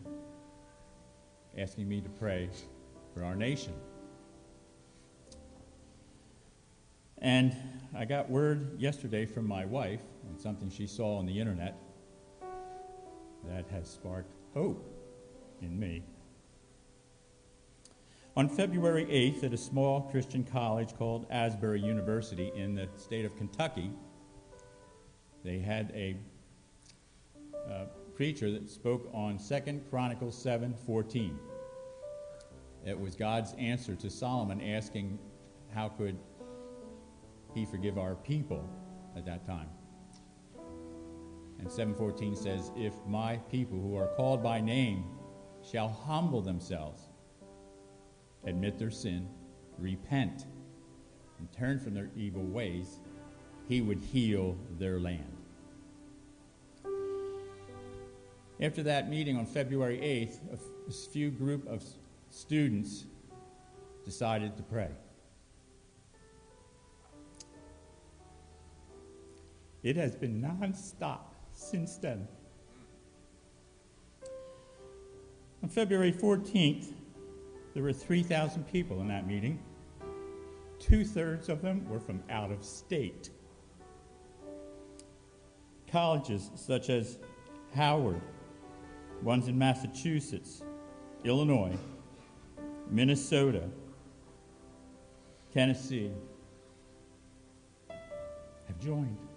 asking 1.57 1.88
me 1.88 2.01
to 2.01 2.09
pray 2.09 2.49
for 3.13 3.24
our 3.24 3.36
nation. 3.36 3.74
And 7.20 7.55
I 7.95 8.05
got 8.05 8.30
word 8.30 8.80
yesterday 8.80 9.26
from 9.26 9.47
my 9.47 9.66
wife 9.66 10.01
on 10.30 10.38
something 10.38 10.70
she 10.70 10.88
saw 10.88 11.18
on 11.18 11.26
the 11.26 11.39
internet 11.39 11.78
that 13.47 13.66
has 13.70 13.88
sparked 13.89 14.34
hope 14.53 14.84
in 15.61 15.80
me. 15.80 16.03
On 18.38 18.49
February 18.49 19.05
8th, 19.05 19.45
at 19.45 19.53
a 19.53 19.57
small 19.57 20.01
Christian 20.11 20.43
college 20.43 20.93
called 20.97 21.26
Asbury 21.30 21.80
University 21.80 22.51
in 22.53 22.76
the 22.76 22.89
state 22.97 23.24
of 23.24 23.38
Kentucky, 23.38 23.91
they 25.43 25.59
had 25.59 25.91
a 25.95 26.18
uh, 27.72 27.86
preacher 28.13 28.51
that 28.51 28.70
spoke 28.70 29.09
on 29.13 29.38
2 29.38 29.82
Chronicles 29.89 30.36
7:14. 30.43 31.38
It 32.86 32.99
was 32.99 33.16
God's 33.16 33.53
answer 33.53 33.95
to 33.95 34.09
Solomon 34.09 34.59
asking 34.59 35.18
how 35.74 35.89
could 35.89 36.18
he 37.56 37.66
forgive 37.66 37.97
our 37.97 38.16
people 38.16 38.70
at 39.16 39.26
that 39.26 39.45
time. 39.45 39.70
And 41.58 41.72
7:14 41.72 42.36
says, 42.36 42.72
"If 42.76 42.93
my 43.08 43.38
people 43.38 43.80
who 43.80 43.95
are 43.95 44.10
called 44.16 44.43
by 44.43 44.60
name 44.62 45.06
shall 45.64 45.88
humble 45.88 46.41
themselves, 46.41 47.10
admit 48.43 48.78
their 48.78 48.91
sin, 48.91 49.28
repent, 49.80 50.45
and 51.39 51.51
turn 51.51 51.80
from 51.80 51.93
their 51.93 52.12
evil 52.16 52.43
ways, 52.43 52.99
he 53.68 53.82
would 53.82 53.99
heal 53.99 54.58
their 54.78 54.99
land." 54.99 55.32
After 58.60 58.84
that 58.84 59.10
meeting 59.10 59.38
on 59.38 59.45
February 59.45 59.99
8th, 60.01 60.41
a 60.51 60.91
few 60.91 61.32
group 61.32 61.66
of 61.68 61.84
students 62.30 63.06
decided 64.03 64.56
to 64.58 64.64
pray. 64.64 64.91
It 69.86 69.97
has 69.97 70.15
been 70.15 70.41
nonstop 70.41 71.19
since 71.53 71.97
then. 71.97 72.27
On 75.61 75.69
February 75.69 76.11
14th, 76.11 76.91
there 77.75 77.83
were 77.83 77.93
3,000 77.93 78.63
people 78.67 78.99
in 78.99 79.07
that 79.09 79.27
meeting. 79.27 79.59
Two 80.79 81.05
thirds 81.05 81.49
of 81.49 81.61
them 81.61 81.88
were 81.88 81.99
from 81.99 82.23
out 82.31 82.51
of 82.51 82.65
state. 82.65 83.29
Colleges 85.91 86.49
such 86.55 86.89
as 86.89 87.19
Howard, 87.75 88.23
ones 89.21 89.47
in 89.47 89.55
Massachusetts, 89.55 90.63
Illinois, 91.23 91.77
Minnesota, 92.89 93.69
Tennessee 95.53 96.09
have 97.88 98.79
joined. 98.79 99.34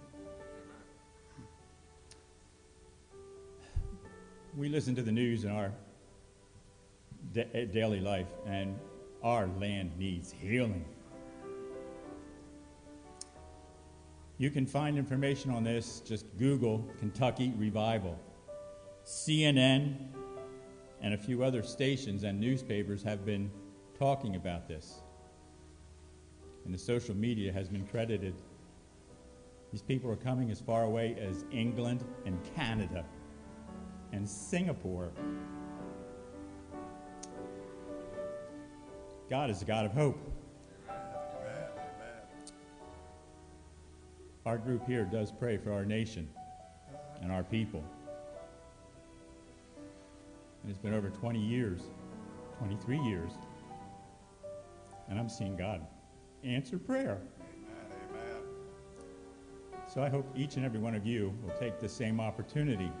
We 4.57 4.67
listen 4.67 4.95
to 4.95 5.03
the 5.03 5.11
news 5.11 5.43
in 5.43 5.51
our 5.51 5.71
da- 7.33 7.47
eh, 7.53 7.65
daily 7.65 7.99
life, 7.99 8.27
and 8.47 8.77
our 9.21 9.47
land 9.59 9.91
needs 9.97 10.31
healing. 10.31 10.85
You 14.37 14.49
can 14.49 14.65
find 14.65 14.97
information 14.97 15.51
on 15.51 15.63
this, 15.63 15.99
just 15.99 16.25
Google 16.37 16.83
Kentucky 16.97 17.53
Revival. 17.57 18.17
CNN 19.05 19.95
and 21.01 21.13
a 21.13 21.17
few 21.17 21.43
other 21.43 21.61
stations 21.61 22.23
and 22.23 22.39
newspapers 22.39 23.03
have 23.03 23.25
been 23.25 23.51
talking 23.97 24.35
about 24.35 24.67
this. 24.67 25.01
And 26.65 26.73
the 26.73 26.77
social 26.77 27.15
media 27.15 27.51
has 27.51 27.69
been 27.69 27.85
credited. 27.85 28.33
These 29.71 29.81
people 29.83 30.09
are 30.09 30.15
coming 30.15 30.49
as 30.49 30.59
far 30.59 30.83
away 30.83 31.15
as 31.19 31.45
England 31.51 32.03
and 32.25 32.39
Canada 32.55 33.05
and 34.11 34.27
Singapore. 34.27 35.11
God 39.29 39.49
is 39.49 39.61
a 39.61 39.65
God 39.65 39.85
of 39.85 39.91
hope. 39.91 40.17
Our 44.45 44.57
group 44.57 44.87
here 44.87 45.05
does 45.05 45.31
pray 45.31 45.57
for 45.57 45.71
our 45.71 45.85
nation 45.85 46.27
and 47.21 47.31
our 47.31 47.43
people. 47.43 47.83
And 50.63 50.71
it's 50.71 50.79
been 50.79 50.93
over 50.93 51.09
20 51.09 51.39
years, 51.39 51.81
23 52.57 52.99
years. 52.99 53.31
And 55.07 55.19
I'm 55.19 55.29
seeing 55.29 55.55
God 55.55 55.85
answer 56.43 56.79
prayer. 56.79 57.19
Amen. 58.09 58.41
So 59.87 60.01
I 60.01 60.09
hope 60.09 60.25
each 60.35 60.55
and 60.55 60.65
every 60.65 60.79
one 60.79 60.95
of 60.95 61.05
you 61.05 61.33
will 61.43 61.53
take 61.59 61.79
the 61.79 61.89
same 61.89 62.19
opportunity 62.19 62.91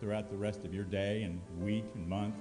throughout 0.00 0.30
the 0.30 0.36
rest 0.36 0.64
of 0.64 0.74
your 0.74 0.84
day 0.84 1.22
and 1.22 1.40
week 1.60 1.84
and 1.94 2.08
month 2.08 2.34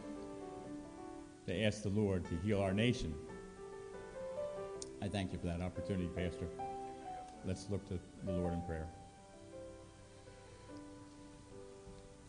to 1.45 1.63
ask 1.63 1.83
the 1.83 1.89
Lord 1.89 2.25
to 2.25 2.35
heal 2.45 2.61
our 2.61 2.73
nation. 2.73 3.13
I 5.01 5.07
thank 5.07 5.33
you 5.33 5.39
for 5.39 5.47
that 5.47 5.61
opportunity, 5.61 6.07
Pastor. 6.15 6.47
Let's 7.45 7.69
look 7.69 7.85
to 7.89 7.99
the 8.25 8.31
Lord 8.31 8.53
in 8.53 8.61
prayer. 8.61 8.87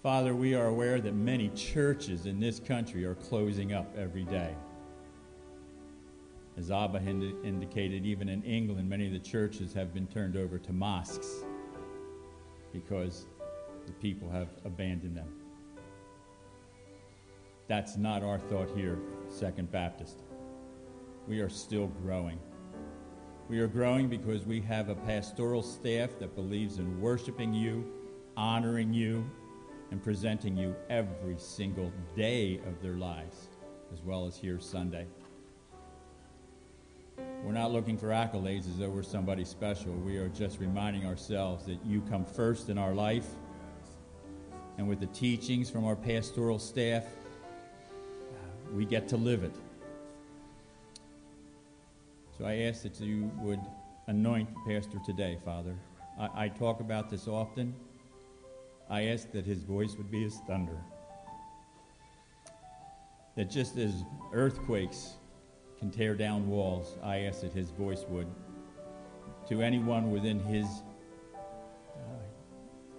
Father, 0.03 0.35
we 0.35 0.55
are 0.55 0.67
aware 0.67 1.01
that 1.01 1.15
many 1.15 1.49
churches 1.51 2.27
in 2.27 2.39
this 2.39 2.61
country 2.61 3.05
are 3.05 3.15
closing 3.15 3.73
up 3.73 3.97
every 3.97 4.25
day. 4.25 4.55
As 6.59 6.71
Abba 6.71 7.01
indi- 7.01 7.35
indicated, 7.43 8.05
even 8.05 8.29
in 8.29 8.43
England, 8.43 8.89
many 8.89 9.07
of 9.07 9.13
the 9.13 9.19
churches 9.19 9.73
have 9.73 9.95
been 9.95 10.07
turned 10.07 10.37
over 10.37 10.59
to 10.59 10.73
mosques 10.73 11.45
because 12.73 13.27
the 13.87 13.93
people 13.93 14.31
have 14.31 14.49
abandoned 14.65 15.17
them. 15.17 15.29
That's 17.67 17.97
not 17.97 18.23
our 18.23 18.39
thought 18.39 18.71
here, 18.77 18.99
Second 19.29 19.71
Baptist. 19.71 20.23
we 21.27 21.41
are 21.41 21.49
still 21.49 21.87
growing. 22.03 22.39
We 23.49 23.59
are 23.61 23.67
growing 23.67 24.09
because 24.09 24.45
we 24.45 24.61
have 24.63 24.89
a 24.89 24.95
pastoral 24.95 25.63
staff 25.63 26.11
that 26.19 26.35
believes 26.35 26.79
in 26.79 27.01
worshiping 27.01 27.53
you, 27.55 27.91
honoring 28.37 28.93
you, 28.93 29.25
and 29.91 30.03
presenting 30.03 30.57
you 30.57 30.75
every 30.91 31.37
single 31.39 31.93
day 32.17 32.61
of 32.67 32.83
their 32.83 32.95
lives, 32.95 33.49
as 33.93 34.03
well 34.03 34.27
as 34.27 34.37
here 34.37 34.59
Sunday. 34.59 35.07
We're 37.45 37.53
not 37.53 37.71
looking 37.71 37.99
for 37.99 38.09
accolades 38.09 38.67
as 38.67 38.79
though 38.79 38.89
we're 38.89 39.03
somebody 39.03 39.45
special. 39.45 39.93
We 39.93 40.17
are 40.17 40.29
just 40.29 40.59
reminding 40.59 41.07
ourselves 41.07 41.67
that 41.67 41.79
you 41.85 42.01
come 42.03 42.25
first 42.25 42.71
in 42.71 42.79
our 42.79 42.95
life. 42.95 43.27
And 44.77 44.89
with 44.89 45.01
the 45.01 45.07
teachings 45.07 45.71
from 45.71 45.85
our 45.85 45.97
pastoral 45.97 46.59
staff, 46.59 47.05
we 48.73 48.85
get 48.85 49.09
to 49.09 49.17
live 49.17 49.45
it. 49.45 49.55
So 52.37 52.45
I 52.45 52.55
ask 52.63 52.83
that 52.83 53.01
you 53.01 53.31
would 53.39 53.61
anoint 54.09 54.49
the 54.53 54.75
pastor 54.75 54.99
today, 55.07 55.39
Father. 55.45 55.77
I, 56.19 56.45
I 56.45 56.49
talk 56.49 56.81
about 56.81 57.09
this 57.09 57.29
often. 57.29 57.75
I 58.91 59.07
ask 59.07 59.31
that 59.33 59.47
his 59.47 59.63
voice 59.63 59.95
would 59.97 60.11
be 60.11 60.25
as 60.25 60.41
thunder. 60.47 60.77
That 63.37 63.51
just 63.51 63.79
as 63.79 64.05
earthquakes 64.33 65.15
can 65.79 65.91
tear 65.91 66.15
down 66.15 66.49
walls, 66.49 66.97
I 67.03 67.21
ask 67.21 67.41
that 67.43 67.53
his 67.53 67.71
voice 67.71 68.05
would. 68.09 68.27
To 69.49 69.63
anyone 69.63 70.11
within 70.11 70.41
his 70.41 70.67
uh, 71.35 71.99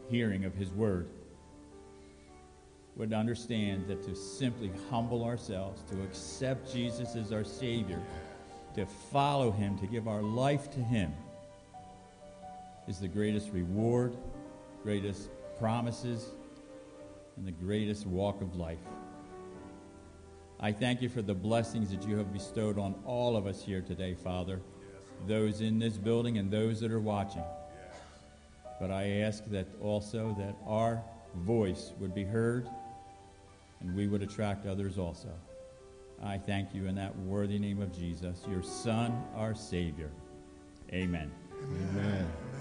hearing 0.09 0.45
of 0.45 0.53
his 0.53 0.71
word, 0.71 1.09
would 2.95 3.11
understand 3.11 3.87
that 3.87 4.03
to 4.03 4.15
simply 4.15 4.71
humble 4.89 5.23
ourselves, 5.23 5.81
to 5.91 6.01
accept 6.03 6.71
Jesus 6.71 7.15
as 7.15 7.33
our 7.33 7.43
Savior, 7.43 7.99
to 8.75 8.85
follow 8.85 9.51
Him, 9.51 9.77
to 9.79 9.87
give 9.87 10.07
our 10.07 10.21
life 10.21 10.71
to 10.71 10.79
Him, 10.79 11.13
is 12.87 12.99
the 12.99 13.07
greatest 13.07 13.49
reward, 13.51 14.15
greatest 14.83 15.29
promises, 15.59 16.29
and 17.35 17.45
the 17.45 17.51
greatest 17.51 18.05
walk 18.05 18.41
of 18.41 18.55
life. 18.55 18.79
I 20.59 20.71
thank 20.71 21.01
you 21.01 21.09
for 21.09 21.21
the 21.21 21.33
blessings 21.33 21.91
that 21.91 22.07
you 22.07 22.17
have 22.17 22.31
bestowed 22.31 22.79
on 22.79 22.95
all 23.05 23.35
of 23.35 23.45
us 23.45 23.61
here 23.61 23.81
today, 23.81 24.13
Father, 24.13 24.61
those 25.27 25.59
in 25.59 25.79
this 25.79 25.97
building 25.97 26.37
and 26.37 26.49
those 26.49 26.79
that 26.79 26.91
are 26.91 26.99
watching. 26.99 27.43
But 28.79 28.89
I 28.89 29.21
ask 29.21 29.43
that 29.47 29.67
also 29.81 30.33
that 30.39 30.55
our 30.65 31.01
voice 31.35 31.91
would 31.99 32.15
be 32.15 32.23
heard 32.23 32.69
and 33.81 33.95
we 33.95 34.07
would 34.07 34.21
attract 34.21 34.65
others 34.65 34.97
also. 34.97 35.29
I 36.23 36.37
thank 36.37 36.73
you 36.73 36.87
in 36.87 36.95
that 36.95 37.17
worthy 37.19 37.59
name 37.59 37.81
of 37.81 37.91
Jesus, 37.95 38.41
your 38.49 38.63
Son, 38.63 39.23
our 39.35 39.53
Savior. 39.53 40.11
Amen. 40.93 41.31
Amen. 41.51 42.27
This 42.51 42.54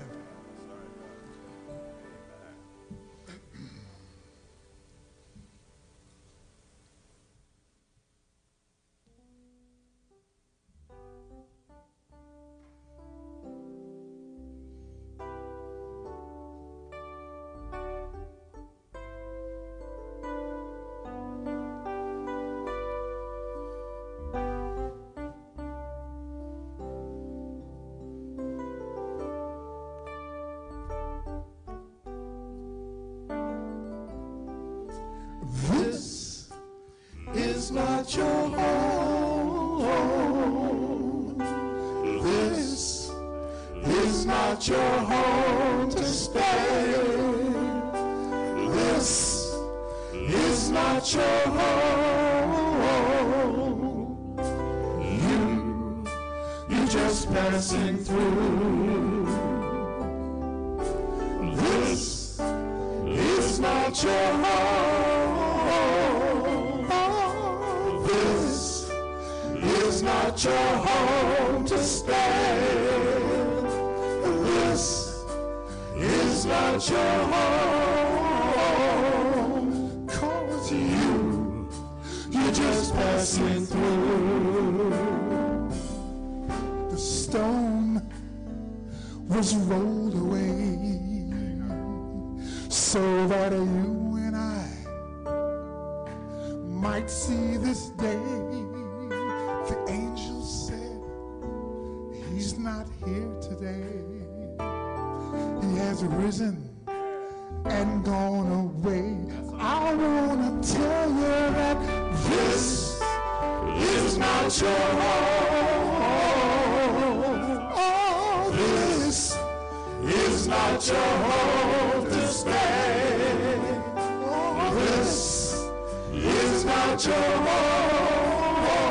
not 126.94 127.06
your 127.06 127.14
home. 127.14 128.86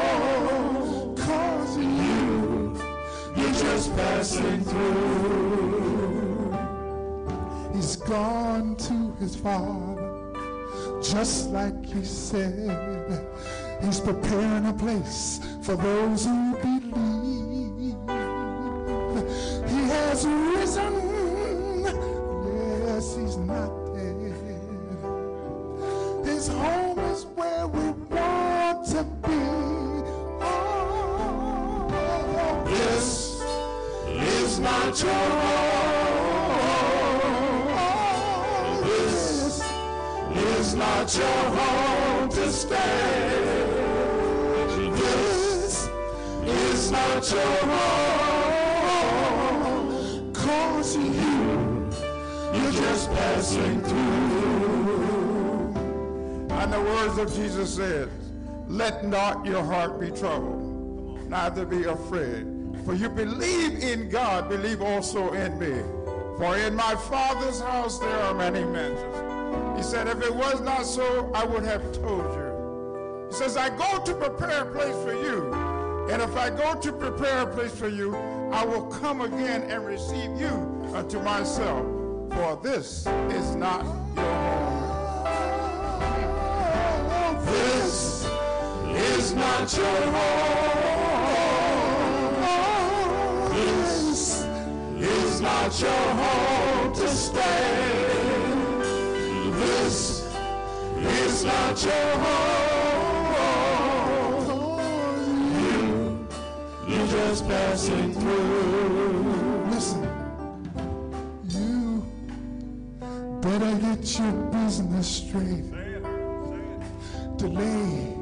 Cause 1.15 1.77
you, 1.77 2.75
you're 3.37 3.53
just 3.53 3.95
passing 3.95 4.61
through. 4.61 5.71
He's 7.73 7.95
gone 7.95 8.75
to 8.75 9.13
his 9.19 9.35
father, 9.37 10.33
just 11.01 11.51
like 11.51 11.85
he 11.85 12.03
said. 12.03 13.25
He's 13.81 14.01
preparing 14.01 14.65
a 14.65 14.73
place 14.73 15.39
for 15.61 15.75
those 15.77 16.25
who 16.25 16.52
just 53.43 53.57
passing 53.57 53.81
through. 53.81 53.97
And 56.51 56.71
the 56.71 56.79
words 56.79 57.17
of 57.17 57.35
Jesus 57.35 57.75
said, 57.75 58.09
Let 58.67 59.05
not 59.05 59.45
your 59.45 59.63
heart 59.63 59.99
be 59.99 60.11
troubled, 60.11 61.29
neither 61.29 61.65
be 61.65 61.83
afraid. 61.83 62.47
For 62.85 62.93
you 62.93 63.09
believe 63.09 63.83
in 63.83 64.09
God, 64.09 64.49
believe 64.49 64.81
also 64.81 65.33
in 65.33 65.59
me. 65.59 65.81
For 66.37 66.57
in 66.57 66.75
my 66.75 66.95
Father's 66.95 67.59
house 67.61 67.99
there 67.99 68.19
are 68.23 68.33
many 68.33 68.63
mansions. 68.63 69.77
He 69.77 69.83
said, 69.83 70.07
If 70.07 70.21
it 70.21 70.33
was 70.33 70.61
not 70.61 70.85
so, 70.85 71.31
I 71.33 71.45
would 71.45 71.63
have 71.63 71.81
told 71.93 72.33
you. 72.35 73.27
He 73.29 73.35
says, 73.35 73.57
I 73.57 73.69
go 73.69 74.03
to 74.03 74.13
prepare 74.13 74.61
a 74.61 74.71
place 74.71 74.95
for 75.03 75.13
you. 75.13 75.53
And 76.09 76.21
if 76.21 76.35
I 76.35 76.49
go 76.49 76.75
to 76.79 76.91
prepare 76.91 77.39
a 77.39 77.47
place 77.47 77.73
for 77.73 77.87
you, 77.87 78.15
I 78.51 78.65
will 78.65 78.83
come 78.87 79.21
again 79.21 79.63
and 79.63 79.85
receive 79.85 80.39
you 80.39 80.91
unto 80.93 81.19
myself. 81.21 82.02
For 82.31 82.59
this 82.61 83.07
is 83.31 83.55
not 83.55 83.83
your 84.15 84.23
home. 84.23 85.45
This 87.45 88.25
is 88.95 89.33
not 89.33 89.77
your 89.77 90.01
home. 90.11 90.73
This 93.51 94.45
is 94.99 95.41
not 95.41 95.79
your 95.81 95.91
home 95.91 96.93
to 96.95 97.07
stay. 97.07 98.01
This 99.59 100.25
is 100.97 101.43
not 101.43 101.83
your 101.83 102.17
home. 102.23 103.33
You, 105.59 106.27
you're 106.87 107.07
just 107.07 107.47
passing 107.47 108.13
through. 108.13 109.65
Listen, 109.71 110.03
better 113.43 113.75
get 113.75 114.19
your 114.19 114.31
business 114.53 115.07
straight. 115.17 115.69
Delay, 117.35 118.15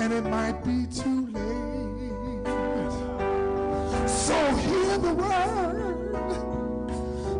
and 0.00 0.10
it 0.10 0.24
might 0.24 0.64
be 0.64 0.86
too 0.86 1.26
late. 1.32 2.46
So 4.08 4.34
hear 4.56 4.96
the 4.96 5.12
word, 5.12 6.26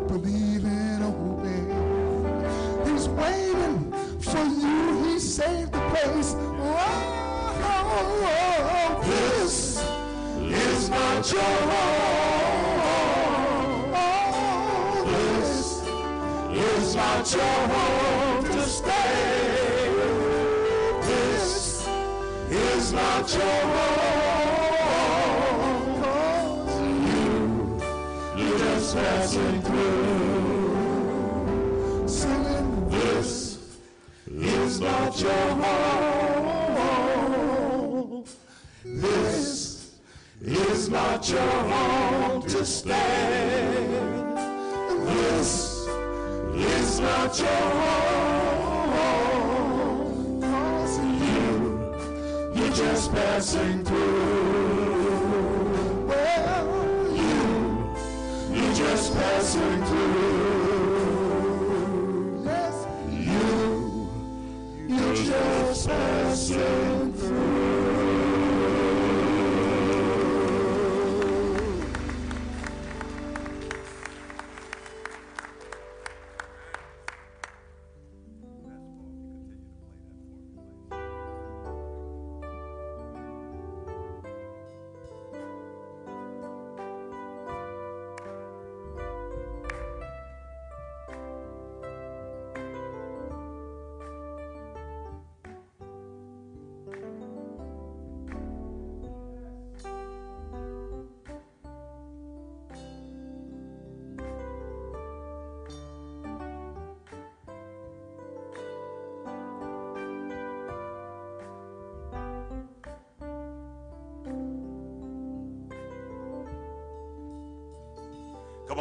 believe 0.07 0.65
and 0.65 1.03
obey. 1.03 1.65
He's 2.91 3.09
waiting 3.09 3.91
for 4.19 4.45
you. 4.45 5.05
He 5.05 5.19
saved 5.19 5.71
the 5.71 5.79
place. 5.89 6.35
Oh, 6.37 6.75
oh, 7.63 7.85
oh, 7.97 8.35
oh. 8.75 9.01
This 9.03 9.81
is 10.43 10.89
not 10.89 11.31
your 11.31 11.41
home. 11.41 12.34
Is 16.95 17.01
not 17.01 17.33
your 17.33 17.43
home 17.67 18.45
to 18.45 18.61
stay. 18.61 19.91
This 21.01 21.87
is 22.49 22.93
not 22.93 23.33
your 23.33 23.61
home. 23.75 24.53
You, 27.05 28.47
you're 28.47 28.59
just 28.59 28.95
passing 28.95 29.61
through. 29.61 30.07
Singing, 32.07 32.89
This 32.89 33.57
is 34.29 34.79
not 34.79 35.19
your 35.19 35.49
home. 35.63 36.95
This 38.85 39.91
is 40.41 40.89
not 40.89 41.29
your 41.29 41.41
home 41.41 42.41
to 42.43 42.65
stay. 42.65 43.65
This 45.05 45.74
is 46.57 46.99
not 46.99 47.37
your 47.39 47.47
home. 47.47 48.45
You, 51.25 51.51
you're 52.55 52.73
just 52.73 53.11
passing 53.11 53.83
through. 53.83 55.15
Well, 56.07 56.67
you, 57.11 57.95
you're 58.55 58.73
just 58.73 59.13
passing 59.13 59.85
through. 59.85 61.25
Yes, 62.45 62.87
you, 63.11 64.09
you're 64.87 65.15
just 65.15 65.87
passing 65.87 66.84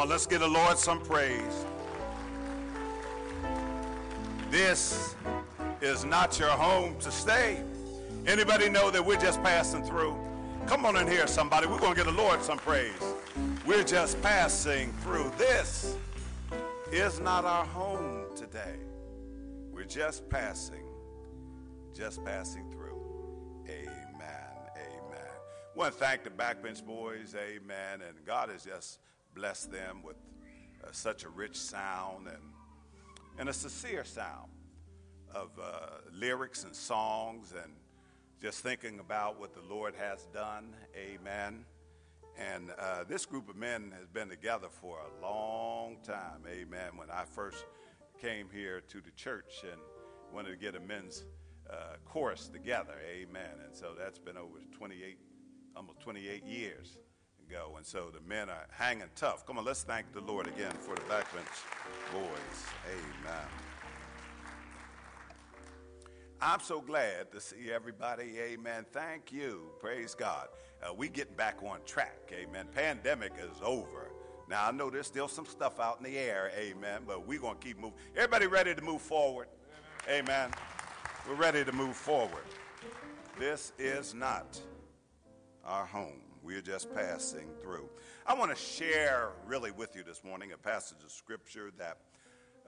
on, 0.04 0.10
let's 0.10 0.26
give 0.26 0.40
the 0.40 0.48
Lord 0.48 0.78
some 0.78 1.00
praise. 1.00 1.64
This 4.50 5.16
is 5.80 6.04
not 6.04 6.38
your 6.38 6.50
home 6.50 6.98
to 7.00 7.10
stay. 7.10 7.62
Anybody 8.26 8.68
know 8.68 8.90
that 8.90 9.04
we're 9.04 9.18
just 9.18 9.42
passing 9.42 9.82
through? 9.82 10.16
Come 10.66 10.84
on 10.84 10.96
in 10.96 11.06
here, 11.06 11.26
somebody. 11.26 11.66
We're 11.66 11.78
going 11.78 11.94
to 11.94 12.04
give 12.04 12.14
the 12.14 12.22
Lord 12.22 12.42
some 12.42 12.58
praise. 12.58 12.92
We're 13.66 13.84
just 13.84 14.20
passing 14.22 14.92
through. 15.02 15.32
This 15.38 15.96
is 16.92 17.18
not 17.20 17.44
our 17.44 17.64
home 17.64 18.26
today. 18.36 18.76
We're 19.72 19.84
just 19.84 20.28
passing, 20.28 20.84
just 21.94 22.22
passing 22.24 22.70
through. 22.70 23.00
Amen. 23.68 23.88
Amen. 24.76 25.30
want 25.74 25.94
to 25.94 25.98
thank 25.98 26.24
the 26.24 26.30
Backbench 26.30 26.84
Boys. 26.84 27.34
Amen. 27.34 28.00
And 28.06 28.24
God 28.26 28.50
is 28.54 28.64
just 28.64 29.00
blessed 29.34 29.72
them 29.72 30.02
with 30.02 30.16
uh, 30.82 30.88
such 30.92 31.24
a 31.24 31.28
rich 31.28 31.56
sound 31.56 32.28
and, 32.28 32.42
and 33.38 33.48
a 33.48 33.52
sincere 33.52 34.04
sound 34.04 34.50
of 35.34 35.50
uh, 35.60 35.86
lyrics 36.12 36.64
and 36.64 36.74
songs 36.74 37.52
and 37.52 37.72
just 38.40 38.60
thinking 38.60 39.00
about 39.00 39.40
what 39.40 39.54
the 39.54 39.74
Lord 39.74 39.94
has 39.96 40.26
done. 40.32 40.74
Amen. 40.96 41.64
And 42.38 42.70
uh, 42.78 43.04
this 43.08 43.26
group 43.26 43.48
of 43.48 43.56
men 43.56 43.92
has 43.98 44.08
been 44.08 44.28
together 44.28 44.68
for 44.70 44.98
a 44.98 45.22
long 45.22 45.96
time. 46.02 46.42
Amen. 46.48 46.96
When 46.96 47.10
I 47.10 47.24
first 47.24 47.64
came 48.20 48.48
here 48.52 48.80
to 48.88 49.00
the 49.00 49.10
church 49.12 49.64
and 49.64 49.80
wanted 50.32 50.50
to 50.50 50.56
get 50.56 50.74
a 50.74 50.80
men's 50.80 51.24
uh, 51.70 51.96
chorus 52.04 52.48
together. 52.48 52.94
Amen. 53.08 53.60
And 53.64 53.74
so 53.74 53.92
that's 53.98 54.18
been 54.18 54.36
over 54.36 54.58
28, 54.76 55.18
almost 55.76 56.00
28 56.00 56.44
years 56.44 56.98
ago. 57.48 57.74
And 57.76 57.86
so 57.86 58.10
the 58.12 58.20
men 58.28 58.48
are 58.48 58.66
hanging 58.70 59.10
tough. 59.14 59.46
Come 59.46 59.58
on, 59.58 59.64
let's 59.64 59.82
thank 59.82 60.12
the 60.12 60.20
Lord 60.20 60.46
again 60.46 60.72
for 60.72 60.94
the 60.94 61.02
backbench 61.02 61.62
boys. 62.12 62.66
Amen. 62.86 63.48
I'm 66.40 66.60
so 66.60 66.80
glad 66.80 67.32
to 67.32 67.40
see 67.40 67.70
everybody. 67.72 68.38
Amen. 68.38 68.84
Thank 68.92 69.32
you. 69.32 69.70
Praise 69.80 70.14
God. 70.14 70.48
Uh, 70.82 70.92
we 70.92 71.08
getting 71.08 71.36
back 71.36 71.62
on 71.62 71.78
track. 71.86 72.32
Amen. 72.32 72.66
Pandemic 72.74 73.32
is 73.38 73.56
over. 73.62 74.10
Now 74.48 74.68
I 74.68 74.72
know 74.72 74.90
there's 74.90 75.06
still 75.06 75.28
some 75.28 75.46
stuff 75.46 75.80
out 75.80 75.98
in 75.98 76.04
the 76.04 76.18
air. 76.18 76.50
Amen. 76.58 77.02
But 77.06 77.26
we're 77.26 77.40
gonna 77.40 77.58
keep 77.58 77.78
moving. 77.78 77.98
Everybody 78.14 78.46
ready 78.46 78.74
to 78.74 78.82
move 78.82 79.00
forward? 79.00 79.48
Amen. 80.08 80.50
We're 81.26 81.36
ready 81.36 81.64
to 81.64 81.72
move 81.72 81.96
forward. 81.96 82.44
This 83.38 83.72
is 83.78 84.12
not 84.14 84.60
our 85.64 85.86
home. 85.86 86.23
We're 86.44 86.60
just 86.60 86.94
passing 86.94 87.48
through. 87.62 87.88
I 88.26 88.34
want 88.34 88.54
to 88.54 88.62
share 88.62 89.30
really 89.46 89.70
with 89.70 89.96
you 89.96 90.02
this 90.02 90.22
morning 90.22 90.52
a 90.52 90.58
passage 90.58 90.98
of 91.02 91.10
scripture 91.10 91.70
that 91.78 91.96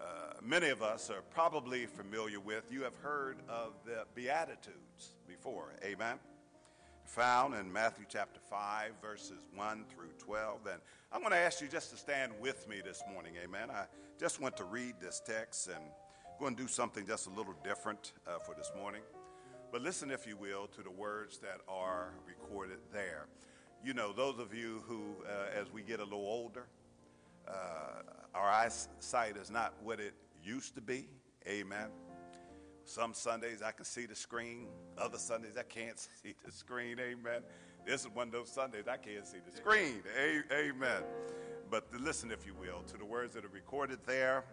uh, 0.00 0.04
many 0.42 0.70
of 0.70 0.82
us 0.82 1.10
are 1.10 1.20
probably 1.34 1.84
familiar 1.84 2.40
with. 2.40 2.72
You 2.72 2.84
have 2.84 2.96
heard 2.96 3.36
of 3.50 3.74
the 3.84 4.06
Beatitudes 4.14 5.16
before. 5.28 5.74
Amen. 5.84 6.16
Found 7.04 7.54
in 7.54 7.70
Matthew 7.70 8.06
chapter 8.08 8.40
5, 8.48 8.92
verses 9.02 9.44
1 9.54 9.84
through 9.94 10.08
12. 10.20 10.60
And 10.72 10.80
I'm 11.12 11.20
going 11.20 11.32
to 11.32 11.38
ask 11.38 11.60
you 11.60 11.68
just 11.68 11.90
to 11.90 11.98
stand 11.98 12.32
with 12.40 12.66
me 12.66 12.80
this 12.82 13.02
morning. 13.12 13.34
Amen. 13.44 13.70
I 13.70 13.84
just 14.18 14.40
want 14.40 14.56
to 14.56 14.64
read 14.64 14.94
this 15.02 15.20
text 15.24 15.68
and 15.68 15.84
going 16.40 16.56
to 16.56 16.62
do 16.62 16.68
something 16.68 17.06
just 17.06 17.26
a 17.26 17.30
little 17.30 17.54
different 17.62 18.12
uh, 18.26 18.38
for 18.38 18.54
this 18.54 18.72
morning. 18.74 19.02
But 19.70 19.82
listen, 19.82 20.10
if 20.10 20.26
you 20.26 20.38
will, 20.38 20.66
to 20.68 20.82
the 20.82 20.90
words 20.90 21.36
that 21.38 21.60
are 21.68 22.14
recorded 22.26 22.78
there. 22.92 23.26
You 23.84 23.94
know, 23.94 24.12
those 24.12 24.38
of 24.38 24.52
you 24.52 24.82
who, 24.86 25.02
uh, 25.24 25.60
as 25.60 25.72
we 25.72 25.82
get 25.82 26.00
a 26.00 26.04
little 26.04 26.18
older, 26.18 26.66
uh, 27.46 28.02
our 28.34 28.48
eyesight 28.48 29.36
is 29.36 29.50
not 29.50 29.74
what 29.82 30.00
it 30.00 30.14
used 30.42 30.74
to 30.74 30.80
be. 30.80 31.08
Amen. 31.46 31.88
Some 32.84 33.14
Sundays 33.14 33.62
I 33.62 33.72
can 33.72 33.84
see 33.84 34.06
the 34.06 34.14
screen, 34.14 34.68
other 34.98 35.18
Sundays 35.18 35.56
I 35.58 35.62
can't 35.62 35.98
see 36.22 36.34
the 36.44 36.52
screen. 36.52 36.98
Amen. 37.00 37.42
This 37.86 38.02
is 38.02 38.08
one 38.08 38.28
of 38.28 38.32
those 38.32 38.50
Sundays 38.50 38.84
I 38.88 38.96
can't 38.96 39.26
see 39.26 39.38
the 39.48 39.56
screen. 39.56 40.02
amen. 40.52 41.02
But 41.70 41.86
listen, 42.00 42.30
if 42.30 42.44
you 42.44 42.54
will, 42.54 42.82
to 42.88 42.96
the 42.96 43.04
words 43.04 43.34
that 43.34 43.44
are 43.44 43.48
recorded 43.48 43.98
there. 44.06 44.44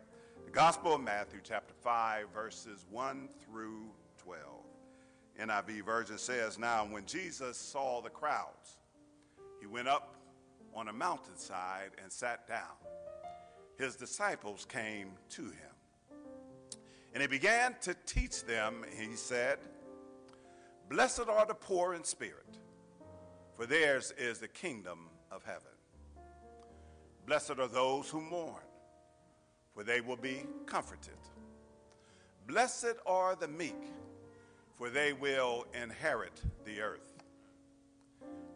The 0.46 0.52
Gospel 0.52 0.96
of 0.96 1.02
Matthew, 1.02 1.40
chapter 1.44 1.74
5, 1.82 2.28
verses 2.34 2.86
1 2.92 3.30
through 3.44 3.86
12. 4.18 4.40
NIV 5.40 5.86
version 5.86 6.18
says, 6.18 6.60
Now, 6.60 6.86
when 6.86 7.06
Jesus 7.06 7.58
saw 7.58 8.02
the 8.02 8.10
crowds, 8.10 8.78
he 9.64 9.68
went 9.68 9.88
up 9.88 10.18
on 10.76 10.90
a 10.90 10.94
mountainside 10.94 11.92
and 12.04 12.12
sat 12.12 12.46
down. 12.50 12.76
His 13.78 13.96
disciples 13.96 14.66
came 14.66 15.12
to 15.30 15.44
him. 15.44 16.18
And 17.14 17.22
he 17.22 17.28
began 17.28 17.74
to 17.84 17.96
teach 18.06 18.44
them, 18.44 18.84
he 19.00 19.16
said, 19.16 19.60
Blessed 20.90 21.30
are 21.30 21.46
the 21.46 21.54
poor 21.54 21.94
in 21.94 22.04
spirit, 22.04 22.58
for 23.56 23.66
theirs 23.66 24.14
is 24.18 24.40
the 24.40 24.50
kingdom 24.50 25.08
of 25.32 25.46
heaven. 25.46 25.72
Blessed 27.26 27.58
are 27.58 27.70
those 27.70 28.10
who 28.10 28.20
mourn, 28.20 28.68
for 29.74 29.86
they 29.86 30.02
will 30.02 30.18
be 30.18 30.44
comforted. 30.66 31.14
Blessed 32.48 32.96
are 33.06 33.38
the 33.38 33.48
meek, 33.48 33.82
for 34.76 34.90
they 34.90 35.14
will 35.14 35.66
inherit 35.74 36.42
the 36.66 36.82
earth. 36.82 37.13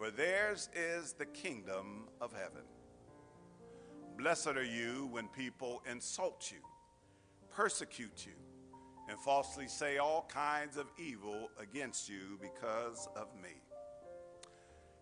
for 0.00 0.10
theirs 0.10 0.70
is 0.74 1.12
the 1.12 1.26
kingdom 1.26 2.08
of 2.22 2.32
heaven. 2.32 2.62
Blessed 4.16 4.46
are 4.56 4.64
you 4.64 5.10
when 5.12 5.28
people 5.28 5.82
insult 5.90 6.50
you, 6.50 6.56
persecute 7.54 8.24
you, 8.24 8.32
and 9.10 9.20
falsely 9.20 9.68
say 9.68 9.98
all 9.98 10.26
kinds 10.32 10.78
of 10.78 10.86
evil 10.96 11.50
against 11.60 12.08
you 12.08 12.38
because 12.40 13.10
of 13.14 13.26
me. 13.42 13.60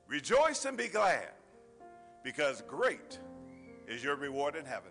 Rejoice 0.08 0.64
and 0.64 0.76
be 0.76 0.88
glad, 0.88 1.28
because 2.24 2.62
great 2.62 3.20
is 3.86 4.02
your 4.02 4.16
reward 4.16 4.56
in 4.56 4.64
heaven. 4.64 4.90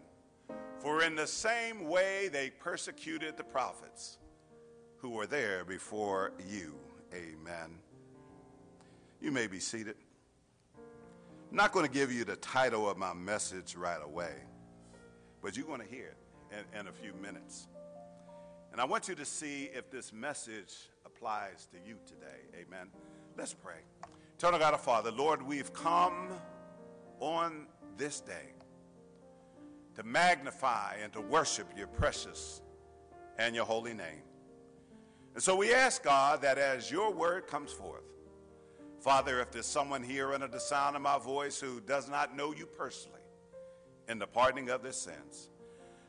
For 0.80 1.04
in 1.04 1.16
the 1.16 1.28
same 1.28 1.84
way 1.84 2.30
they 2.32 2.50
persecuted 2.50 3.36
the 3.36 3.44
prophets 3.44 4.20
who 5.00 5.10
were 5.10 5.28
there 5.28 5.66
before 5.66 6.32
you. 6.50 6.76
Amen. 7.14 7.78
You 9.20 9.32
may 9.32 9.48
be 9.48 9.60
seated. 9.60 9.96
I'm 11.50 11.58
not 11.58 11.72
going 11.72 11.86
to 11.86 11.92
give 11.92 12.12
you 12.12 12.24
the 12.24 12.36
title 12.36 12.90
of 12.90 12.98
my 12.98 13.14
message 13.14 13.76
right 13.76 14.00
away, 14.04 14.34
but 15.42 15.58
you're 15.58 15.66
going 15.66 15.82
to 15.82 15.88
hear 15.88 16.14
it 16.52 16.66
in, 16.74 16.80
in 16.82 16.88
a 16.88 16.92
few 16.92 17.14
minutes. 17.14 17.68
And 18.72 18.80
I 18.80 18.86
want 18.86 19.08
you 19.08 19.16
to 19.16 19.26
see 19.26 19.70
if 19.74 19.90
this 19.90 20.14
message 20.14 20.76
applies 21.06 21.68
to 21.72 21.78
you 21.84 21.96
today. 22.06 22.62
Amen. 22.62 22.90
Let's 23.36 23.54
pray. 23.54 23.80
Eternal 24.38 24.60
God, 24.60 24.74
our 24.74 24.80
Father, 24.80 25.10
Lord, 25.10 25.42
we've 25.42 25.74
come 25.74 26.30
on 27.20 27.66
this 27.98 28.20
day 28.20 28.54
to 29.96 30.04
magnify 30.04 30.98
and 31.02 31.12
to 31.14 31.22
worship 31.22 31.68
your 31.76 31.88
precious 31.88 32.62
and 33.40 33.56
your 33.56 33.66
holy 33.66 33.96
name. 33.96 34.22
And 35.34 35.42
so 35.42 35.56
we 35.56 35.74
ask 35.74 36.04
God 36.04 36.44
that 36.44 36.60
as 36.60 36.92
your 36.92 37.12
word 37.12 37.48
comes 37.48 37.72
forth, 37.72 38.04
Father, 39.08 39.40
if 39.40 39.52
there's 39.52 39.66
someone 39.66 40.04
here 40.04 40.34
under 40.34 40.50
the 40.50 40.60
sound 40.60 40.98
of 40.98 41.02
my 41.02 41.18
voice 41.18 41.62
who 41.62 41.80
does 41.80 42.10
not 42.10 42.36
know 42.36 42.54
you 42.54 42.66
personally 42.66 43.22
in 44.10 44.20
the 44.20 44.28
pardoning 44.28 44.70
of 44.70 44.84
their 44.84 44.92
sins, 44.92 45.48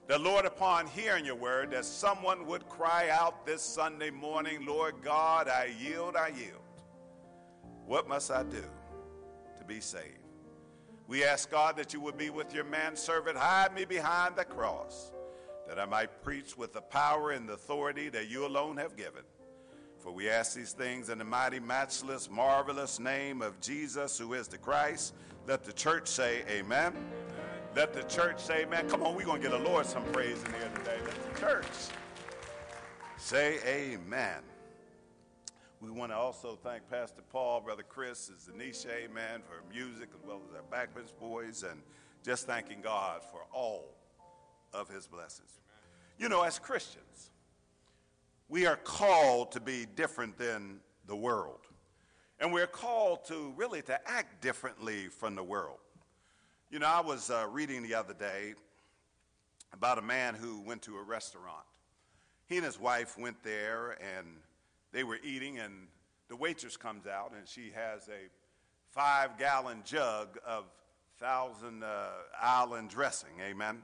the 0.09 0.19
Lord, 0.19 0.45
upon 0.45 0.89
hearing 0.89 1.25
your 1.25 1.37
word, 1.37 1.70
that 1.70 1.85
someone 1.85 2.45
would 2.49 2.69
cry 2.69 3.09
out 3.09 3.47
this 3.47 3.62
Sunday 3.62 4.11
morning, 4.11 4.66
Lord 4.66 4.97
God, 5.01 5.47
I 5.47 5.70
yield, 5.81 6.16
I 6.16 6.31
yield. 6.37 6.59
What 7.87 8.09
must 8.09 8.33
I 8.33 8.43
do 8.43 8.65
to 9.59 9.65
be 9.65 9.79
saved? 9.79 10.27
We 11.07 11.23
ask 11.23 11.49
God 11.49 11.77
that 11.77 11.95
you 11.95 12.01
would 12.01 12.19
be 12.19 12.31
with 12.31 12.53
your 12.53 12.65
manservant. 12.65 13.39
Hide 13.39 13.77
me 13.77 13.85
behind 13.85 14.35
the 14.35 14.45
cross, 14.45 15.12
that 15.69 15.79
I 15.79 15.87
might 15.87 16.25
preach 16.25 16.59
with 16.59 16.73
the 16.73 16.83
power 16.83 17.31
and 17.31 17.49
the 17.49 17.53
authority 17.53 18.09
that 18.09 18.29
you 18.29 18.45
alone 18.45 18.77
have 18.77 18.97
given. 18.97 19.23
For 19.99 20.12
we 20.12 20.29
ask 20.31 20.55
these 20.55 20.73
things 20.73 21.09
in 21.09 21.19
the 21.19 21.25
mighty, 21.25 21.59
matchless, 21.59 22.31
marvelous 22.31 23.01
name 23.01 23.43
of 23.43 23.61
Jesus, 23.61 24.16
who 24.19 24.35
is 24.35 24.49
the 24.49 24.59
Christ. 24.59 25.15
Let 25.47 25.65
the 25.65 25.73
church 25.73 26.07
say, 26.07 26.45
Amen. 26.49 26.93
amen. 26.93 27.07
Let 27.75 27.93
the 27.93 28.03
church 28.05 28.41
say, 28.41 28.62
Amen. 28.62 28.89
Come 28.89 29.03
on, 29.03 29.16
we're 29.16 29.25
going 29.25 29.43
to 29.43 29.49
get 29.49 29.59
the 29.59 29.69
Lord 29.69 29.87
some 29.87 30.05
praise 30.12 30.43
in 30.45 30.53
here 30.53 30.70
today. 30.77 30.99
Let 31.05 31.35
the 31.35 31.41
church 31.41 31.66
say, 33.16 33.59
Amen. 33.66 34.43
We 35.81 35.91
want 35.91 36.11
to 36.11 36.16
also 36.16 36.59
thank 36.62 36.89
Pastor 36.91 37.23
Paul, 37.31 37.61
Brother 37.61 37.85
Chris, 37.89 38.31
and 38.31 38.39
Zanisha, 38.39 38.89
amen, 39.05 39.43
for 39.47 39.62
music 39.73 40.09
as 40.12 40.27
well 40.27 40.41
as 40.49 40.57
our 40.57 40.62
backbench 40.77 41.16
boys, 41.20 41.62
and 41.62 41.81
just 42.25 42.47
thanking 42.49 42.81
God 42.81 43.23
for 43.23 43.43
all 43.53 43.95
of 44.73 44.89
his 44.89 45.07
blessings. 45.07 45.61
Amen. 45.69 46.16
You 46.19 46.29
know, 46.29 46.43
as 46.43 46.59
Christians, 46.59 47.31
we 48.49 48.66
are 48.66 48.77
called 48.77 49.53
to 49.53 49.61
be 49.61 49.87
different 49.95 50.39
than 50.39 50.81
the 51.07 51.16
world. 51.16 51.61
And 52.41 52.53
we're 52.53 52.66
called 52.66 53.25
to 53.27 53.53
really 53.57 53.83
to 53.83 54.09
act 54.09 54.41
differently 54.41 55.09
from 55.09 55.35
the 55.35 55.43
world. 55.43 55.79
You 56.70 56.79
know, 56.79 56.87
I 56.87 57.01
was 57.01 57.31
uh, 57.31 57.47
reading 57.51 57.83
the 57.83 57.95
other 57.95 58.15
day 58.15 58.55
about 59.73 59.99
a 59.99 60.03
man 60.03 60.35
who 60.35 60.61
went 60.61 60.83
to 60.83 60.97
a 60.97 61.03
restaurant. 61.03 61.65
He 62.47 62.57
and 62.57 62.65
his 62.65 62.81
wife 62.81 63.19
went 63.19 63.43
there 63.43 63.99
and 64.16 64.27
they 64.93 65.05
were 65.05 65.19
eating, 65.23 65.59
and 65.59 65.89
the 66.29 66.37
waitress 66.37 66.77
comes 66.77 67.07
out 67.07 67.33
and 67.37 67.47
she 67.47 67.73
has 67.75 68.09
a 68.09 68.29
five 68.91 69.39
gallon 69.39 69.83
jug 69.85 70.39
of 70.47 70.65
Thousand 71.19 71.83
uh, 71.83 72.11
Island 72.41 72.91
dressing. 72.91 73.41
Amen. 73.43 73.83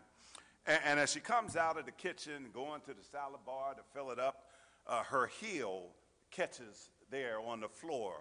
And, 0.66 0.80
and, 0.84 1.00
as 1.00 1.12
she 1.12 1.18
comes 1.18 1.56
out 1.56 1.76
of 1.76 1.84
the 1.84 1.92
kitchen, 1.92 2.46
going 2.54 2.80
to 2.82 2.94
the 2.94 3.02
salad 3.02 3.40
bar 3.44 3.74
to 3.74 3.80
fill 3.92 4.12
it 4.12 4.20
up, 4.20 4.44
uh, 4.86 5.02
her 5.04 5.30
heel 5.40 5.86
catches 6.30 6.90
there 7.10 7.40
on 7.40 7.60
the 7.60 7.68
floor. 7.68 8.14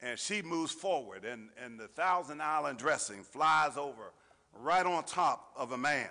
And 0.00 0.18
she 0.18 0.42
moves 0.42 0.72
forward, 0.72 1.24
and, 1.24 1.48
and 1.62 1.78
the 1.78 1.88
Thousand 1.88 2.40
Island 2.40 2.78
dressing 2.78 3.24
flies 3.24 3.76
over 3.76 4.12
right 4.52 4.86
on 4.86 5.02
top 5.04 5.52
of 5.56 5.72
a 5.72 5.78
man 5.78 6.08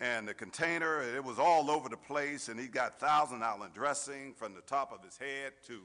and 0.00 0.26
the 0.26 0.34
container, 0.34 1.02
it 1.02 1.22
was 1.24 1.38
all 1.38 1.70
over 1.70 1.88
the 1.88 1.96
place, 1.96 2.48
and 2.48 2.58
he 2.58 2.66
got 2.66 2.98
Thousand 2.98 3.42
Island 3.42 3.74
dressing 3.74 4.34
from 4.34 4.54
the 4.54 4.60
top 4.62 4.92
of 4.92 5.04
his 5.04 5.16
head 5.16 5.52
to 5.66 5.82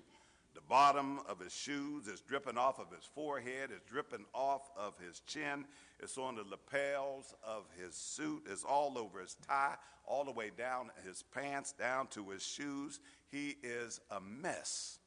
the 0.53 0.61
bottom 0.61 1.19
of 1.27 1.39
his 1.39 1.53
shoes. 1.53 2.07
is 2.07 2.21
dripping 2.21 2.57
off 2.57 2.79
of 2.79 2.87
his 2.95 3.05
forehead, 3.05 3.69
it's 3.71 3.89
dripping 3.89 4.25
off 4.33 4.69
of 4.77 4.93
his 4.99 5.21
chin, 5.21 5.65
it's 5.99 6.17
on 6.17 6.35
the 6.35 6.43
lapels 6.43 7.33
of 7.43 7.65
his 7.81 7.95
suit, 7.95 8.43
it's 8.49 8.63
all 8.63 8.97
over 8.97 9.21
his 9.21 9.35
tie, 9.47 9.75
all 10.05 10.23
the 10.23 10.31
way 10.31 10.51
down 10.57 10.89
his 11.05 11.23
pants, 11.23 11.71
down 11.71 12.07
to 12.07 12.29
his 12.29 12.43
shoes. 12.43 12.99
He 13.31 13.57
is 13.61 13.99
a 14.09 14.19
mess. 14.19 14.99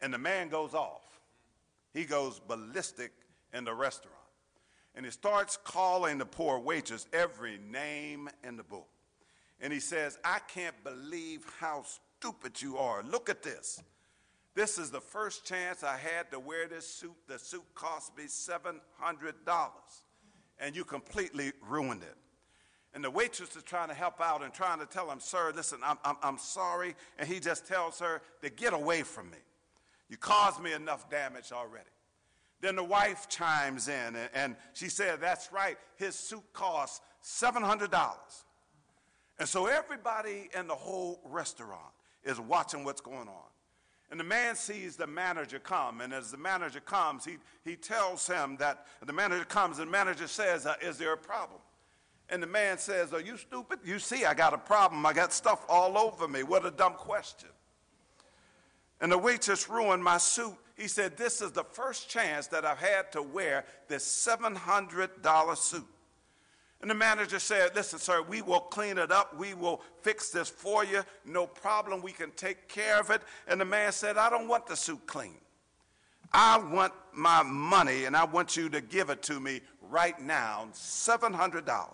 And 0.00 0.14
the 0.14 0.18
man 0.18 0.48
goes 0.48 0.74
off. 0.74 1.20
He 1.92 2.04
goes 2.04 2.40
ballistic 2.40 3.12
in 3.52 3.64
the 3.64 3.74
restaurant 3.74 4.18
and 4.98 5.06
he 5.06 5.12
starts 5.12 5.56
calling 5.62 6.18
the 6.18 6.26
poor 6.26 6.58
waitress 6.58 7.06
every 7.12 7.60
name 7.70 8.28
in 8.42 8.56
the 8.56 8.64
book. 8.64 8.88
And 9.60 9.72
he 9.72 9.78
says, 9.78 10.18
I 10.24 10.40
can't 10.48 10.74
believe 10.82 11.46
how 11.60 11.84
stupid 11.84 12.60
you 12.60 12.78
are. 12.78 13.04
Look 13.04 13.30
at 13.30 13.44
this. 13.44 13.80
This 14.58 14.76
is 14.76 14.90
the 14.90 15.00
first 15.00 15.44
chance 15.44 15.84
I 15.84 15.96
had 15.96 16.32
to 16.32 16.40
wear 16.40 16.66
this 16.66 16.84
suit. 16.84 17.14
The 17.28 17.38
suit 17.38 17.62
cost 17.76 18.18
me 18.18 18.24
$700, 18.24 18.80
and 20.58 20.74
you 20.74 20.84
completely 20.84 21.52
ruined 21.68 22.02
it. 22.02 22.16
And 22.92 23.04
the 23.04 23.10
waitress 23.10 23.54
is 23.54 23.62
trying 23.62 23.86
to 23.86 23.94
help 23.94 24.20
out 24.20 24.42
and 24.42 24.52
trying 24.52 24.80
to 24.80 24.86
tell 24.86 25.08
him, 25.12 25.20
Sir, 25.20 25.52
listen, 25.54 25.78
I'm, 25.84 25.96
I'm, 26.04 26.16
I'm 26.24 26.38
sorry. 26.38 26.96
And 27.20 27.28
he 27.28 27.38
just 27.38 27.68
tells 27.68 28.00
her 28.00 28.20
to 28.42 28.50
get 28.50 28.72
away 28.72 29.04
from 29.04 29.30
me. 29.30 29.38
You 30.08 30.16
caused 30.16 30.60
me 30.60 30.72
enough 30.72 31.08
damage 31.08 31.52
already. 31.52 31.90
Then 32.60 32.74
the 32.74 32.82
wife 32.82 33.28
chimes 33.28 33.86
in 33.86 34.16
and, 34.16 34.28
and 34.34 34.56
she 34.72 34.88
said, 34.88 35.20
That's 35.20 35.52
right, 35.52 35.78
his 35.94 36.16
suit 36.16 36.42
costs 36.52 37.00
$700. 37.22 37.92
And 39.38 39.48
so 39.48 39.66
everybody 39.66 40.50
in 40.52 40.66
the 40.66 40.74
whole 40.74 41.20
restaurant 41.26 41.92
is 42.24 42.40
watching 42.40 42.82
what's 42.82 43.00
going 43.00 43.28
on. 43.28 43.48
And 44.10 44.18
the 44.18 44.24
man 44.24 44.56
sees 44.56 44.96
the 44.96 45.06
manager 45.06 45.58
come, 45.58 46.00
and 46.00 46.14
as 46.14 46.30
the 46.30 46.38
manager 46.38 46.80
comes, 46.80 47.26
he, 47.26 47.36
he 47.62 47.76
tells 47.76 48.26
him 48.26 48.56
that 48.58 48.86
the 49.04 49.12
manager 49.12 49.44
comes, 49.44 49.78
and 49.78 49.88
the 49.88 49.92
manager 49.92 50.26
says, 50.26 50.64
uh, 50.64 50.74
Is 50.80 50.96
there 50.96 51.12
a 51.12 51.16
problem? 51.16 51.60
And 52.30 52.42
the 52.42 52.46
man 52.46 52.78
says, 52.78 53.12
Are 53.12 53.20
you 53.20 53.36
stupid? 53.36 53.80
You 53.84 53.98
see, 53.98 54.24
I 54.24 54.32
got 54.32 54.54
a 54.54 54.58
problem. 54.58 55.04
I 55.04 55.12
got 55.12 55.32
stuff 55.32 55.64
all 55.68 55.98
over 55.98 56.26
me. 56.26 56.42
What 56.42 56.64
a 56.64 56.70
dumb 56.70 56.94
question. 56.94 57.50
And 59.00 59.12
the 59.12 59.18
waitress 59.18 59.68
ruined 59.68 60.02
my 60.02 60.18
suit. 60.18 60.56
He 60.76 60.88
said, 60.88 61.16
This 61.16 61.42
is 61.42 61.52
the 61.52 61.64
first 61.64 62.08
chance 62.08 62.46
that 62.48 62.64
I've 62.64 62.78
had 62.78 63.12
to 63.12 63.22
wear 63.22 63.64
this 63.88 64.04
$700 64.04 65.56
suit. 65.56 65.86
And 66.80 66.90
the 66.90 66.94
manager 66.94 67.38
said, 67.38 67.74
Listen, 67.74 67.98
sir, 67.98 68.22
we 68.22 68.40
will 68.42 68.60
clean 68.60 68.98
it 68.98 69.10
up. 69.10 69.36
We 69.36 69.54
will 69.54 69.80
fix 70.02 70.30
this 70.30 70.48
for 70.48 70.84
you. 70.84 71.02
No 71.24 71.46
problem. 71.46 72.02
We 72.02 72.12
can 72.12 72.30
take 72.32 72.68
care 72.68 73.00
of 73.00 73.10
it. 73.10 73.22
And 73.48 73.60
the 73.60 73.64
man 73.64 73.92
said, 73.92 74.16
I 74.16 74.30
don't 74.30 74.48
want 74.48 74.66
the 74.66 74.76
suit 74.76 75.06
clean. 75.06 75.38
I 76.32 76.58
want 76.58 76.92
my 77.12 77.42
money 77.42 78.04
and 78.04 78.16
I 78.16 78.24
want 78.24 78.56
you 78.56 78.68
to 78.68 78.80
give 78.80 79.10
it 79.10 79.22
to 79.24 79.40
me 79.40 79.60
right 79.80 80.20
now 80.20 80.68
$700. 80.72 81.88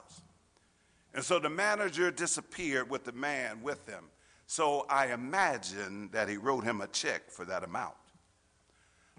And 1.14 1.24
so 1.24 1.38
the 1.38 1.48
manager 1.48 2.10
disappeared 2.10 2.90
with 2.90 3.04
the 3.04 3.12
man 3.12 3.62
with 3.62 3.88
him. 3.88 4.04
So 4.46 4.86
I 4.90 5.12
imagine 5.12 6.10
that 6.12 6.28
he 6.28 6.36
wrote 6.36 6.64
him 6.64 6.80
a 6.80 6.88
check 6.88 7.30
for 7.30 7.44
that 7.44 7.64
amount. 7.64 7.94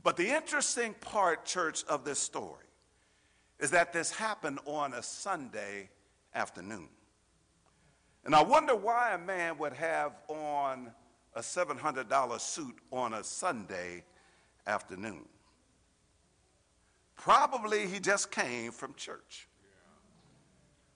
But 0.04 0.18
the 0.18 0.30
interesting 0.30 0.94
part, 1.02 1.46
church, 1.46 1.84
of 1.86 2.04
this 2.04 2.20
story 2.20 2.65
is 3.60 3.72
that 3.72 3.94
this 3.94 4.12
happened 4.12 4.60
on 4.66 4.94
a 4.94 5.04
Sunday 5.04 5.90
afternoon. 6.34 6.88
And 8.26 8.36
I 8.36 8.42
wonder 8.44 8.76
why 8.76 9.14
a 9.14 9.18
man 9.18 9.58
would 9.60 9.74
have 9.74 10.14
on 10.28 10.92
a 11.36 11.42
$700 11.42 12.40
suit 12.40 12.76
on 12.92 13.14
a 13.14 13.24
Sunday 13.24 14.04
afternoon. 14.66 15.26
Probably 17.16 17.88
he 17.88 18.00
just 18.00 18.32
came 18.32 18.72
from 18.72 18.94
church. 18.96 19.48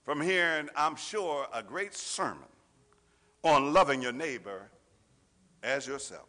From 0.02 0.20
hearing, 0.20 0.68
I'm 0.76 0.96
sure, 0.96 1.46
a 1.52 1.62
great 1.62 1.94
sermon 1.94 2.48
on 3.42 3.72
loving 3.72 4.02
your 4.02 4.12
neighbor 4.12 4.70
as 5.62 5.86
yourself. 5.86 6.28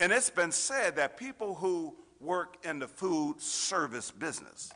And 0.00 0.10
it's 0.10 0.30
been 0.30 0.52
said 0.52 0.96
that 0.96 1.16
people 1.16 1.54
who 1.54 1.94
work 2.20 2.56
in 2.64 2.78
the 2.78 2.88
food 2.88 3.40
service 3.40 4.10
business 4.10 4.72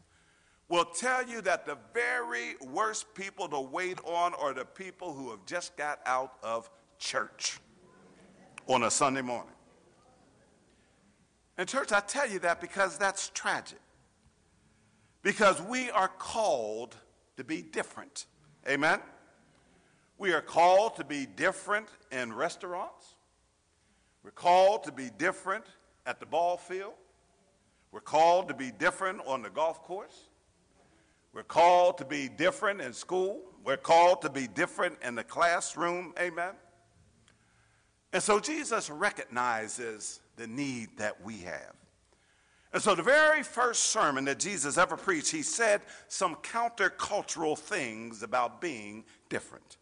will 0.74 0.84
tell 0.84 1.24
you 1.24 1.40
that 1.40 1.64
the 1.66 1.78
very 1.92 2.56
worst 2.72 3.14
people 3.14 3.46
to 3.46 3.60
wait 3.60 3.96
on 4.02 4.34
are 4.34 4.52
the 4.52 4.64
people 4.64 5.12
who 5.12 5.30
have 5.30 5.46
just 5.46 5.76
got 5.76 6.00
out 6.04 6.32
of 6.42 6.68
church 6.98 7.60
on 8.66 8.82
a 8.82 8.90
Sunday 8.90 9.22
morning. 9.22 9.52
And, 11.56 11.68
church, 11.68 11.92
I 11.92 12.00
tell 12.00 12.28
you 12.28 12.40
that 12.40 12.60
because 12.60 12.98
that's 12.98 13.30
tragic. 13.34 13.78
Because 15.22 15.62
we 15.62 15.92
are 15.92 16.08
called 16.08 16.96
to 17.36 17.44
be 17.44 17.62
different. 17.62 18.26
Amen? 18.68 18.98
We 20.18 20.32
are 20.32 20.42
called 20.42 20.96
to 20.96 21.04
be 21.04 21.24
different 21.24 21.86
in 22.10 22.32
restaurants. 22.32 23.14
We're 24.24 24.32
called 24.32 24.82
to 24.84 24.92
be 24.92 25.08
different 25.18 25.66
at 26.04 26.18
the 26.18 26.26
ball 26.26 26.56
field. 26.56 26.94
We're 27.92 28.00
called 28.00 28.48
to 28.48 28.54
be 28.54 28.72
different 28.72 29.20
on 29.24 29.42
the 29.42 29.50
golf 29.50 29.80
course. 29.84 30.30
We're 31.34 31.42
called 31.42 31.98
to 31.98 32.04
be 32.04 32.28
different 32.28 32.80
in 32.80 32.92
school. 32.92 33.40
We're 33.64 33.76
called 33.76 34.22
to 34.22 34.30
be 34.30 34.46
different 34.46 34.98
in 35.02 35.16
the 35.16 35.24
classroom. 35.24 36.14
Amen. 36.18 36.54
And 38.12 38.22
so 38.22 38.38
Jesus 38.38 38.88
recognizes 38.88 40.20
the 40.36 40.46
need 40.46 40.90
that 40.98 41.24
we 41.24 41.38
have. 41.38 41.74
And 42.72 42.82
so, 42.82 42.96
the 42.96 43.04
very 43.04 43.44
first 43.44 43.84
sermon 43.84 44.24
that 44.24 44.40
Jesus 44.40 44.78
ever 44.78 44.96
preached, 44.96 45.30
he 45.30 45.42
said 45.42 45.82
some 46.08 46.34
countercultural 46.36 47.56
things 47.56 48.24
about 48.24 48.60
being 48.60 49.04
different 49.28 49.76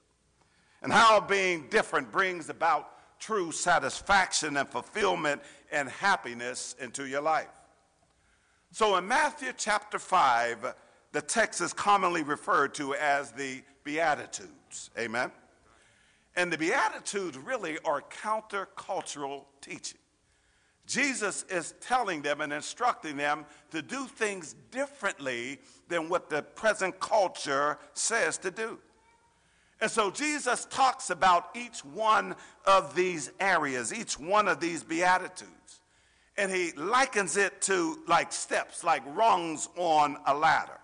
and 0.83 0.93
how 0.93 1.19
being 1.19 1.69
different 1.71 2.13
brings 2.13 2.51
about 2.51 3.19
true 3.19 3.51
satisfaction 3.51 4.59
and 4.59 4.69
fulfillment 4.69 5.41
and 5.71 5.89
happiness 5.89 6.77
into 6.81 7.07
your 7.07 7.23
life. 7.23 7.49
So, 8.73 8.97
in 8.97 9.09
Matthew 9.09 9.53
chapter 9.57 9.99
5, 9.99 10.75
the 11.13 11.21
text 11.21 11.61
is 11.61 11.73
commonly 11.73 12.23
referred 12.23 12.75
to 12.75 12.95
as 12.95 13.33
the 13.33 13.63
Beatitudes. 13.85 14.91
Amen? 14.99 15.31
And 16.35 16.51
the 16.51 16.57
Beatitudes 16.59 17.37
really 17.37 17.79
are 17.85 18.03
countercultural 18.23 19.45
teaching. 19.61 19.99
Jesus 20.87 21.45
is 21.49 21.75
telling 21.81 22.23
them 22.23 22.41
and 22.41 22.53
instructing 22.53 23.17
them 23.17 23.45
to 23.71 23.83
do 23.83 24.07
things 24.07 24.57
differently 24.71 25.59
than 25.89 26.09
what 26.09 26.29
the 26.29 26.43
present 26.43 26.99
culture 26.99 27.79
says 27.93 28.39
to 28.39 28.51
do. 28.51 28.79
And 29.81 29.91
so 29.91 30.11
Jesus 30.11 30.65
talks 30.67 31.11
about 31.11 31.51
each 31.55 31.85
one 31.85 32.35
of 32.67 32.95
these 32.95 33.31
areas, 33.39 33.93
each 33.93 34.19
one 34.19 34.49
of 34.49 34.61
these 34.61 34.83
Beatitudes. 34.83 35.81
And 36.37 36.51
he 36.51 36.73
likens 36.73 37.37
it 37.37 37.61
to 37.63 37.99
like 38.09 38.33
steps, 38.33 38.83
like 38.83 39.03
rungs 39.15 39.69
on 39.77 40.17
a 40.27 40.35
ladder 40.35 40.79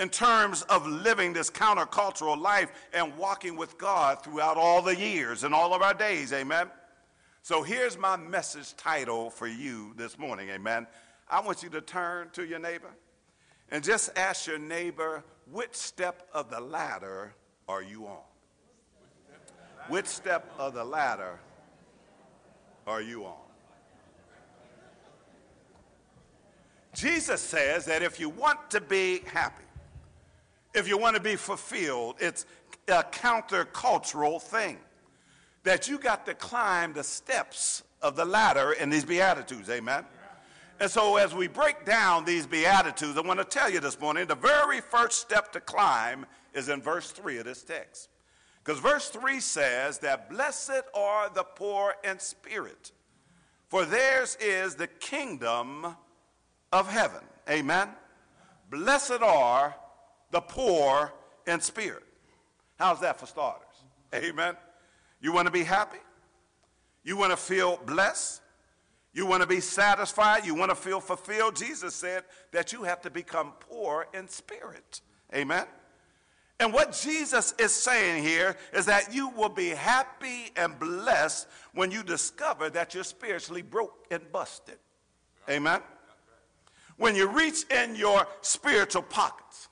in 0.00 0.08
terms 0.08 0.62
of 0.62 0.86
living 0.86 1.34
this 1.34 1.50
countercultural 1.50 2.40
life 2.40 2.72
and 2.94 3.14
walking 3.18 3.54
with 3.54 3.76
God 3.76 4.24
throughout 4.24 4.56
all 4.56 4.80
the 4.80 4.96
years 4.96 5.44
and 5.44 5.54
all 5.54 5.74
of 5.74 5.82
our 5.82 5.92
days. 5.92 6.32
Amen. 6.32 6.68
So 7.42 7.62
here's 7.62 7.98
my 7.98 8.16
message 8.16 8.74
title 8.76 9.28
for 9.28 9.46
you 9.46 9.92
this 9.98 10.18
morning. 10.18 10.48
Amen. 10.48 10.86
I 11.28 11.40
want 11.40 11.62
you 11.62 11.68
to 11.70 11.82
turn 11.82 12.30
to 12.32 12.46
your 12.46 12.58
neighbor 12.58 12.90
and 13.70 13.84
just 13.84 14.16
ask 14.16 14.46
your 14.46 14.58
neighbor, 14.58 15.22
which 15.52 15.74
step 15.74 16.28
of 16.32 16.48
the 16.48 16.60
ladder 16.60 17.34
are 17.68 17.82
you 17.82 18.06
on? 18.06 18.22
Which 19.88 20.06
step 20.06 20.50
of 20.58 20.72
the 20.72 20.84
ladder 20.84 21.38
are 22.86 23.02
you 23.02 23.26
on? 23.26 23.36
Jesus 26.94 27.40
says 27.42 27.84
that 27.84 28.02
if 28.02 28.18
you 28.18 28.30
want 28.30 28.70
to 28.70 28.80
be 28.80 29.20
happy, 29.26 29.64
if 30.74 30.88
you 30.88 30.98
want 30.98 31.16
to 31.16 31.22
be 31.22 31.36
fulfilled, 31.36 32.16
it's 32.18 32.46
a 32.88 33.02
countercultural 33.02 34.40
thing. 34.40 34.78
That 35.64 35.88
you 35.88 35.98
got 35.98 36.24
to 36.26 36.34
climb 36.34 36.92
the 36.92 37.04
steps 37.04 37.82
of 38.00 38.16
the 38.16 38.24
ladder 38.24 38.72
in 38.72 38.88
these 38.88 39.04
Beatitudes, 39.04 39.68
amen? 39.68 40.04
And 40.80 40.90
so, 40.90 41.16
as 41.16 41.34
we 41.34 41.46
break 41.46 41.84
down 41.84 42.24
these 42.24 42.46
Beatitudes, 42.46 43.18
I 43.18 43.20
want 43.20 43.38
to 43.38 43.44
tell 43.44 43.70
you 43.70 43.80
this 43.80 44.00
morning 44.00 44.26
the 44.26 44.34
very 44.34 44.80
first 44.80 45.18
step 45.18 45.52
to 45.52 45.60
climb 45.60 46.24
is 46.54 46.70
in 46.70 46.80
verse 46.80 47.10
3 47.10 47.38
of 47.38 47.44
this 47.44 47.62
text. 47.62 48.08
Because 48.64 48.80
verse 48.80 49.10
3 49.10 49.40
says 49.40 49.98
that 49.98 50.30
blessed 50.30 50.82
are 50.94 51.28
the 51.28 51.44
poor 51.44 51.94
in 52.02 52.18
spirit, 52.18 52.92
for 53.68 53.84
theirs 53.84 54.38
is 54.40 54.74
the 54.74 54.86
kingdom 54.86 55.94
of 56.72 56.90
heaven. 56.90 57.22
Amen? 57.48 57.88
Blessed 58.70 59.22
are 59.22 59.74
the 60.30 60.40
poor 60.40 61.12
in 61.46 61.60
spirit. 61.60 62.04
How's 62.78 63.00
that 63.00 63.18
for 63.18 63.26
starters? 63.26 63.66
Amen. 64.14 64.56
You 65.20 65.32
want 65.32 65.46
to 65.46 65.52
be 65.52 65.64
happy? 65.64 65.98
You 67.04 67.16
want 67.16 67.30
to 67.30 67.36
feel 67.36 67.78
blessed? 67.86 68.40
You 69.12 69.26
want 69.26 69.42
to 69.42 69.46
be 69.46 69.60
satisfied? 69.60 70.46
You 70.46 70.54
want 70.54 70.70
to 70.70 70.76
feel 70.76 71.00
fulfilled? 71.00 71.56
Jesus 71.56 71.94
said 71.94 72.24
that 72.52 72.72
you 72.72 72.84
have 72.84 73.00
to 73.02 73.10
become 73.10 73.52
poor 73.60 74.06
in 74.14 74.28
spirit. 74.28 75.00
Amen. 75.34 75.66
And 76.60 76.74
what 76.74 76.92
Jesus 76.92 77.54
is 77.58 77.72
saying 77.72 78.22
here 78.22 78.56
is 78.74 78.84
that 78.86 79.14
you 79.14 79.30
will 79.30 79.48
be 79.48 79.70
happy 79.70 80.52
and 80.56 80.78
blessed 80.78 81.48
when 81.72 81.90
you 81.90 82.02
discover 82.02 82.68
that 82.70 82.94
you're 82.94 83.02
spiritually 83.02 83.62
broke 83.62 84.06
and 84.10 84.20
busted. 84.30 84.76
Amen. 85.48 85.80
When 86.98 87.16
you 87.16 87.28
reach 87.28 87.64
in 87.70 87.96
your 87.96 88.26
spiritual 88.42 89.02
pockets 89.02 89.69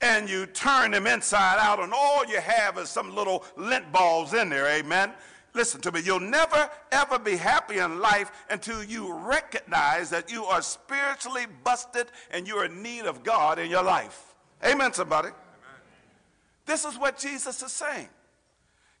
and 0.00 0.28
you 0.28 0.46
turn 0.46 0.90
them 0.90 1.06
inside 1.06 1.58
out, 1.58 1.80
and 1.80 1.92
all 1.92 2.24
you 2.26 2.40
have 2.40 2.78
is 2.78 2.88
some 2.88 3.14
little 3.14 3.44
lint 3.56 3.90
balls 3.92 4.34
in 4.34 4.48
there, 4.48 4.66
amen. 4.66 5.12
Listen 5.54 5.80
to 5.80 5.90
me, 5.90 6.00
you'll 6.04 6.20
never 6.20 6.68
ever 6.92 7.18
be 7.18 7.36
happy 7.36 7.78
in 7.78 7.98
life 7.98 8.30
until 8.50 8.84
you 8.84 9.14
recognize 9.14 10.10
that 10.10 10.30
you 10.30 10.44
are 10.44 10.60
spiritually 10.60 11.46
busted 11.64 12.08
and 12.30 12.46
you're 12.46 12.66
in 12.66 12.82
need 12.82 13.06
of 13.06 13.24
God 13.24 13.58
in 13.58 13.70
your 13.70 13.82
life. 13.82 14.34
Amen, 14.62 14.92
somebody. 14.92 15.28
Amen. 15.28 15.38
This 16.66 16.84
is 16.84 16.98
what 16.98 17.16
Jesus 17.16 17.62
is 17.62 17.72
saying. 17.72 18.08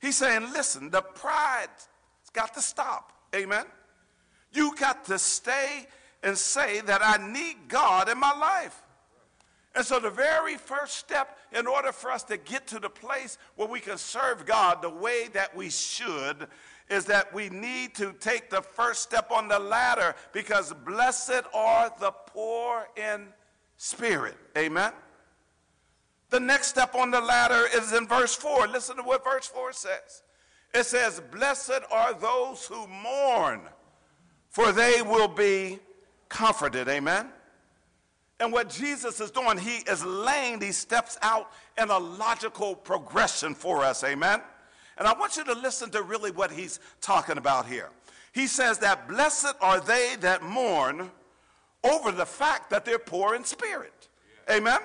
He's 0.00 0.16
saying, 0.16 0.50
listen, 0.52 0.90
the 0.90 1.02
pride's 1.02 1.88
got 2.32 2.54
to 2.54 2.62
stop. 2.62 3.12
Amen. 3.34 3.66
You 4.52 4.74
got 4.76 5.04
to 5.06 5.18
stay 5.18 5.86
and 6.22 6.38
say 6.38 6.80
that 6.82 7.02
I 7.04 7.26
need 7.30 7.68
God 7.68 8.08
in 8.08 8.18
my 8.18 8.32
life. 8.32 8.82
And 9.76 9.84
so, 9.84 10.00
the 10.00 10.08
very 10.08 10.56
first 10.56 10.94
step 10.94 11.36
in 11.52 11.66
order 11.66 11.92
for 11.92 12.10
us 12.10 12.22
to 12.24 12.38
get 12.38 12.66
to 12.68 12.78
the 12.78 12.88
place 12.88 13.36
where 13.56 13.68
we 13.68 13.78
can 13.78 13.98
serve 13.98 14.46
God 14.46 14.80
the 14.80 14.88
way 14.88 15.28
that 15.34 15.54
we 15.54 15.68
should 15.68 16.48
is 16.88 17.04
that 17.04 17.32
we 17.34 17.50
need 17.50 17.94
to 17.96 18.14
take 18.14 18.48
the 18.48 18.62
first 18.62 19.02
step 19.02 19.30
on 19.30 19.48
the 19.48 19.58
ladder 19.58 20.14
because 20.32 20.72
blessed 20.72 21.42
are 21.52 21.92
the 22.00 22.10
poor 22.10 22.88
in 22.96 23.26
spirit. 23.76 24.36
Amen. 24.56 24.92
The 26.30 26.40
next 26.40 26.68
step 26.68 26.94
on 26.94 27.10
the 27.10 27.20
ladder 27.20 27.66
is 27.74 27.92
in 27.92 28.08
verse 28.08 28.34
4. 28.34 28.68
Listen 28.68 28.96
to 28.96 29.02
what 29.02 29.24
verse 29.24 29.46
4 29.46 29.74
says. 29.74 30.22
It 30.72 30.84
says, 30.84 31.20
Blessed 31.30 31.82
are 31.90 32.14
those 32.14 32.64
who 32.64 32.86
mourn, 32.86 33.60
for 34.48 34.72
they 34.72 35.02
will 35.02 35.28
be 35.28 35.80
comforted. 36.30 36.88
Amen. 36.88 37.28
And 38.38 38.52
what 38.52 38.68
Jesus 38.68 39.20
is 39.20 39.30
doing, 39.30 39.56
he 39.56 39.76
is 39.90 40.04
laying 40.04 40.58
these 40.58 40.76
steps 40.76 41.18
out 41.22 41.50
in 41.80 41.88
a 41.88 41.98
logical 41.98 42.74
progression 42.74 43.54
for 43.54 43.82
us. 43.82 44.04
Amen. 44.04 44.42
And 44.98 45.06
I 45.06 45.12
want 45.18 45.36
you 45.36 45.44
to 45.44 45.54
listen 45.54 45.90
to 45.90 46.02
really 46.02 46.30
what 46.30 46.50
he's 46.50 46.80
talking 47.00 47.38
about 47.38 47.66
here. 47.66 47.90
He 48.32 48.46
says 48.46 48.78
that 48.78 49.08
blessed 49.08 49.54
are 49.60 49.80
they 49.80 50.16
that 50.20 50.42
mourn 50.42 51.10
over 51.82 52.12
the 52.12 52.26
fact 52.26 52.70
that 52.70 52.84
they're 52.84 52.98
poor 52.98 53.34
in 53.34 53.44
spirit. 53.44 54.08
Amen. 54.50 54.80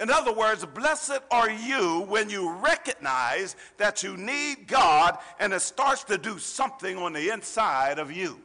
In 0.00 0.10
other 0.10 0.32
words, 0.32 0.64
blessed 0.64 1.20
are 1.30 1.50
you 1.50 2.04
when 2.08 2.30
you 2.30 2.52
recognize 2.52 3.56
that 3.78 4.02
you 4.02 4.16
need 4.16 4.68
God 4.68 5.18
and 5.40 5.52
it 5.52 5.60
starts 5.60 6.04
to 6.04 6.16
do 6.16 6.38
something 6.38 6.96
on 6.96 7.12
the 7.12 7.30
inside 7.30 7.98
of 7.98 8.12
you. 8.12 8.38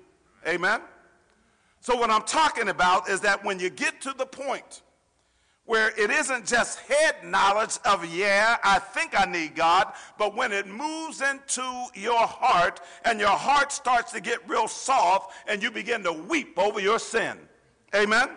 Amen? 0.48 0.82
So, 1.84 1.98
what 1.98 2.10
I'm 2.10 2.22
talking 2.22 2.70
about 2.70 3.10
is 3.10 3.20
that 3.22 3.44
when 3.44 3.60
you 3.60 3.70
get 3.70 4.00
to 4.04 4.14
the 4.18 4.26
point 4.26 4.84
where 5.66 5.90
it 6.00 6.10
isn't 6.10 6.46
just 6.46 6.80
head 6.80 7.16
knowledge 7.26 7.78
of, 7.84 8.06
yeah, 8.06 8.56
I 8.64 8.80
think 8.80 9.20
I 9.20 9.26
need 9.26 9.54
God, 9.54 9.92
but 10.18 10.34
when 10.34 10.54
it 10.54 10.66
moves 10.66 11.22
into 11.22 11.86
your 11.94 12.26
heart 12.26 12.80
and 13.04 13.20
your 13.20 13.28
heart 13.28 13.74
starts 13.74 14.14
to 14.14 14.22
get 14.22 14.48
real 14.48 14.70
soft 14.70 15.34
and 15.46 15.62
you 15.62 15.70
begin 15.72 16.04
to 16.04 16.14
weep 16.14 16.58
over 16.58 16.80
your 16.80 17.00
sin. 17.00 17.38
Amen? 17.94 18.30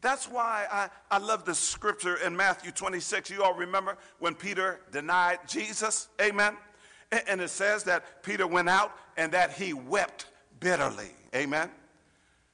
That's 0.00 0.28
why 0.28 0.68
I, 0.70 0.90
I 1.10 1.18
love 1.18 1.44
the 1.44 1.56
scripture 1.56 2.18
in 2.24 2.36
Matthew 2.36 2.70
26. 2.70 3.30
You 3.30 3.42
all 3.42 3.54
remember 3.54 3.98
when 4.20 4.36
Peter 4.36 4.78
denied 4.92 5.40
Jesus? 5.48 6.06
Amen. 6.22 6.56
And, 7.10 7.22
and 7.26 7.40
it 7.40 7.50
says 7.50 7.82
that 7.84 8.22
Peter 8.22 8.46
went 8.46 8.68
out 8.68 8.92
and 9.16 9.32
that 9.32 9.54
he 9.54 9.72
wept 9.72 10.26
bitterly. 10.60 11.10
Amen. 11.34 11.68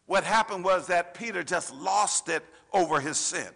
What 0.06 0.24
happened 0.24 0.64
was 0.64 0.86
that 0.88 1.14
Peter 1.14 1.42
just 1.42 1.74
lost 1.74 2.28
it 2.28 2.44
over 2.72 3.00
his 3.00 3.16
sin. 3.16 3.48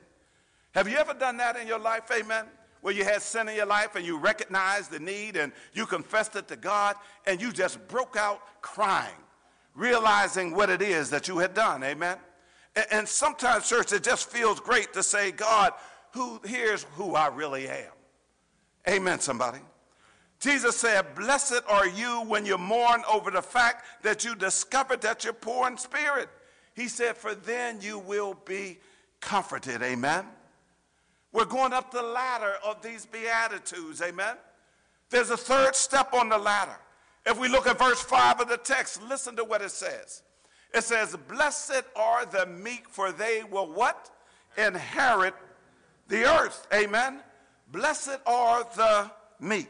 Have 0.72 0.88
you 0.88 0.96
ever 0.96 1.14
done 1.14 1.36
that 1.38 1.56
in 1.56 1.66
your 1.66 1.78
life? 1.78 2.10
Amen. 2.12 2.44
Where 2.80 2.94
you 2.94 3.04
had 3.04 3.22
sin 3.22 3.48
in 3.48 3.56
your 3.56 3.66
life 3.66 3.96
and 3.96 4.06
you 4.06 4.18
recognized 4.18 4.90
the 4.90 5.00
need 5.00 5.36
and 5.36 5.52
you 5.72 5.84
confessed 5.86 6.36
it 6.36 6.48
to 6.48 6.56
God 6.56 6.96
and 7.26 7.40
you 7.40 7.52
just 7.52 7.86
broke 7.88 8.16
out 8.16 8.40
crying, 8.62 9.16
realizing 9.74 10.54
what 10.54 10.70
it 10.70 10.80
is 10.80 11.10
that 11.10 11.26
you 11.28 11.38
had 11.38 11.54
done. 11.54 11.82
Amen. 11.82 12.18
And 12.92 13.08
sometimes, 13.08 13.68
church, 13.68 13.92
it 13.92 14.04
just 14.04 14.30
feels 14.30 14.60
great 14.60 14.92
to 14.92 15.02
say, 15.02 15.32
God, 15.32 15.72
who 16.12 16.40
here's 16.44 16.84
who 16.94 17.14
I 17.14 17.26
really 17.26 17.68
am. 17.68 17.92
Amen, 18.88 19.18
somebody. 19.18 19.58
Jesus 20.40 20.76
said, 20.76 21.14
Blessed 21.16 21.62
are 21.68 21.88
you 21.88 22.22
when 22.26 22.46
you 22.46 22.56
mourn 22.56 23.02
over 23.10 23.30
the 23.30 23.42
fact 23.42 23.84
that 24.02 24.24
you 24.24 24.36
discovered 24.36 25.00
that 25.00 25.24
you're 25.24 25.32
poor 25.32 25.66
in 25.66 25.76
spirit. 25.76 26.28
He 26.78 26.86
said, 26.86 27.16
For 27.16 27.34
then 27.34 27.80
you 27.80 27.98
will 27.98 28.34
be 28.44 28.78
comforted. 29.20 29.82
Amen. 29.82 30.24
We're 31.32 31.44
going 31.44 31.72
up 31.72 31.90
the 31.90 32.02
ladder 32.02 32.54
of 32.64 32.80
these 32.82 33.04
Beatitudes. 33.04 34.00
Amen. 34.00 34.36
There's 35.10 35.30
a 35.30 35.36
third 35.36 35.74
step 35.74 36.14
on 36.14 36.28
the 36.28 36.38
ladder. 36.38 36.78
If 37.26 37.36
we 37.36 37.48
look 37.48 37.66
at 37.66 37.80
verse 37.80 38.00
5 38.00 38.42
of 38.42 38.48
the 38.48 38.58
text, 38.58 39.02
listen 39.02 39.34
to 39.36 39.44
what 39.44 39.60
it 39.60 39.72
says. 39.72 40.22
It 40.72 40.84
says, 40.84 41.16
Blessed 41.26 41.82
are 41.96 42.24
the 42.24 42.46
meek, 42.46 42.88
for 42.88 43.10
they 43.10 43.42
will 43.42 43.72
what? 43.72 44.10
Inherit 44.56 45.34
the 46.06 46.32
earth. 46.32 46.68
Amen. 46.72 47.18
Blessed 47.72 48.18
are 48.24 48.64
the 48.76 49.10
meek. 49.40 49.68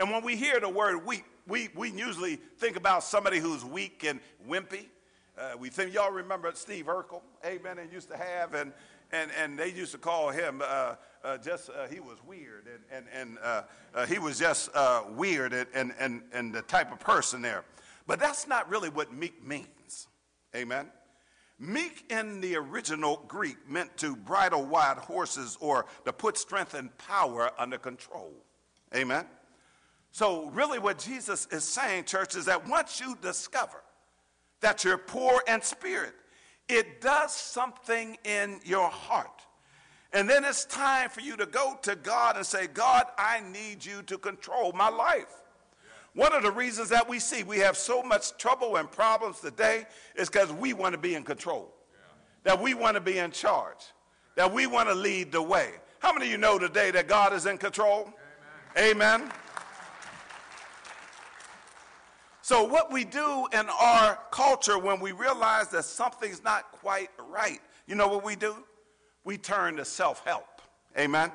And 0.00 0.10
when 0.10 0.24
we 0.24 0.34
hear 0.34 0.58
the 0.58 0.68
word 0.68 1.06
weak, 1.06 1.24
we, 1.46 1.68
we 1.76 1.92
usually 1.92 2.40
think 2.58 2.76
about 2.76 3.04
somebody 3.04 3.38
who's 3.38 3.64
weak 3.64 4.04
and 4.04 4.18
wimpy. 4.48 4.86
Uh, 5.38 5.52
we 5.58 5.68
think 5.68 5.92
y'all 5.92 6.10
remember 6.10 6.50
Steve 6.54 6.86
Urkel, 6.86 7.20
amen, 7.44 7.78
and 7.78 7.92
used 7.92 8.08
to 8.08 8.16
have, 8.16 8.54
and, 8.54 8.72
and, 9.12 9.30
and 9.38 9.58
they 9.58 9.70
used 9.70 9.92
to 9.92 9.98
call 9.98 10.30
him 10.30 10.62
uh, 10.64 10.94
uh, 11.22 11.36
just, 11.36 11.68
uh, 11.68 11.86
he 11.88 12.00
was 12.00 12.16
weird, 12.26 12.66
and, 12.66 12.82
and, 12.90 13.06
and 13.12 13.38
uh, 13.42 13.62
uh, 13.94 14.06
he 14.06 14.18
was 14.18 14.38
just 14.38 14.70
weird 15.10 15.52
and, 15.52 15.92
and, 15.98 16.22
and, 16.32 16.54
the 16.54 16.62
type 16.62 16.90
of 16.90 17.00
person 17.00 17.42
there. 17.42 17.64
But 18.06 18.18
that's 18.18 18.48
not 18.48 18.70
really 18.70 18.88
what 18.88 19.12
meek 19.12 19.46
means. 19.46 20.08
Amen. 20.54 20.86
Meek 21.58 22.10
in 22.10 22.40
the 22.40 22.56
original 22.56 23.22
Greek 23.28 23.56
meant 23.68 23.94
to 23.98 24.16
bridle 24.16 24.64
wild 24.64 24.98
horses 24.98 25.58
or 25.60 25.84
to 26.06 26.12
put 26.12 26.38
strength 26.38 26.72
and 26.72 26.96
power 26.96 27.50
under 27.58 27.76
control. 27.76 28.32
Amen. 28.94 29.26
So, 30.12 30.48
really, 30.50 30.78
what 30.78 30.98
Jesus 30.98 31.46
is 31.50 31.64
saying, 31.64 32.04
church, 32.04 32.36
is 32.36 32.46
that 32.46 32.66
once 32.66 33.00
you 33.00 33.18
discover 33.20 33.82
that 34.60 34.84
you're 34.84 34.98
poor 34.98 35.42
in 35.48 35.62
spirit, 35.62 36.14
it 36.68 37.00
does 37.00 37.32
something 37.32 38.16
in 38.24 38.60
your 38.64 38.88
heart. 38.88 39.42
And 40.12 40.28
then 40.28 40.44
it's 40.44 40.64
time 40.64 41.10
for 41.10 41.20
you 41.20 41.36
to 41.36 41.46
go 41.46 41.78
to 41.82 41.94
God 41.96 42.36
and 42.36 42.46
say, 42.46 42.66
God, 42.68 43.04
I 43.18 43.40
need 43.52 43.84
you 43.84 44.02
to 44.02 44.16
control 44.16 44.72
my 44.72 44.88
life. 44.88 45.42
One 46.14 46.32
of 46.32 46.42
the 46.42 46.50
reasons 46.50 46.88
that 46.88 47.06
we 47.06 47.18
see 47.18 47.42
we 47.42 47.58
have 47.58 47.76
so 47.76 48.02
much 48.02 48.36
trouble 48.38 48.76
and 48.76 48.90
problems 48.90 49.40
today 49.40 49.84
is 50.14 50.30
because 50.30 50.50
we 50.50 50.72
want 50.72 50.94
to 50.94 50.98
be 50.98 51.14
in 51.14 51.22
control, 51.22 51.74
that 52.44 52.60
we 52.60 52.72
want 52.72 52.94
to 52.94 53.00
be 53.02 53.18
in 53.18 53.30
charge, 53.30 53.92
that 54.36 54.50
we 54.50 54.66
want 54.66 54.88
to 54.88 54.94
lead 54.94 55.30
the 55.30 55.42
way. 55.42 55.72
How 55.98 56.14
many 56.14 56.26
of 56.26 56.32
you 56.32 56.38
know 56.38 56.58
today 56.58 56.90
that 56.92 57.08
God 57.08 57.34
is 57.34 57.44
in 57.44 57.58
control? 57.58 58.10
Amen. 58.78 59.20
Amen. 59.20 59.32
So, 62.46 62.62
what 62.62 62.92
we 62.92 63.02
do 63.02 63.48
in 63.52 63.68
our 63.68 64.20
culture 64.30 64.78
when 64.78 65.00
we 65.00 65.10
realize 65.10 65.66
that 65.70 65.84
something's 65.84 66.44
not 66.44 66.70
quite 66.70 67.10
right, 67.28 67.58
you 67.88 67.96
know 67.96 68.06
what 68.06 68.22
we 68.22 68.36
do? 68.36 68.54
We 69.24 69.36
turn 69.36 69.74
to 69.78 69.84
self 69.84 70.24
help. 70.24 70.62
Amen. 70.96 71.32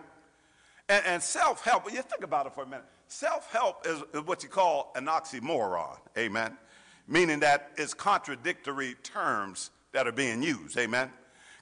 And, 0.88 1.05
and 1.05 1.21
self 1.21 1.65
help, 1.65 1.83
well, 1.83 1.93
you 1.93 2.01
think 2.01 2.23
about 2.23 2.45
it 2.45 2.53
for 2.53 2.63
a 2.63 2.65
minute. 2.65 2.85
Self 3.09 3.51
help 3.51 3.85
is, 3.85 4.01
is, 4.13 4.21
what 4.21 4.41
you 4.41 4.47
call 4.47 4.93
an 4.95 5.07
oxymoron, 5.07 5.97
amen? 6.17 6.57
Meaning 7.09 7.41
that 7.41 7.71
it's 7.75 7.93
contradictory 7.93 8.95
terms 9.03 9.71
that 9.91 10.07
are 10.07 10.13
being 10.13 10.41
used, 10.41 10.77
amen? 10.77 11.11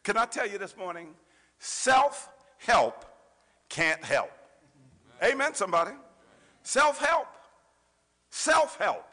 Can 0.04 0.16
I 0.16 0.26
tell 0.26 0.48
you 0.48 0.60
this 0.60 0.78
morning? 0.78 1.16
Self 1.58 2.30
help 2.60 3.04
can't 3.68 4.04
help. 4.04 4.30
Amen, 5.24 5.56
somebody? 5.56 5.94
Self 6.62 7.04
help. 7.04 7.26
Self 8.30 8.78
help 8.78 9.09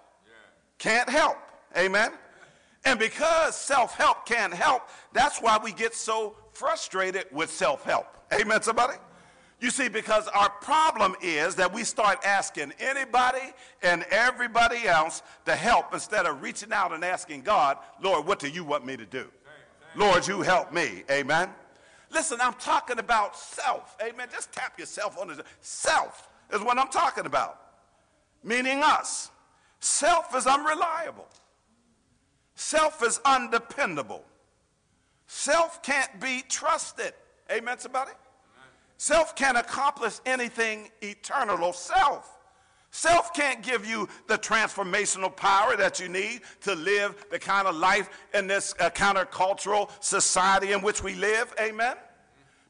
can't 0.79 1.09
help. 1.09 1.39
Amen? 1.77 2.11
And 2.85 2.99
because 2.99 3.57
self 3.57 3.95
help 3.95 4.27
can't 4.27 4.55
help, 4.55 4.89
that's 5.13 5.41
why 5.41 5.59
we 5.63 5.73
get 5.73 5.95
so 5.95 6.37
frustrated 6.53 7.27
with 7.33 7.51
self 7.51 7.85
help. 7.85 8.07
Amen, 8.33 8.63
somebody? 8.63 8.95
You 9.61 9.71
see, 9.71 9.89
because 9.89 10.29
our 10.29 10.51
problem 10.51 11.17
is 11.23 11.55
that 11.55 11.73
we 11.73 11.83
start 11.83 12.19
asking 12.25 12.73
anybody 12.79 13.53
and 13.83 14.05
everybody 14.11 14.87
else 14.87 15.23
to 15.47 15.57
help 15.57 15.95
instead 15.95 16.27
of 16.27 16.43
reaching 16.43 16.73
out 16.73 16.93
and 16.93 17.03
asking 17.03 17.41
God, 17.41 17.79
Lord, 18.03 18.27
what 18.27 18.39
do 18.39 18.49
you 18.49 18.65
want 18.65 18.85
me 18.85 18.97
to 18.99 19.07
do? 19.07 19.27
Lord, 19.95 20.29
you 20.29 20.43
help 20.43 20.75
me. 20.75 21.05
Amen. 21.11 21.49
Listen, 22.11 22.39
I'm 22.41 22.53
talking 22.55 22.99
about 22.99 23.37
self. 23.37 23.97
Amen. 24.03 24.29
Just 24.31 24.53
tap 24.53 24.79
yourself 24.79 25.19
on 25.19 25.29
the 25.29 25.43
self 25.61 26.29
is 26.53 26.61
what 26.61 26.79
I'm 26.79 26.89
talking 26.89 27.25
about. 27.25 27.61
Meaning 28.45 28.83
us. 28.83 29.31
Self 29.87 30.35
is 30.35 30.49
unreliable. 30.49 31.29
Self 32.57 33.05
is 33.05 33.21
undependable. 33.25 34.25
Self 35.29 35.81
can't 35.81 36.21
be 36.21 36.43
trusted. 36.49 37.15
Amen, 37.53 37.79
somebody? 37.79 38.11
Self 38.97 39.37
can't 39.37 39.57
accomplish 39.57 40.19
anything 40.27 40.91
eternal. 41.03 41.73
Self. 41.73 42.37
Self 42.91 43.33
can't 43.33 43.63
give 43.63 43.87
you 43.87 44.09
the 44.27 44.37
transformational 44.37 45.35
power 45.35 45.77
that 45.77 46.01
you 46.01 46.09
need 46.09 46.41
to 46.63 46.75
live 46.75 47.25
the 47.31 47.39
kind 47.39 47.69
of 47.69 47.77
life 47.77 48.11
in 48.35 48.49
this 48.49 48.75
uh, 48.81 48.91
countercultural 48.91 49.89
society 50.01 50.73
in 50.73 50.83
which 50.83 51.05
we 51.05 51.15
live. 51.15 51.55
Amen? 51.61 51.95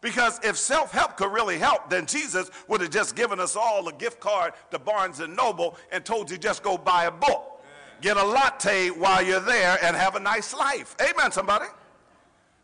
Because 0.06 0.38
if 0.44 0.56
self 0.56 0.92
help 0.92 1.16
could 1.16 1.32
really 1.32 1.58
help, 1.58 1.90
then 1.90 2.06
Jesus 2.06 2.48
would 2.68 2.80
have 2.80 2.90
just 2.90 3.16
given 3.16 3.40
us 3.40 3.56
all 3.56 3.88
a 3.88 3.92
gift 3.92 4.20
card 4.20 4.52
to 4.70 4.78
Barnes 4.78 5.18
and 5.18 5.34
Noble 5.34 5.76
and 5.90 6.04
told 6.04 6.30
you 6.30 6.38
just 6.38 6.62
go 6.62 6.78
buy 6.78 7.06
a 7.06 7.10
book, 7.10 7.60
get 8.00 8.16
a 8.16 8.22
latte 8.22 8.90
while 8.90 9.20
you're 9.20 9.40
there, 9.40 9.76
and 9.82 9.96
have 9.96 10.14
a 10.14 10.20
nice 10.20 10.54
life. 10.54 10.94
Amen, 11.00 11.32
somebody? 11.32 11.64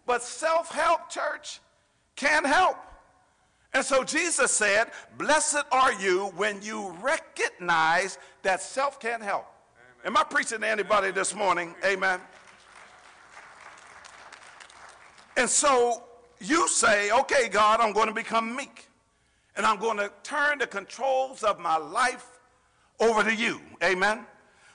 But 0.07 0.23
self 0.23 0.71
help, 0.71 1.11
church, 1.11 1.59
can't 2.15 2.47
help. 2.47 2.77
And 3.75 3.85
so 3.85 4.05
Jesus 4.05 4.53
said, 4.53 4.93
Blessed 5.19 5.65
are 5.73 5.95
you 5.95 6.27
when 6.37 6.63
you 6.63 6.91
recognize 7.03 8.19
that 8.45 8.63
self 8.63 9.01
can't 9.01 9.21
help. 9.21 9.47
Am 10.05 10.17
I 10.17 10.23
preaching 10.23 10.61
to 10.61 10.69
anybody 10.69 11.11
this 11.11 11.35
morning? 11.35 11.75
Amen. 11.85 12.21
And 15.37 15.51
so 15.51 16.05
you 16.43 16.69
say, 16.69 17.11
Okay, 17.11 17.49
God, 17.49 17.81
I'm 17.81 17.93
going 17.93 18.09
to 18.09 18.15
become 18.15 18.55
meek. 18.55 18.89
And 19.57 19.67
I'm 19.67 19.79
going 19.79 19.99
to 19.99 20.11
turn 20.23 20.59
the 20.59 20.67
controls 20.67 21.43
of 21.43 21.59
my 21.59 21.77
life 21.77 22.27
over 23.01 23.23
to 23.23 23.35
you. 23.35 23.61
Amen. 23.83 24.27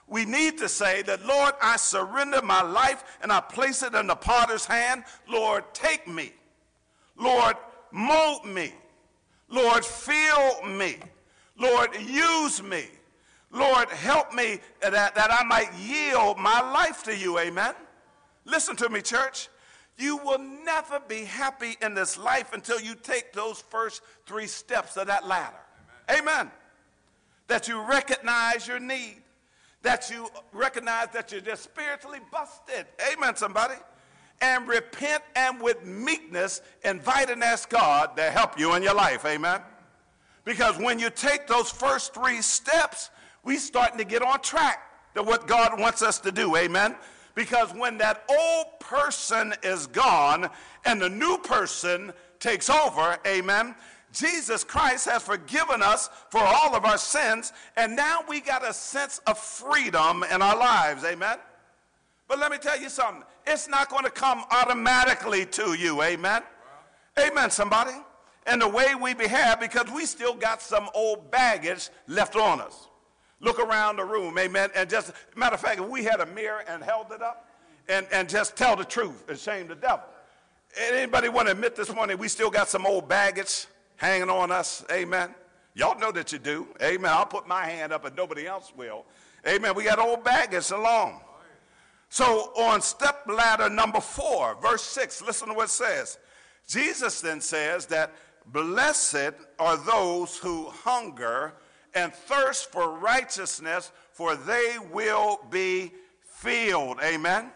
We 0.08 0.24
need 0.24 0.58
to 0.60 0.70
say 0.70 1.02
that, 1.04 1.26
Lord, 1.26 1.54
I 1.62 1.76
surrender 1.76 2.42
my 2.42 2.62
life 2.62 3.18
and 3.22 3.32
I 3.32 3.42
place 3.42 3.84
it 3.84 3.94
in 3.94 4.08
the 4.08 4.16
potter's 4.16 4.66
hand. 4.66 5.04
Lord, 5.28 5.66
take 5.74 6.08
me. 6.08 6.32
Lord, 7.18 7.58
mold 7.92 8.46
me. 8.46 8.74
Lord, 9.50 9.84
fill 9.84 10.64
me. 10.64 10.98
Lord, 11.58 11.90
use 12.00 12.62
me. 12.62 12.86
Lord, 13.52 13.90
help 13.90 14.34
me 14.34 14.60
that, 14.82 15.16
that 15.16 15.32
I 15.32 15.44
might 15.44 15.74
yield 15.74 16.38
my 16.38 16.62
life 16.72 17.04
to 17.04 17.16
you. 17.16 17.40
Amen. 17.40 17.74
Listen 18.46 18.76
to 18.78 18.90
me, 18.90 19.02
church. 19.02 19.50
You 19.98 20.18
will 20.18 20.38
never 20.38 21.00
be 21.00 21.24
happy 21.24 21.76
in 21.82 21.96
this 21.96 22.18
life 22.18 22.54
until 22.54 22.80
you 22.80 22.94
take 22.96 23.34
those 23.34 23.62
first 23.62 24.02
three 24.26 24.48
steps 24.48 24.96
of 24.96 25.08
that 25.08 25.28
ladder. 25.28 25.56
Amen. 26.10 26.22
Amen. 26.22 26.52
That 27.48 27.68
you 27.68 27.82
recognize 27.82 28.68
your 28.68 28.80
need, 28.80 29.22
that 29.82 30.10
you 30.12 30.28
recognize 30.54 31.08
that 31.14 31.32
you're 31.32 31.42
just 31.42 31.64
spiritually 31.64 32.20
busted. 32.32 32.86
Amen, 33.12 33.36
somebody. 33.36 33.76
And 34.42 34.68
repent 34.68 35.24
and 35.36 35.60
with 35.60 35.84
meekness 35.84 36.62
invite 36.84 37.32
and 37.32 37.44
ask 37.44 37.70
God 37.70 38.16
to 38.18 38.24
help 38.24 38.60
you 38.60 38.76
in 38.76 38.84
your 38.84 38.94
life. 38.94 39.26
Amen. 39.26 39.62
Because 40.46 40.78
when 40.78 41.00
you 41.00 41.10
take 41.10 41.48
those 41.48 41.72
first 41.72 42.14
three 42.14 42.42
steps, 42.42 43.10
we 43.44 43.58
starting 43.58 43.98
to 43.98 44.06
get 44.06 44.22
on 44.22 44.42
track 44.42 44.80
to 45.16 45.24
what 45.24 45.48
God 45.48 45.80
wants 45.80 46.02
us 46.04 46.20
to 46.20 46.32
do. 46.32 46.56
Amen. 46.56 46.96
Because 47.38 47.72
when 47.76 48.00
that 48.00 48.24
old 48.28 48.80
person 48.80 49.54
is 49.62 49.86
gone 49.86 50.50
and 50.86 51.00
the 51.00 51.08
new 51.08 51.38
person 51.38 52.12
takes 52.40 52.68
over, 52.68 53.20
amen, 53.28 53.76
Jesus 54.12 54.64
Christ 54.64 55.08
has 55.08 55.22
forgiven 55.22 55.84
us 55.84 56.10
for 56.32 56.42
all 56.42 56.76
of 56.76 56.84
our 56.84 56.98
sins, 56.98 57.54
and 57.76 57.96
now 57.96 58.22
we 58.28 58.42
got 58.42 58.68
a 58.68 58.74
sense 58.74 59.22
of 59.28 59.38
freedom 59.38 60.26
in 60.34 60.42
our 60.42 60.58
lives, 60.58 61.04
amen. 61.04 61.38
But 62.28 62.40
let 62.40 62.50
me 62.50 62.58
tell 62.58 62.82
you 62.82 62.90
something, 62.90 63.24
it's 63.46 63.68
not 63.68 63.92
going 63.92 64.06
to 64.06 64.10
come 64.10 64.44
automatically 64.50 65.46
to 65.46 65.76
you, 65.76 66.02
amen. 66.02 66.42
Amen, 67.20 67.52
somebody. 67.52 67.94
And 68.48 68.60
the 68.60 68.68
way 68.68 68.96
we 69.00 69.14
behave, 69.14 69.60
because 69.60 69.92
we 69.94 70.08
still 70.08 70.34
got 70.34 70.60
some 70.60 70.90
old 70.96 71.30
baggage 71.30 71.90
left 72.08 72.36
on 72.36 72.62
us. 72.62 72.88
Look 73.40 73.60
around 73.60 73.98
the 73.98 74.06
room, 74.06 74.38
amen. 74.38 74.70
And 74.76 74.90
just, 74.90 75.12
matter 75.36 75.56
of 75.56 75.62
fact, 75.62 75.80
if 75.80 75.88
we 75.88 76.04
had 76.04 76.22
a 76.22 76.26
mirror 76.28 76.64
and 76.68 76.84
held 76.84 77.12
it 77.12 77.22
up 77.22 77.48
and, 77.88 78.08
and 78.12 78.28
just 78.28 78.56
tell 78.56 78.76
the 78.76 78.86
truth 78.86 79.30
and 79.30 79.38
shame 79.38 79.68
the 79.68 79.76
devil. 79.76 80.06
Anybody 80.76 81.30
want 81.30 81.48
to 81.48 81.54
admit 81.54 81.76
this 81.76 81.94
morning 81.94 82.18
we 82.18 82.28
still 82.28 82.50
got 82.50 82.68
some 82.68 82.86
old 82.86 83.08
baggage 83.08 83.68
hanging 83.96 84.30
on 84.30 84.52
us? 84.52 84.84
Amen. 84.92 85.34
Y'all 85.76 85.98
know 86.00 86.12
that 86.12 86.32
you 86.32 86.40
do. 86.40 86.68
Amen. 86.82 87.12
I'll 87.12 87.26
put 87.26 87.48
my 87.48 87.66
hand 87.66 87.94
up 87.94 88.06
and 88.06 88.16
nobody 88.16 88.48
else 88.48 88.74
will. 88.76 89.06
Amen. 89.48 89.76
We 89.76 89.84
got 89.84 90.00
old 90.00 90.24
baggage 90.24 90.72
along. 90.72 91.22
So 92.10 92.52
on 92.58 92.82
step 92.82 93.28
ladder 93.28 93.70
number 93.70 94.02
four, 94.02 94.58
verse 94.62 94.82
six, 94.82 95.22
listen 95.22 95.50
to 95.50 95.54
what 95.54 95.66
it 95.66 95.70
says. 95.70 96.18
Jesus 96.68 97.22
then 97.22 97.42
says 97.42 97.86
that 97.88 98.12
blessed 98.48 99.34
are 99.60 99.78
those 99.78 100.38
who 100.38 100.66
hunger 100.70 101.54
and 101.98 102.14
thirst 102.14 102.72
for 102.72 102.98
righteousness, 102.98 103.92
for 104.12 104.36
they 104.36 104.76
will 104.92 105.40
be 105.50 105.92
filled. 106.22 107.00
Amen. 107.04 107.52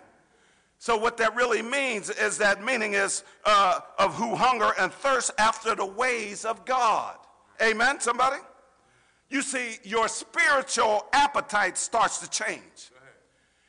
So 0.80 0.98
what 0.98 1.16
that 1.18 1.36
really 1.36 1.62
means 1.62 2.10
is 2.10 2.40
that 2.40 2.64
meaning 2.64 2.96
is 2.96 3.24
uh, 3.46 3.82
of 4.00 4.16
who 4.16 4.36
hunger 4.36 4.72
and 4.80 4.92
thirst 4.92 5.30
after 5.38 5.76
the 5.76 5.86
ways 5.86 6.44
of 6.44 6.66
God. 6.66 7.18
Amen. 7.62 8.00
Somebody. 8.00 8.42
You 9.30 9.44
see, 9.44 9.78
your 9.84 10.08
spiritual 10.08 11.06
appetite 11.14 11.78
starts 11.78 12.18
to 12.18 12.30
change, 12.30 12.92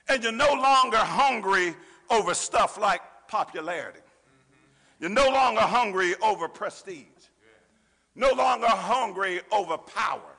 and 0.08 0.22
you're 0.22 0.32
no 0.32 0.54
longer 0.54 0.96
hungry 0.96 1.76
over 2.10 2.34
stuff 2.34 2.78
like 2.78 3.02
popularity. 3.28 4.00
You're 4.98 5.10
no 5.10 5.28
longer 5.28 5.60
hungry 5.60 6.14
over 6.22 6.48
prestige. 6.48 7.06
No 8.14 8.32
longer 8.32 8.68
hungry 8.68 9.40
over 9.52 9.78
power 9.78 10.31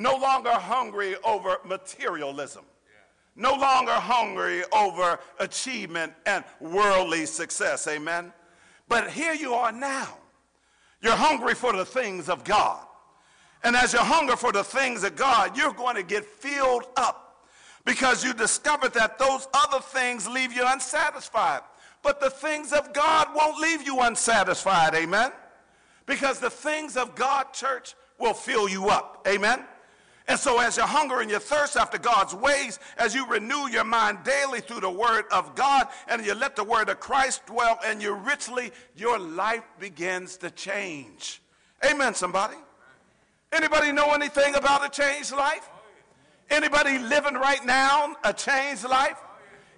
no 0.00 0.16
longer 0.16 0.50
hungry 0.50 1.14
over 1.24 1.58
materialism, 1.64 2.64
no 3.36 3.54
longer 3.54 3.92
hungry 3.92 4.62
over 4.72 5.18
achievement 5.38 6.14
and 6.24 6.42
worldly 6.58 7.26
success. 7.26 7.86
Amen. 7.86 8.32
But 8.88 9.10
here 9.10 9.34
you 9.34 9.52
are 9.52 9.70
now. 9.70 10.16
You're 11.02 11.12
hungry 11.12 11.54
for 11.54 11.74
the 11.74 11.84
things 11.84 12.30
of 12.30 12.44
God. 12.44 12.82
And 13.62 13.76
as 13.76 13.92
you 13.92 13.98
hunger 13.98 14.36
for 14.36 14.52
the 14.52 14.64
things 14.64 15.04
of 15.04 15.16
God, 15.16 15.54
you're 15.54 15.74
going 15.74 15.96
to 15.96 16.02
get 16.02 16.24
filled 16.24 16.84
up 16.96 17.46
because 17.84 18.24
you 18.24 18.32
discover 18.32 18.88
that 18.88 19.18
those 19.18 19.48
other 19.52 19.80
things 19.80 20.26
leave 20.26 20.54
you 20.54 20.64
unsatisfied. 20.66 21.60
But 22.02 22.20
the 22.20 22.30
things 22.30 22.72
of 22.72 22.94
God 22.94 23.28
won't 23.34 23.60
leave 23.60 23.82
you 23.82 24.00
unsatisfied. 24.00 24.94
Amen. 24.94 25.30
Because 26.06 26.38
the 26.38 26.48
things 26.48 26.96
of 26.96 27.14
God, 27.14 27.52
church, 27.52 27.94
will 28.18 28.32
fill 28.32 28.66
you 28.66 28.88
up. 28.88 29.26
Amen. 29.28 29.62
And 30.30 30.38
so, 30.38 30.60
as 30.60 30.76
you 30.76 30.84
hunger 30.84 31.18
and 31.18 31.28
you 31.28 31.40
thirst 31.40 31.76
after 31.76 31.98
God's 31.98 32.36
ways, 32.36 32.78
as 32.96 33.16
you 33.16 33.26
renew 33.26 33.66
your 33.66 33.82
mind 33.82 34.18
daily 34.22 34.60
through 34.60 34.78
the 34.78 34.90
Word 34.90 35.24
of 35.32 35.56
God, 35.56 35.88
and 36.06 36.24
you 36.24 36.34
let 36.34 36.54
the 36.54 36.62
Word 36.62 36.88
of 36.88 37.00
Christ 37.00 37.46
dwell 37.46 37.80
in 37.90 38.00
you 38.00 38.14
richly, 38.14 38.70
your 38.94 39.18
life 39.18 39.64
begins 39.80 40.36
to 40.36 40.52
change. 40.52 41.42
Amen, 41.84 42.14
somebody. 42.14 42.54
Anybody 43.50 43.90
know 43.90 44.12
anything 44.12 44.54
about 44.54 44.86
a 44.86 44.88
changed 44.88 45.32
life? 45.32 45.68
Anybody 46.48 46.98
living 46.98 47.34
right 47.34 47.66
now 47.66 48.14
a 48.22 48.32
changed 48.32 48.84
life? 48.84 49.18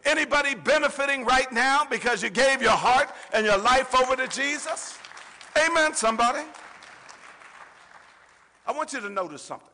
Anybody 0.05 0.55
benefiting 0.55 1.25
right 1.25 1.51
now 1.51 1.87
because 1.87 2.23
you 2.23 2.29
gave 2.29 2.61
your 2.61 2.73
heart 2.73 3.11
and 3.33 3.47
your 3.47 3.57
life 3.57 3.95
over 3.95 4.17
to 4.17 4.29
Jesus? 4.29 4.99
Amen, 5.57 5.95
somebody. 5.95 6.43
I 8.67 8.73
want 8.73 8.93
you 8.93 9.01
to 9.01 9.09
notice 9.09 9.41
something. 9.41 9.72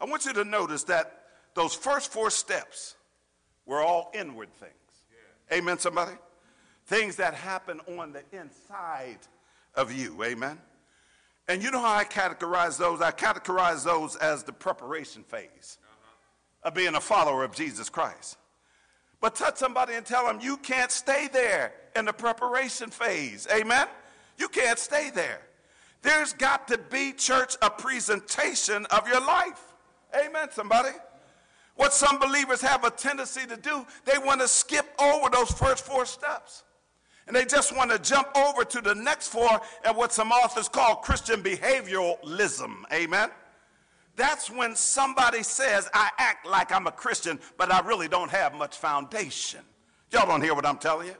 I 0.00 0.04
want 0.04 0.24
you 0.24 0.32
to 0.34 0.44
notice 0.44 0.84
that 0.84 1.22
those 1.54 1.74
first 1.74 2.12
four 2.12 2.30
steps 2.30 2.94
were 3.66 3.80
all 3.80 4.10
inward 4.14 4.52
things. 4.54 4.72
Yeah. 5.50 5.58
Amen, 5.58 5.78
somebody? 5.78 6.12
Things 6.86 7.16
that 7.16 7.34
happen 7.34 7.80
on 7.98 8.12
the 8.12 8.22
inside 8.32 9.18
of 9.74 9.92
you. 9.92 10.22
Amen? 10.24 10.58
And 11.48 11.62
you 11.62 11.70
know 11.70 11.80
how 11.80 11.94
I 11.94 12.04
categorize 12.04 12.78
those? 12.78 13.00
I 13.00 13.10
categorize 13.10 13.84
those 13.84 14.16
as 14.16 14.42
the 14.42 14.52
preparation 14.52 15.22
phase 15.22 15.78
uh-huh. 15.82 16.68
of 16.68 16.74
being 16.74 16.94
a 16.94 17.00
follower 17.00 17.44
of 17.44 17.54
Jesus 17.54 17.88
Christ. 17.88 18.36
But 19.20 19.34
touch 19.34 19.56
somebody 19.56 19.94
and 19.94 20.06
tell 20.06 20.26
them 20.26 20.38
you 20.40 20.58
can't 20.58 20.90
stay 20.90 21.28
there 21.32 21.72
in 21.96 22.04
the 22.04 22.12
preparation 22.12 22.90
phase. 22.90 23.48
Amen? 23.52 23.88
You 24.36 24.48
can't 24.48 24.78
stay 24.78 25.10
there. 25.10 25.40
There's 26.02 26.32
got 26.32 26.68
to 26.68 26.78
be, 26.78 27.12
church, 27.12 27.56
a 27.60 27.68
presentation 27.68 28.86
of 28.86 29.08
your 29.08 29.20
life. 29.20 29.67
Amen, 30.14 30.48
somebody. 30.52 30.90
What 31.76 31.92
some 31.92 32.18
believers 32.18 32.60
have 32.60 32.84
a 32.84 32.90
tendency 32.90 33.46
to 33.46 33.56
do, 33.56 33.86
they 34.04 34.18
want 34.18 34.40
to 34.40 34.48
skip 34.48 34.86
over 35.00 35.30
those 35.30 35.50
first 35.50 35.86
four 35.86 36.06
steps. 36.06 36.64
And 37.26 37.36
they 37.36 37.44
just 37.44 37.76
want 37.76 37.90
to 37.90 37.98
jump 37.98 38.28
over 38.36 38.64
to 38.64 38.80
the 38.80 38.94
next 38.94 39.28
four 39.28 39.60
and 39.84 39.96
what 39.96 40.12
some 40.12 40.32
authors 40.32 40.68
call 40.68 40.96
Christian 40.96 41.42
behavioralism. 41.42 42.84
Amen. 42.92 43.30
That's 44.16 44.50
when 44.50 44.74
somebody 44.74 45.44
says, 45.44 45.88
I 45.94 46.10
act 46.18 46.46
like 46.46 46.72
I'm 46.72 46.88
a 46.88 46.90
Christian, 46.90 47.38
but 47.56 47.70
I 47.70 47.80
really 47.86 48.08
don't 48.08 48.30
have 48.30 48.54
much 48.54 48.76
foundation. 48.76 49.60
Y'all 50.10 50.26
don't 50.26 50.42
hear 50.42 50.54
what 50.54 50.66
I'm 50.66 50.78
telling 50.78 51.06
you? 51.06 51.14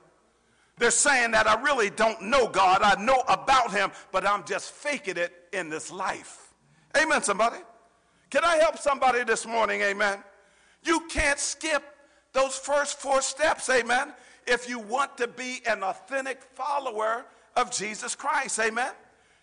They're 0.78 0.90
saying 0.90 1.32
that 1.32 1.46
I 1.46 1.60
really 1.60 1.90
don't 1.90 2.22
know 2.22 2.48
God. 2.48 2.82
I 2.82 3.00
know 3.00 3.22
about 3.28 3.72
Him, 3.72 3.92
but 4.10 4.26
I'm 4.26 4.44
just 4.44 4.72
faking 4.72 5.16
it 5.16 5.32
in 5.52 5.68
this 5.68 5.92
life. 5.92 6.54
Amen, 6.96 7.22
somebody? 7.22 7.58
Can 8.30 8.44
I 8.44 8.56
help 8.56 8.78
somebody 8.78 9.24
this 9.24 9.46
morning? 9.46 9.80
Amen. 9.82 10.18
You 10.84 11.00
can't 11.08 11.38
skip 11.38 11.82
those 12.32 12.56
first 12.56 13.00
four 13.00 13.22
steps. 13.22 13.68
Amen. 13.70 14.12
If 14.46 14.68
you 14.68 14.78
want 14.78 15.16
to 15.18 15.28
be 15.28 15.60
an 15.66 15.82
authentic 15.82 16.42
follower 16.42 17.26
of 17.56 17.70
Jesus 17.70 18.14
Christ. 18.14 18.58
Amen. 18.60 18.92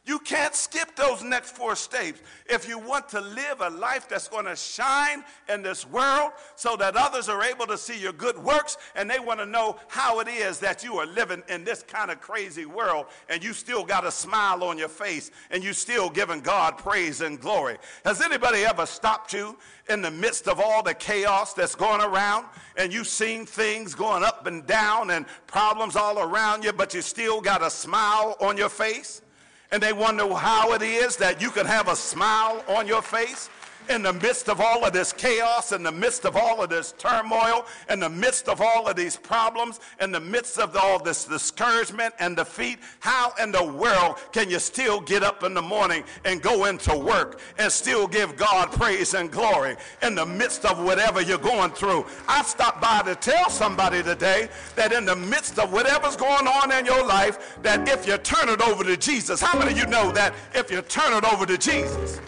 You 0.06 0.20
can't 0.20 0.54
skip 0.54 0.96
those 0.96 1.24
next 1.24 1.56
four 1.56 1.76
steps 1.76 2.22
if 2.48 2.68
you 2.68 2.78
want 2.78 3.10
to 3.10 3.22
live 3.22 3.62
a 3.62 3.70
life 3.72 4.08
that's 4.08 4.28
going 4.28 4.46
to 4.46 4.56
shine 4.56 5.24
in 5.50 5.64
this 5.64 5.88
world 5.90 6.32
so 6.56 6.76
that 6.76 6.96
others 6.96 7.28
are 7.28 7.42
able 7.42 7.66
to 7.66 7.78
see 7.78 8.00
your 8.00 8.14
good 8.14 8.38
works 8.38 8.78
and 8.96 9.10
they 9.10 9.18
want 9.18 9.40
to 9.40 9.48
know 9.48 9.78
how 9.88 10.20
it 10.20 10.28
is 10.28 10.60
that 10.60 10.84
you 10.84 10.98
are 10.98 11.08
living 11.08 11.42
in 11.50 11.64
this 11.64 11.82
kind 11.82 12.12
of 12.12 12.22
crazy 12.22 12.68
world 12.68 13.08
and 13.30 13.44
you 13.44 13.52
still 13.52 13.84
got 13.84 14.06
a 14.06 14.12
smile 14.12 14.64
on 14.64 14.78
your 14.78 14.90
face 14.90 15.32
and 15.50 15.64
you 15.64 15.74
still 15.74 16.10
giving 16.10 16.42
God 16.42 16.78
praise 16.78 17.22
and 17.22 17.40
glory. 17.40 17.78
Has 18.04 18.22
anybody 18.22 18.64
ever 18.64 18.86
stopped 18.86 19.34
you 19.34 19.58
in 19.90 20.04
the 20.04 20.12
midst 20.12 20.48
of 20.48 20.60
all 20.60 20.84
the 20.84 20.94
chaos 20.94 21.54
that's 21.54 21.74
going 21.74 22.02
around 22.02 22.46
and 22.78 22.94
you've 22.94 23.08
seen 23.08 23.46
things 23.48 23.96
going 23.96 24.24
up 24.24 24.46
and 24.46 24.68
down 24.68 25.10
and 25.10 25.26
problems 25.48 25.96
all 25.96 26.20
around 26.20 26.64
you, 26.64 26.74
but 26.74 26.94
you 26.94 27.02
still 27.02 27.42
got 27.42 27.64
a 27.64 27.72
smile 27.72 28.38
on 28.40 28.56
your 28.56 28.70
face? 28.70 29.24
And 29.72 29.82
they 29.82 29.94
wonder 29.94 30.28
how 30.34 30.74
it 30.74 30.82
is 30.82 31.18
that 31.18 31.42
you 31.42 31.50
can 31.50 31.66
have 31.66 31.88
a 31.88 31.96
smile 31.96 32.64
on 32.68 32.88
your 32.88 33.02
face 33.02 33.50
in 33.90 34.02
the 34.02 34.14
midst 34.14 34.50
of 34.50 34.62
all 34.62 34.84
of 34.84 34.94
this 34.94 35.14
chaos, 35.14 35.72
in 35.72 35.84
the 35.84 35.92
midst 35.92 36.26
of 36.26 36.36
all 36.36 36.62
of 36.62 36.70
this 36.70 36.94
turmoil, 36.98 37.66
in 37.90 38.00
the 38.00 38.10
midst 38.10 38.48
of 38.48 38.62
all 38.62 38.88
of 38.88 38.96
these 38.96 39.18
problems, 39.18 39.80
in 40.02 40.12
the 40.12 40.20
midst 40.20 40.58
of 40.58 40.76
all 40.76 41.00
this 41.00 41.26
discouragement 41.26 42.14
and 42.20 42.36
defeat, 42.36 42.80
how 43.00 43.34
in 43.42 43.52
the 43.52 43.64
world 43.64 44.18
can 44.32 44.50
you 44.50 44.60
still 44.60 45.00
get 45.02 45.24
up 45.24 45.44
in 45.44 45.54
the 45.54 45.62
morning 45.62 46.04
and 46.24 46.42
go 46.42 46.66
into 46.66 46.96
work 46.96 47.40
and 47.58 47.72
still 47.72 48.08
give 48.08 48.36
God 48.36 48.72
praise 48.72 49.14
and 49.14 49.32
glory 49.32 49.76
in 50.02 50.16
the 50.16 50.26
midst 50.26 50.66
of 50.66 50.84
whatever 50.84 51.22
you're 51.22 51.38
going 51.38 51.72
through? 51.72 52.06
I 52.28 52.44
stopped 52.44 52.82
by 52.82 53.02
to 53.04 53.16
tell 53.16 53.50
somebody 53.50 54.04
today 54.04 54.50
that 54.76 54.92
in 54.92 55.06
the 55.06 55.16
midst 55.16 55.60
of 55.60 55.72
whatever's 55.72 56.16
going 56.16 56.48
on 56.48 56.72
in 56.72 56.86
your 56.86 57.06
life, 57.06 57.58
that 57.62 57.88
if 57.88 58.08
you 58.08 58.18
turn 58.18 58.50
it 58.50 58.62
over 58.62 58.84
to 58.84 58.98
Jesus, 58.98 59.42
how 59.42 59.58
many 59.58 59.72
of 59.72 59.78
you 59.78 59.86
know 59.88 60.12
that 60.12 60.34
if 60.54 60.72
you 60.72 60.82
turn 60.82 61.14
it 61.14 61.24
over 61.26 61.46
to 61.46 61.58
Jesus, 61.58 62.20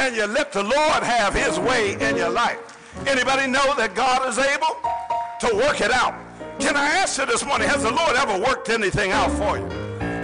and 0.00 0.16
you 0.16 0.26
let 0.26 0.50
the 0.50 0.62
Lord 0.62 1.02
have 1.02 1.34
his 1.34 1.58
way 1.58 1.92
in 2.00 2.16
your 2.16 2.30
life. 2.30 2.58
Anybody 3.06 3.46
know 3.46 3.74
that 3.76 3.94
God 3.94 4.26
is 4.28 4.38
able 4.38 4.74
to 5.40 5.56
work 5.56 5.82
it 5.82 5.90
out? 5.90 6.14
Can 6.58 6.74
I 6.74 6.86
ask 6.86 7.18
you 7.18 7.26
this 7.26 7.44
morning, 7.44 7.68
has 7.68 7.82
the 7.82 7.90
Lord 7.90 8.16
ever 8.16 8.38
worked 8.38 8.70
anything 8.70 9.12
out 9.12 9.30
for 9.32 9.58
you? 9.58 9.66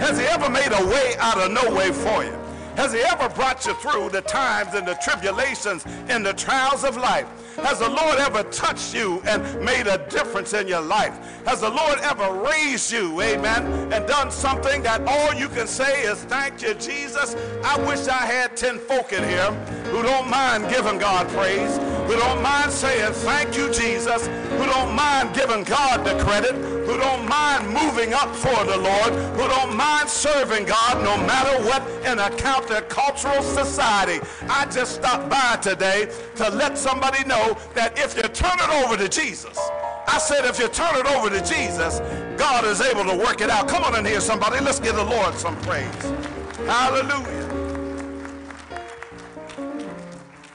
Has 0.01 0.17
he 0.17 0.25
ever 0.25 0.49
made 0.49 0.71
a 0.71 0.85
way 0.87 1.15
out 1.19 1.37
of 1.37 1.51
no 1.51 1.75
way 1.75 1.91
for 1.91 2.23
you? 2.23 2.46
Has 2.77 2.93
he 2.93 2.99
ever 2.99 3.27
brought 3.29 3.65
you 3.65 3.73
through 3.73 4.09
the 4.09 4.21
times 4.21 4.75
and 4.75 4.87
the 4.87 4.93
tribulations 5.01 5.83
and 6.09 6.23
the 6.23 6.33
trials 6.33 6.83
of 6.83 6.95
life? 6.95 7.27
Has 7.55 7.79
the 7.79 7.89
Lord 7.89 8.19
ever 8.19 8.43
touched 8.43 8.93
you 8.93 9.19
and 9.25 9.41
made 9.65 9.87
a 9.87 9.97
difference 10.09 10.53
in 10.53 10.67
your 10.67 10.81
life? 10.81 11.17
Has 11.47 11.61
the 11.61 11.71
Lord 11.71 11.97
ever 12.01 12.31
raised 12.31 12.91
you, 12.91 13.19
amen, 13.19 13.91
and 13.91 14.05
done 14.07 14.29
something 14.29 14.83
that 14.83 15.01
all 15.07 15.33
you 15.33 15.49
can 15.49 15.65
say 15.65 16.03
is, 16.03 16.23
Thank 16.25 16.61
you, 16.61 16.75
Jesus? 16.75 17.35
I 17.63 17.79
wish 17.87 18.07
I 18.07 18.27
had 18.27 18.55
10 18.55 18.77
folk 18.77 19.11
in 19.11 19.23
here 19.23 19.51
who 19.89 20.03
don't 20.03 20.29
mind 20.29 20.69
giving 20.69 20.99
God 20.99 21.27
praise, 21.29 21.77
who 21.77 22.15
don't 22.15 22.43
mind 22.43 22.71
saying, 22.71 23.11
Thank 23.13 23.57
you, 23.57 23.73
Jesus, 23.73 24.27
who 24.27 24.65
don't 24.67 24.93
mind 24.93 25.33
giving 25.33 25.63
God 25.63 26.05
the 26.05 26.23
credit, 26.23 26.53
who 26.87 26.97
don't 26.97 27.27
mind 27.27 27.67
moving 27.67 28.13
up 28.13 28.33
for 28.33 28.63
the 28.63 28.77
Lord, 28.77 29.11
who 29.35 29.45
don't 29.49 29.75
mind 29.75 30.07
serving 30.07 30.65
God 30.65 31.03
no 31.03 31.17
matter 31.27 31.61
what 31.65 31.83
in 32.05 32.17
a 32.17 32.29
countercultural 32.29 33.43
society. 33.43 34.25
I 34.47 34.65
just 34.67 34.95
stopped 34.95 35.29
by 35.29 35.57
today 35.57 36.09
to 36.37 36.49
let 36.49 36.77
somebody 36.77 37.25
know 37.25 37.57
that 37.73 37.99
if 37.99 38.15
you 38.15 38.23
turn 38.23 38.57
it 38.57 38.85
over 38.85 38.95
to 38.95 39.09
Jesus, 39.09 39.59
I 40.07 40.17
said 40.17 40.45
if 40.45 40.59
you 40.59 40.69
turn 40.69 40.95
it 40.95 41.05
over 41.07 41.29
to 41.29 41.39
Jesus, 41.39 41.99
God 42.37 42.63
is 42.63 42.79
able 42.79 43.03
to 43.03 43.17
work 43.17 43.41
it 43.41 43.49
out. 43.49 43.67
Come 43.67 43.83
on 43.83 43.93
in 43.99 44.05
here, 44.05 44.21
somebody. 44.21 44.63
Let's 44.63 44.79
give 44.79 44.95
the 44.95 45.03
Lord 45.03 45.35
some 45.35 45.59
praise. 45.63 45.93
Hallelujah. 46.65 47.47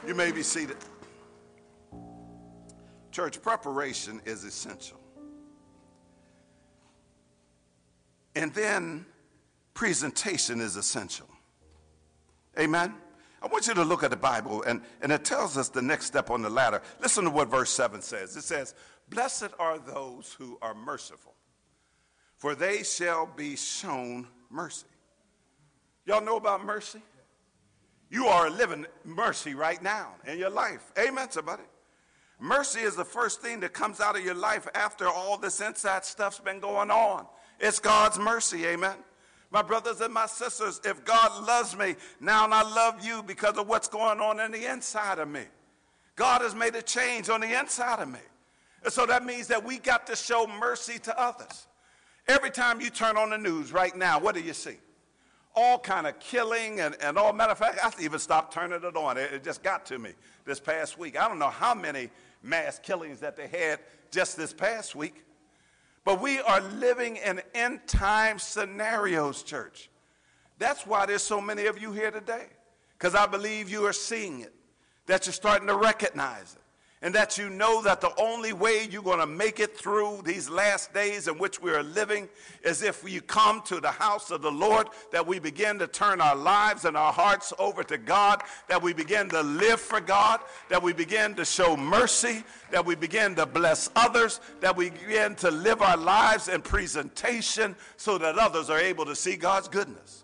You 0.07 0.15
may 0.15 0.31
be 0.31 0.41
seated. 0.41 0.77
Church 3.11 3.39
preparation 3.39 4.19
is 4.25 4.43
essential. 4.43 5.02
And 8.35 8.53
then 8.53 9.05
presentation 9.73 10.59
is 10.61 10.75
essential. 10.75 11.27
Amen. 12.59 12.93
I 13.41 13.47
want 13.47 13.67
you 13.67 13.73
to 13.73 13.83
look 13.83 14.03
at 14.03 14.09
the 14.09 14.15
Bible, 14.15 14.63
and, 14.63 14.81
and 15.01 15.11
it 15.11 15.25
tells 15.25 15.57
us 15.57 15.67
the 15.67 15.81
next 15.81 16.05
step 16.05 16.29
on 16.29 16.41
the 16.41 16.49
ladder. 16.49 16.81
Listen 17.01 17.25
to 17.25 17.29
what 17.29 17.49
verse 17.49 17.69
7 17.71 18.01
says. 18.01 18.37
It 18.37 18.43
says, 18.43 18.73
Blessed 19.09 19.49
are 19.59 19.77
those 19.77 20.33
who 20.39 20.57
are 20.61 20.73
merciful, 20.73 21.33
for 22.37 22.55
they 22.55 22.83
shall 22.83 23.25
be 23.25 23.57
shown 23.57 24.27
mercy. 24.49 24.87
Y'all 26.05 26.23
know 26.23 26.37
about 26.37 26.63
mercy? 26.63 27.01
You 28.09 28.27
are 28.27 28.49
living 28.49 28.85
mercy 29.03 29.55
right 29.55 29.81
now 29.81 30.13
in 30.25 30.37
your 30.37 30.49
life. 30.49 30.91
Amen, 30.97 31.29
somebody. 31.31 31.63
Mercy 32.39 32.81
is 32.81 32.95
the 32.95 33.05
first 33.05 33.41
thing 33.41 33.59
that 33.61 33.73
comes 33.73 33.99
out 33.99 34.15
of 34.15 34.23
your 34.23 34.35
life 34.35 34.67
after 34.75 35.07
all 35.07 35.37
this 35.37 35.61
inside 35.61 36.05
stuff's 36.05 36.39
been 36.39 36.59
going 36.59 36.91
on. 36.91 37.25
It's 37.63 37.79
God's 37.79 38.19
mercy, 38.19 38.65
amen. 38.65 38.97
My 39.49 39.61
brothers 39.61 40.01
and 40.01 40.13
my 40.13 40.25
sisters, 40.25 40.81
if 40.83 41.05
God 41.05 41.47
loves 41.47 41.77
me, 41.77 41.95
now 42.19 42.43
and 42.43 42.53
I 42.53 42.61
love 42.61 43.05
you 43.05 43.23
because 43.23 43.57
of 43.57 43.69
what's 43.69 43.87
going 43.87 44.19
on 44.19 44.41
in 44.41 44.51
the 44.51 44.69
inside 44.69 45.17
of 45.17 45.29
me. 45.29 45.43
God 46.17 46.41
has 46.41 46.53
made 46.53 46.75
a 46.75 46.81
change 46.81 47.29
on 47.29 47.39
the 47.39 47.57
inside 47.57 48.01
of 48.01 48.09
me. 48.09 48.19
And 48.83 48.91
so 48.91 49.05
that 49.05 49.23
means 49.23 49.47
that 49.47 49.63
we 49.63 49.77
got 49.77 50.05
to 50.07 50.15
show 50.17 50.45
mercy 50.45 50.99
to 51.03 51.17
others. 51.17 51.67
Every 52.27 52.51
time 52.51 52.81
you 52.81 52.89
turn 52.89 53.15
on 53.15 53.29
the 53.29 53.37
news 53.37 53.71
right 53.71 53.95
now, 53.95 54.19
what 54.19 54.35
do 54.35 54.41
you 54.41 54.53
see? 54.53 54.75
All 55.55 55.79
kind 55.79 56.05
of 56.05 56.19
killing 56.19 56.81
and, 56.81 56.97
and 57.01 57.17
all. 57.17 57.31
Matter 57.31 57.53
of 57.53 57.59
fact, 57.59 57.79
I 57.81 58.03
even 58.03 58.19
stopped 58.19 58.53
turning 58.53 58.83
it 58.83 58.95
on. 58.97 59.17
It, 59.17 59.31
it 59.35 59.43
just 59.45 59.63
got 59.63 59.85
to 59.85 59.97
me 59.97 60.11
this 60.43 60.59
past 60.59 60.99
week. 60.99 61.17
I 61.17 61.29
don't 61.29 61.39
know 61.39 61.47
how 61.47 61.73
many 61.73 62.09
mass 62.41 62.77
killings 62.77 63.21
that 63.21 63.37
they 63.37 63.47
had 63.47 63.79
just 64.11 64.35
this 64.35 64.51
past 64.51 64.95
week. 64.95 65.23
But 66.05 66.21
we 66.21 66.39
are 66.39 66.61
living 66.61 67.17
in 67.17 67.41
end 67.53 67.81
time 67.87 68.39
scenarios, 68.39 69.43
church. 69.43 69.89
That's 70.59 70.85
why 70.85 71.05
there's 71.05 71.23
so 71.23 71.39
many 71.39 71.65
of 71.65 71.81
you 71.81 71.91
here 71.91 72.11
today. 72.11 72.47
Because 72.97 73.15
I 73.15 73.25
believe 73.25 73.69
you 73.69 73.85
are 73.85 73.93
seeing 73.93 74.41
it, 74.41 74.53
that 75.07 75.25
you're 75.25 75.33
starting 75.33 75.67
to 75.67 75.75
recognize 75.75 76.55
it 76.55 76.62
and 77.03 77.13
that 77.13 77.37
you 77.37 77.49
know 77.49 77.81
that 77.81 77.99
the 77.99 78.17
only 78.17 78.53
way 78.53 78.87
you're 78.89 79.03
going 79.03 79.19
to 79.19 79.27
make 79.27 79.59
it 79.59 79.77
through 79.77 80.21
these 80.23 80.49
last 80.49 80.93
days 80.93 81.27
in 81.27 81.37
which 81.37 81.61
we 81.61 81.69
are 81.69 81.83
living 81.83 82.29
is 82.63 82.81
if 82.81 83.03
you 83.05 83.19
come 83.19 83.61
to 83.63 83.81
the 83.81 83.91
house 83.91 84.31
of 84.31 84.41
the 84.41 84.51
Lord, 84.51 84.87
that 85.11 85.27
we 85.27 85.37
begin 85.37 85.77
to 85.79 85.87
turn 85.87 86.21
our 86.21 86.35
lives 86.35 86.85
and 86.85 86.95
our 86.95 87.11
hearts 87.11 87.51
over 87.59 87.83
to 87.83 87.97
God, 87.97 88.41
that 88.69 88.81
we 88.81 88.93
begin 88.93 89.27
to 89.29 89.41
live 89.41 89.81
for 89.81 89.99
God, 89.99 90.39
that 90.69 90.81
we 90.81 90.93
begin 90.93 91.35
to 91.35 91.43
show 91.43 91.75
mercy, 91.75 92.41
that 92.71 92.85
we 92.85 92.95
begin 92.95 93.35
to 93.35 93.45
bless 93.45 93.89
others, 93.97 94.39
that 94.61 94.75
we 94.75 94.89
begin 94.91 95.35
to 95.35 95.51
live 95.51 95.81
our 95.81 95.97
lives 95.97 96.47
in 96.47 96.61
presentation 96.61 97.75
so 97.97 98.17
that 98.17 98.37
others 98.37 98.69
are 98.69 98.79
able 98.79 99.03
to 99.03 99.15
see 99.15 99.35
God's 99.35 99.67
goodness. 99.67 100.23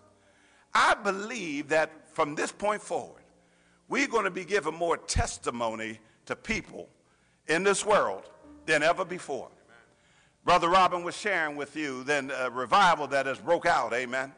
I 0.72 0.94
believe 0.94 1.68
that 1.68 1.90
from 2.14 2.34
this 2.34 2.52
point 2.52 2.80
forward, 2.80 3.20
we're 3.90 4.08
going 4.08 4.24
to 4.24 4.30
be 4.30 4.46
given 4.46 4.74
more 4.74 4.96
testimony 4.96 5.98
to 6.30 6.36
people 6.36 6.88
in 7.48 7.62
this 7.62 7.84
world 7.84 8.24
than 8.66 8.82
ever 8.82 9.04
before. 9.04 9.46
Amen. 9.46 9.76
Brother 10.44 10.68
Robin 10.68 11.04
was 11.04 11.16
sharing 11.16 11.56
with 11.56 11.76
you 11.76 12.02
then 12.04 12.32
a 12.34 12.50
revival 12.50 13.06
that 13.08 13.26
has 13.26 13.38
broke 13.38 13.66
out, 13.66 13.92
amen. 13.92 14.32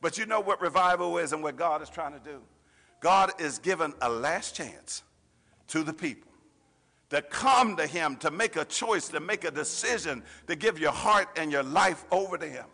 But 0.00 0.16
you 0.16 0.26
know 0.26 0.40
what 0.40 0.60
revival 0.60 1.18
is 1.18 1.32
and 1.32 1.42
what 1.42 1.56
God 1.56 1.82
is 1.82 1.90
trying 1.90 2.12
to 2.12 2.20
do? 2.20 2.40
God 3.00 3.32
is 3.40 3.58
giving 3.58 3.92
a 4.00 4.08
last 4.08 4.54
chance 4.54 5.02
to 5.68 5.82
the 5.82 5.92
people 5.92 6.30
to 7.10 7.22
come 7.22 7.76
to 7.76 7.86
him, 7.86 8.16
to 8.16 8.30
make 8.30 8.56
a 8.56 8.64
choice, 8.64 9.08
to 9.08 9.20
make 9.20 9.44
a 9.44 9.50
decision, 9.50 10.22
to 10.46 10.54
give 10.54 10.78
your 10.78 10.92
heart 10.92 11.28
and 11.36 11.50
your 11.50 11.64
life 11.64 12.04
over 12.12 12.38
to 12.38 12.46
him. 12.46 12.66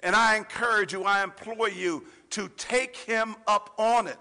And 0.00 0.16
I 0.16 0.36
encourage 0.36 0.92
you, 0.92 1.04
I 1.04 1.22
implore 1.22 1.68
you 1.68 2.04
to 2.30 2.48
take 2.56 2.96
him 2.96 3.36
up 3.46 3.72
on 3.78 4.08
it. 4.08 4.18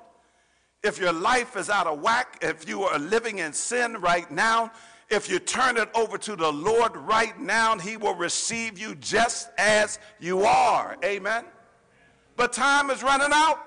If 0.84 0.97
your 0.97 1.11
life 1.11 1.57
is 1.57 1.69
out 1.69 1.88
of 1.88 1.99
whack, 1.99 2.39
if 2.41 2.68
you 2.68 2.84
are 2.84 2.97
living 2.97 3.39
in 3.39 3.51
sin 3.51 3.93
right 3.99 4.30
now, 4.31 4.72
if 5.10 5.30
you 5.30 5.39
turn 5.39 5.77
it 5.77 5.89
over 5.93 6.18
to 6.19 6.35
the 6.35 6.51
Lord 6.51 6.95
right 6.95 7.38
now, 7.39 7.77
He 7.77 7.97
will 7.97 8.15
receive 8.15 8.77
you 8.77 8.95
just 8.95 9.49
as 9.57 9.99
you 10.19 10.43
are. 10.43 10.95
Amen. 11.03 11.45
But 12.35 12.53
time 12.53 12.89
is 12.91 13.03
running 13.03 13.31
out. 13.34 13.60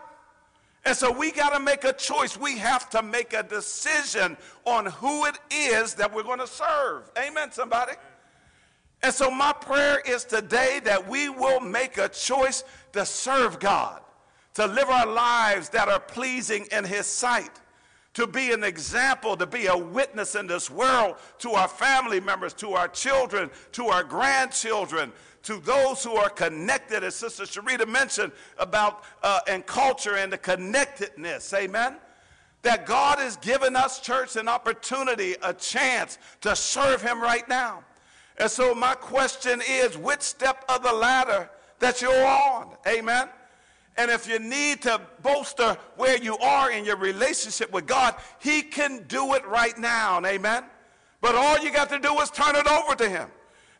And 0.84 0.96
so 0.96 1.12
we 1.12 1.30
got 1.30 1.52
to 1.52 1.60
make 1.60 1.84
a 1.84 1.92
choice. 1.92 2.36
We 2.36 2.58
have 2.58 2.88
to 2.90 3.02
make 3.02 3.34
a 3.34 3.42
decision 3.42 4.36
on 4.64 4.86
who 4.86 5.26
it 5.26 5.38
is 5.50 5.94
that 5.94 6.12
we're 6.12 6.24
going 6.24 6.40
to 6.40 6.46
serve. 6.46 7.10
Amen, 7.18 7.52
somebody. 7.52 7.92
And 9.02 9.12
so 9.12 9.30
my 9.30 9.52
prayer 9.52 10.00
is 10.06 10.24
today 10.24 10.80
that 10.84 11.08
we 11.08 11.28
will 11.28 11.60
make 11.60 11.98
a 11.98 12.08
choice 12.08 12.64
to 12.92 13.04
serve 13.04 13.58
God 13.58 14.01
to 14.54 14.66
live 14.66 14.88
our 14.88 15.06
lives 15.06 15.68
that 15.70 15.88
are 15.88 16.00
pleasing 16.00 16.66
in 16.72 16.84
His 16.84 17.06
sight, 17.06 17.50
to 18.14 18.26
be 18.26 18.52
an 18.52 18.62
example, 18.62 19.36
to 19.36 19.46
be 19.46 19.66
a 19.66 19.76
witness 19.76 20.34
in 20.34 20.46
this 20.46 20.70
world 20.70 21.16
to 21.38 21.52
our 21.52 21.68
family 21.68 22.20
members, 22.20 22.52
to 22.54 22.72
our 22.72 22.88
children, 22.88 23.50
to 23.72 23.86
our 23.86 24.04
grandchildren, 24.04 25.12
to 25.44 25.58
those 25.60 26.04
who 26.04 26.14
are 26.14 26.28
connected, 26.28 27.02
as 27.02 27.14
Sister 27.14 27.44
Sharita 27.44 27.88
mentioned 27.88 28.32
about 28.58 29.04
uh, 29.22 29.40
and 29.48 29.66
culture 29.66 30.16
and 30.16 30.32
the 30.32 30.38
connectedness. 30.38 31.52
Amen. 31.54 31.96
That 32.60 32.86
God 32.86 33.18
has 33.18 33.36
given 33.38 33.74
us, 33.74 33.98
church, 34.00 34.36
an 34.36 34.46
opportunity, 34.46 35.34
a 35.42 35.52
chance 35.52 36.18
to 36.42 36.54
serve 36.54 37.02
Him 37.02 37.20
right 37.20 37.48
now. 37.48 37.82
And 38.36 38.50
so, 38.50 38.74
my 38.74 38.94
question 38.94 39.60
is 39.68 39.98
which 39.98 40.20
step 40.20 40.64
of 40.68 40.82
the 40.82 40.92
ladder 40.92 41.50
that 41.80 42.00
you're 42.00 42.26
on? 42.26 42.76
Amen. 42.86 43.28
And 43.96 44.10
if 44.10 44.26
you 44.26 44.38
need 44.38 44.82
to 44.82 45.00
bolster 45.22 45.76
where 45.96 46.16
you 46.16 46.38
are 46.38 46.70
in 46.70 46.84
your 46.84 46.96
relationship 46.96 47.70
with 47.72 47.86
God, 47.86 48.14
He 48.40 48.62
can 48.62 49.04
do 49.06 49.34
it 49.34 49.46
right 49.46 49.76
now. 49.78 50.20
Amen. 50.24 50.64
But 51.20 51.34
all 51.34 51.58
you 51.58 51.70
got 51.70 51.90
to 51.90 51.98
do 51.98 52.18
is 52.20 52.30
turn 52.30 52.56
it 52.56 52.66
over 52.66 52.94
to 52.96 53.08
Him. 53.08 53.28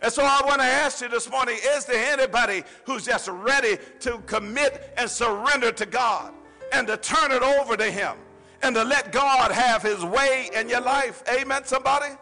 And 0.00 0.12
so 0.12 0.22
I 0.24 0.42
want 0.44 0.60
to 0.60 0.66
ask 0.66 1.00
you 1.00 1.08
this 1.08 1.30
morning 1.30 1.56
is 1.62 1.84
there 1.84 2.12
anybody 2.12 2.64
who's 2.84 3.06
just 3.06 3.28
ready 3.28 3.78
to 4.00 4.18
commit 4.26 4.92
and 4.96 5.08
surrender 5.08 5.70
to 5.72 5.86
God 5.86 6.34
and 6.72 6.86
to 6.88 6.96
turn 6.96 7.30
it 7.30 7.42
over 7.42 7.76
to 7.76 7.90
Him 7.90 8.16
and 8.62 8.74
to 8.74 8.84
let 8.84 9.12
God 9.12 9.52
have 9.52 9.82
His 9.82 10.04
way 10.04 10.50
in 10.54 10.68
your 10.68 10.80
life? 10.80 11.22
Amen, 11.28 11.64
somebody? 11.64 12.14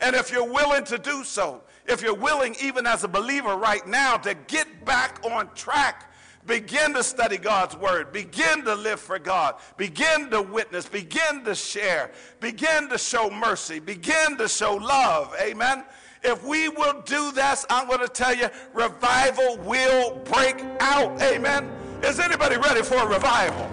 And 0.00 0.14
if 0.14 0.30
you're 0.30 0.50
willing 0.50 0.84
to 0.84 0.98
do 0.98 1.24
so, 1.24 1.62
if 1.86 2.02
you're 2.02 2.14
willing, 2.14 2.56
even 2.60 2.86
as 2.86 3.04
a 3.04 3.08
believer 3.08 3.56
right 3.56 3.86
now, 3.86 4.16
to 4.18 4.34
get 4.46 4.84
back 4.84 5.20
on 5.24 5.48
track, 5.54 6.07
begin 6.48 6.94
to 6.94 7.04
study 7.04 7.36
God's 7.36 7.76
word, 7.76 8.10
begin 8.10 8.64
to 8.64 8.74
live 8.74 8.98
for 8.98 9.18
God, 9.18 9.56
begin 9.76 10.30
to 10.30 10.42
witness, 10.42 10.88
begin 10.88 11.44
to 11.44 11.54
share, 11.54 12.10
begin 12.40 12.88
to 12.88 12.98
show 12.98 13.30
mercy, 13.30 13.78
begin 13.78 14.36
to 14.38 14.48
show 14.48 14.74
love. 14.74 15.32
Amen. 15.40 15.84
If 16.24 16.42
we 16.44 16.68
will 16.68 17.02
do 17.02 17.30
this, 17.30 17.64
I'm 17.70 17.86
going 17.86 18.00
to 18.00 18.08
tell 18.08 18.34
you, 18.34 18.48
revival 18.72 19.58
will 19.58 20.16
break 20.24 20.64
out. 20.80 21.22
Amen. 21.22 21.70
Is 22.02 22.18
anybody 22.18 22.56
ready 22.56 22.82
for 22.82 22.96
a 22.96 23.06
revival? 23.06 23.70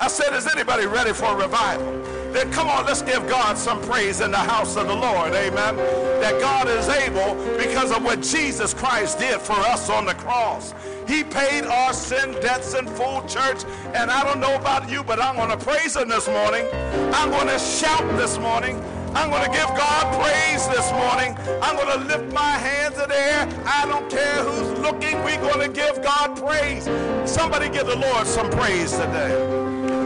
I 0.00 0.08
said, 0.08 0.32
is 0.34 0.46
anybody 0.46 0.86
ready 0.86 1.12
for 1.12 1.26
a 1.26 1.36
revival? 1.36 2.15
Come 2.52 2.68
on, 2.68 2.84
let's 2.84 3.00
give 3.00 3.26
God 3.28 3.56
some 3.56 3.80
praise 3.82 4.20
in 4.20 4.30
the 4.30 4.36
house 4.36 4.76
of 4.76 4.88
the 4.88 4.94
Lord. 4.94 5.32
Amen. 5.32 5.76
That 6.20 6.38
God 6.38 6.68
is 6.68 6.86
able 6.88 7.34
because 7.56 7.90
of 7.90 8.04
what 8.04 8.20
Jesus 8.20 8.74
Christ 8.74 9.18
did 9.18 9.40
for 9.40 9.54
us 9.54 9.88
on 9.88 10.04
the 10.04 10.14
cross. 10.14 10.74
He 11.08 11.24
paid 11.24 11.64
our 11.64 11.94
sin 11.94 12.32
debts 12.42 12.74
in 12.74 12.86
full 12.88 13.26
church. 13.26 13.64
And 13.94 14.10
I 14.10 14.22
don't 14.22 14.40
know 14.40 14.54
about 14.54 14.90
you, 14.90 15.02
but 15.02 15.18
I'm 15.18 15.36
going 15.36 15.50
to 15.50 15.56
praise 15.56 15.96
him 15.96 16.08
this 16.08 16.28
morning. 16.28 16.66
I'm 17.14 17.30
going 17.30 17.46
to 17.46 17.58
shout 17.58 18.06
this 18.18 18.38
morning. 18.38 18.82
I'm 19.14 19.30
going 19.30 19.44
to 19.44 19.50
give 19.50 19.68
God 19.68 20.22
praise 20.22 20.68
this 20.68 20.92
morning. 20.92 21.38
I'm 21.62 21.76
going 21.76 21.98
to 21.98 22.04
lift 22.04 22.34
my 22.34 22.50
hands 22.58 22.98
in 22.98 23.08
the 23.08 23.16
air. 23.16 23.48
I 23.64 23.86
don't 23.86 24.10
care 24.10 24.42
who's 24.42 24.78
looking. 24.80 25.16
We're 25.24 25.40
going 25.40 25.60
to 25.60 25.74
give 25.74 26.02
God 26.02 26.36
praise. 26.36 26.84
Somebody 27.24 27.70
give 27.70 27.86
the 27.86 27.96
Lord 27.96 28.26
some 28.26 28.50
praise 28.50 28.92
today. 28.92 29.30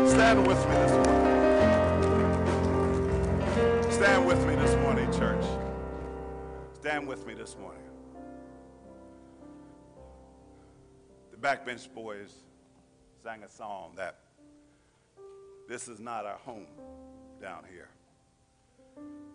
Stand 0.08 0.46
with 0.46 0.58
me 0.68 0.99
Stand 4.00 4.26
with 4.26 4.46
me 4.46 4.54
this 4.54 4.74
morning, 4.76 5.12
church. 5.12 5.44
Stand 6.72 7.06
with 7.06 7.26
me 7.26 7.34
this 7.34 7.54
morning. 7.58 7.82
The 11.30 11.36
Backbench 11.36 11.92
Boys 11.92 12.32
sang 13.22 13.42
a 13.42 13.48
song 13.50 13.92
that 13.96 14.20
this 15.68 15.86
is 15.86 16.00
not 16.00 16.24
our 16.24 16.38
home 16.38 16.68
down 17.42 17.64
here 17.70 17.90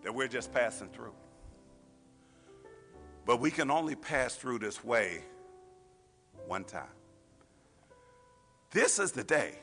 that 0.02 0.16
we're 0.16 0.28
just 0.28 0.52
passing 0.52 0.90
through. 0.90 1.14
But 3.24 3.40
we 3.40 3.52
can 3.52 3.70
only 3.70 3.94
pass 3.94 4.36
through 4.36 4.58
this 4.58 4.84
way 4.84 5.22
one 6.48 6.64
time. 6.64 6.90
This 8.72 8.98
is 8.98 9.12
the 9.12 9.24
day 9.24 9.60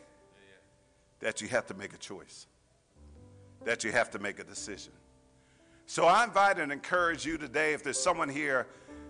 that 1.19 1.41
you 1.41 1.49
have 1.49 1.67
to 1.67 1.75
make 1.75 1.93
a 1.93 1.99
choice, 1.99 2.47
that 3.65 3.85
you 3.85 3.93
have 3.93 4.11
to 4.11 4.19
make 4.19 4.39
a 4.39 4.45
decision. 4.45 4.93
So 5.87 6.07
I 6.07 6.25
invite 6.25 6.59
and 6.59 6.73
encourage 6.73 7.27
you 7.27 7.37
today, 7.37 7.73
if 7.73 7.83
there's 7.83 8.01
someone 8.01 8.29
here 8.29 8.67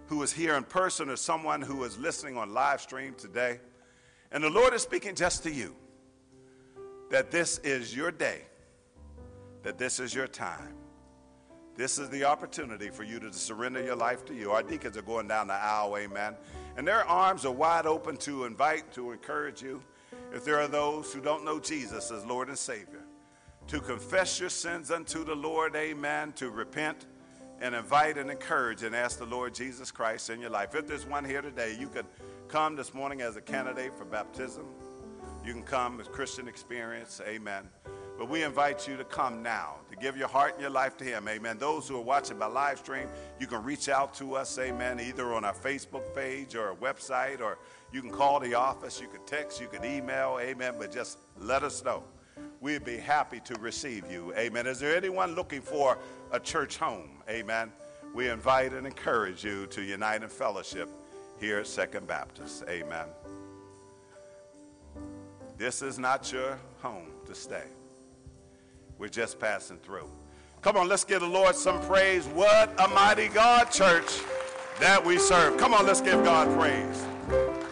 who 0.06 0.22
is 0.22 0.32
here 0.32 0.56
in 0.56 0.64
person 0.64 1.08
or 1.08 1.16
someone 1.16 1.62
who 1.62 1.84
is 1.84 1.98
listening 1.98 2.36
on 2.36 2.52
live 2.52 2.80
stream 2.80 3.14
today, 3.16 3.60
and 4.30 4.42
the 4.42 4.50
Lord 4.50 4.74
is 4.74 4.82
speaking 4.82 5.14
just 5.14 5.42
to 5.44 5.50
you, 5.50 5.74
that 7.10 7.30
this 7.30 7.58
is 7.58 7.94
your 7.94 8.10
day, 8.10 8.42
that 9.62 9.78
this 9.78 10.00
is 10.00 10.14
your 10.14 10.26
time 10.26 10.74
this 11.74 11.98
is 11.98 12.10
the 12.10 12.24
opportunity 12.24 12.90
for 12.90 13.02
you 13.02 13.18
to 13.20 13.32
surrender 13.32 13.82
your 13.82 13.96
life 13.96 14.26
to 14.26 14.34
you. 14.34 14.50
Our 14.50 14.62
deacons 14.62 14.96
are 14.96 15.02
going 15.02 15.26
down 15.26 15.46
the 15.46 15.54
aisle, 15.54 15.96
amen. 15.96 16.34
And 16.76 16.86
their 16.86 17.06
arms 17.06 17.46
are 17.46 17.52
wide 17.52 17.86
open 17.86 18.16
to 18.18 18.44
invite, 18.44 18.92
to 18.92 19.12
encourage 19.12 19.62
you. 19.62 19.82
If 20.34 20.44
there 20.44 20.60
are 20.60 20.68
those 20.68 21.12
who 21.12 21.20
don't 21.20 21.44
know 21.44 21.58
Jesus 21.58 22.10
as 22.10 22.26
Lord 22.26 22.48
and 22.48 22.58
Savior, 22.58 23.01
to 23.68 23.80
confess 23.80 24.40
your 24.40 24.51
sins 24.51 24.90
unto 24.90 25.24
the 25.24 25.34
Lord, 25.34 25.74
amen, 25.76 26.32
to 26.32 26.51
repent 26.51 27.06
and 27.60 27.74
invite 27.74 28.18
and 28.18 28.30
encourage 28.30 28.82
and 28.82 28.94
ask 28.94 29.18
the 29.18 29.26
Lord 29.26 29.55
Jesus 29.55 29.90
Christ 29.90 30.30
in 30.30 30.40
your 30.40 30.51
life. 30.51 30.74
If 30.74 30.89
there's 30.89 31.06
one 31.06 31.24
here 31.24 31.43
today, 31.43 31.76
you 31.78 31.89
could 31.89 32.06
come 32.48 32.76
this 32.76 32.93
morning 32.93 33.22
as 33.22 33.36
a 33.36 33.40
candidate 33.40 33.97
for 33.97 34.05
baptism. 34.05 34.66
You 35.44 35.52
can 35.52 35.62
come 35.62 36.01
as 36.01 36.09
Christian 36.09 36.48
experience, 36.48 37.20
amen. 37.26 37.68
But 38.18 38.28
we 38.28 38.43
invite 38.43 38.86
you 38.86 38.97
to 38.97 39.05
come 39.05 39.43
now, 39.43 39.76
to 39.90 39.97
give 39.97 40.16
your 40.16 40.28
heart 40.28 40.52
and 40.52 40.60
your 40.60 40.70
life 40.70 40.97
to 40.98 41.05
Him. 41.05 41.26
Amen. 41.28 41.56
Those 41.59 41.89
who 41.89 41.97
are 41.97 42.02
watching 42.02 42.39
by 42.39 42.47
live 42.47 42.78
stream, 42.78 43.09
you 43.40 43.47
can 43.47 43.64
reach 43.64 43.89
out 43.89 44.14
to 44.14 44.36
us, 44.36 44.59
amen, 44.59 45.01
either 45.01 45.32
on 45.32 45.44
our 45.44 45.55
Facebook 45.55 46.14
page 46.14 46.55
or 46.55 46.68
our 46.68 46.76
website, 46.76 47.40
or 47.40 47.59
you 47.93 48.01
can 48.01 48.10
call 48.10 48.39
the 48.39 48.55
office, 48.55 49.01
you 49.01 49.09
can 49.09 49.24
text, 49.24 49.60
you 49.60 49.66
can 49.66 49.84
email, 49.84 50.39
amen, 50.40 50.74
but 50.78 50.93
just 50.93 51.18
let 51.39 51.62
us 51.62 51.82
know. 51.84 52.05
We'd 52.62 52.84
be 52.84 52.97
happy 52.97 53.40
to 53.40 53.56
receive 53.59 54.09
you. 54.09 54.32
Amen. 54.36 54.68
Is 54.68 54.78
there 54.78 54.97
anyone 54.97 55.34
looking 55.34 55.60
for 55.60 55.98
a 56.30 56.39
church 56.39 56.76
home? 56.76 57.10
Amen. 57.28 57.72
We 58.14 58.28
invite 58.28 58.72
and 58.72 58.86
encourage 58.86 59.43
you 59.43 59.66
to 59.66 59.82
unite 59.82 60.22
in 60.22 60.28
fellowship 60.28 60.89
here 61.40 61.59
at 61.59 61.66
Second 61.66 62.06
Baptist. 62.06 62.62
Amen. 62.68 63.06
This 65.59 65.82
is 65.82 65.98
not 65.98 66.32
your 66.32 66.56
home 66.80 67.09
to 67.26 67.34
stay. 67.34 67.64
We're 68.97 69.09
just 69.09 69.40
passing 69.40 69.78
through. 69.78 70.09
Come 70.60 70.76
on, 70.76 70.89
let's 70.89 71.02
give 71.02 71.22
the 71.22 71.26
Lord 71.26 71.56
some 71.56 71.80
praise. 71.80 72.26
What 72.26 72.72
a 72.78 72.86
mighty 72.86 73.26
God, 73.26 73.72
church, 73.72 74.20
that 74.78 75.05
we 75.05 75.18
serve. 75.18 75.59
Come 75.59 75.74
on, 75.74 75.84
let's 75.84 76.01
give 76.01 76.22
God 76.22 76.47
praise. 76.56 77.72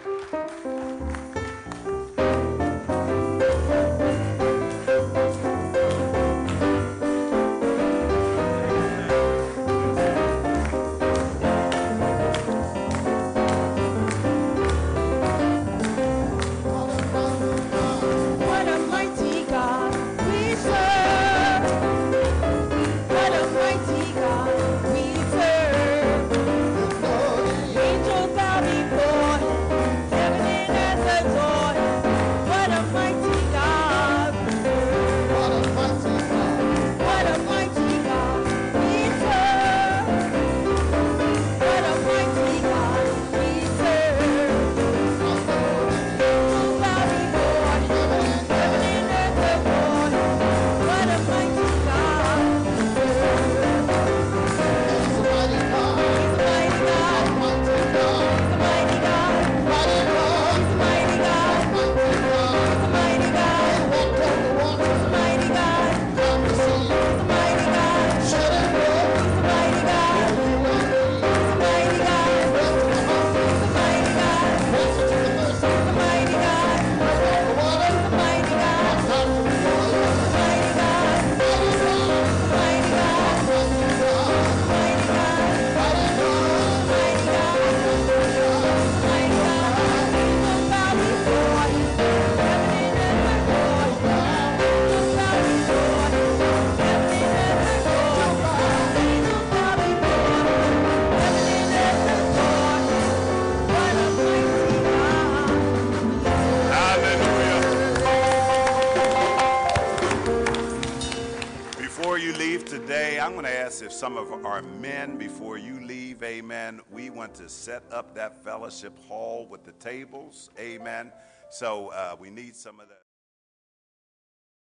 Some 114.01 114.17
of 114.17 114.33
our 114.47 114.63
men, 114.63 115.19
before 115.19 115.59
you 115.59 115.79
leave, 115.81 116.23
amen, 116.23 116.81
we 116.91 117.11
want 117.11 117.35
to 117.35 117.51
set 117.51 117.83
up 117.93 118.15
that 118.15 118.43
fellowship 118.43 118.99
hall 119.07 119.47
with 119.51 119.63
the 119.63 119.73
tables, 119.73 120.49
amen. 120.59 121.13
So 121.51 121.89
uh, 121.89 122.17
we 122.19 122.31
need 122.31 122.57
some 122.57 122.81
of 122.81 122.89
that. 122.89 123.00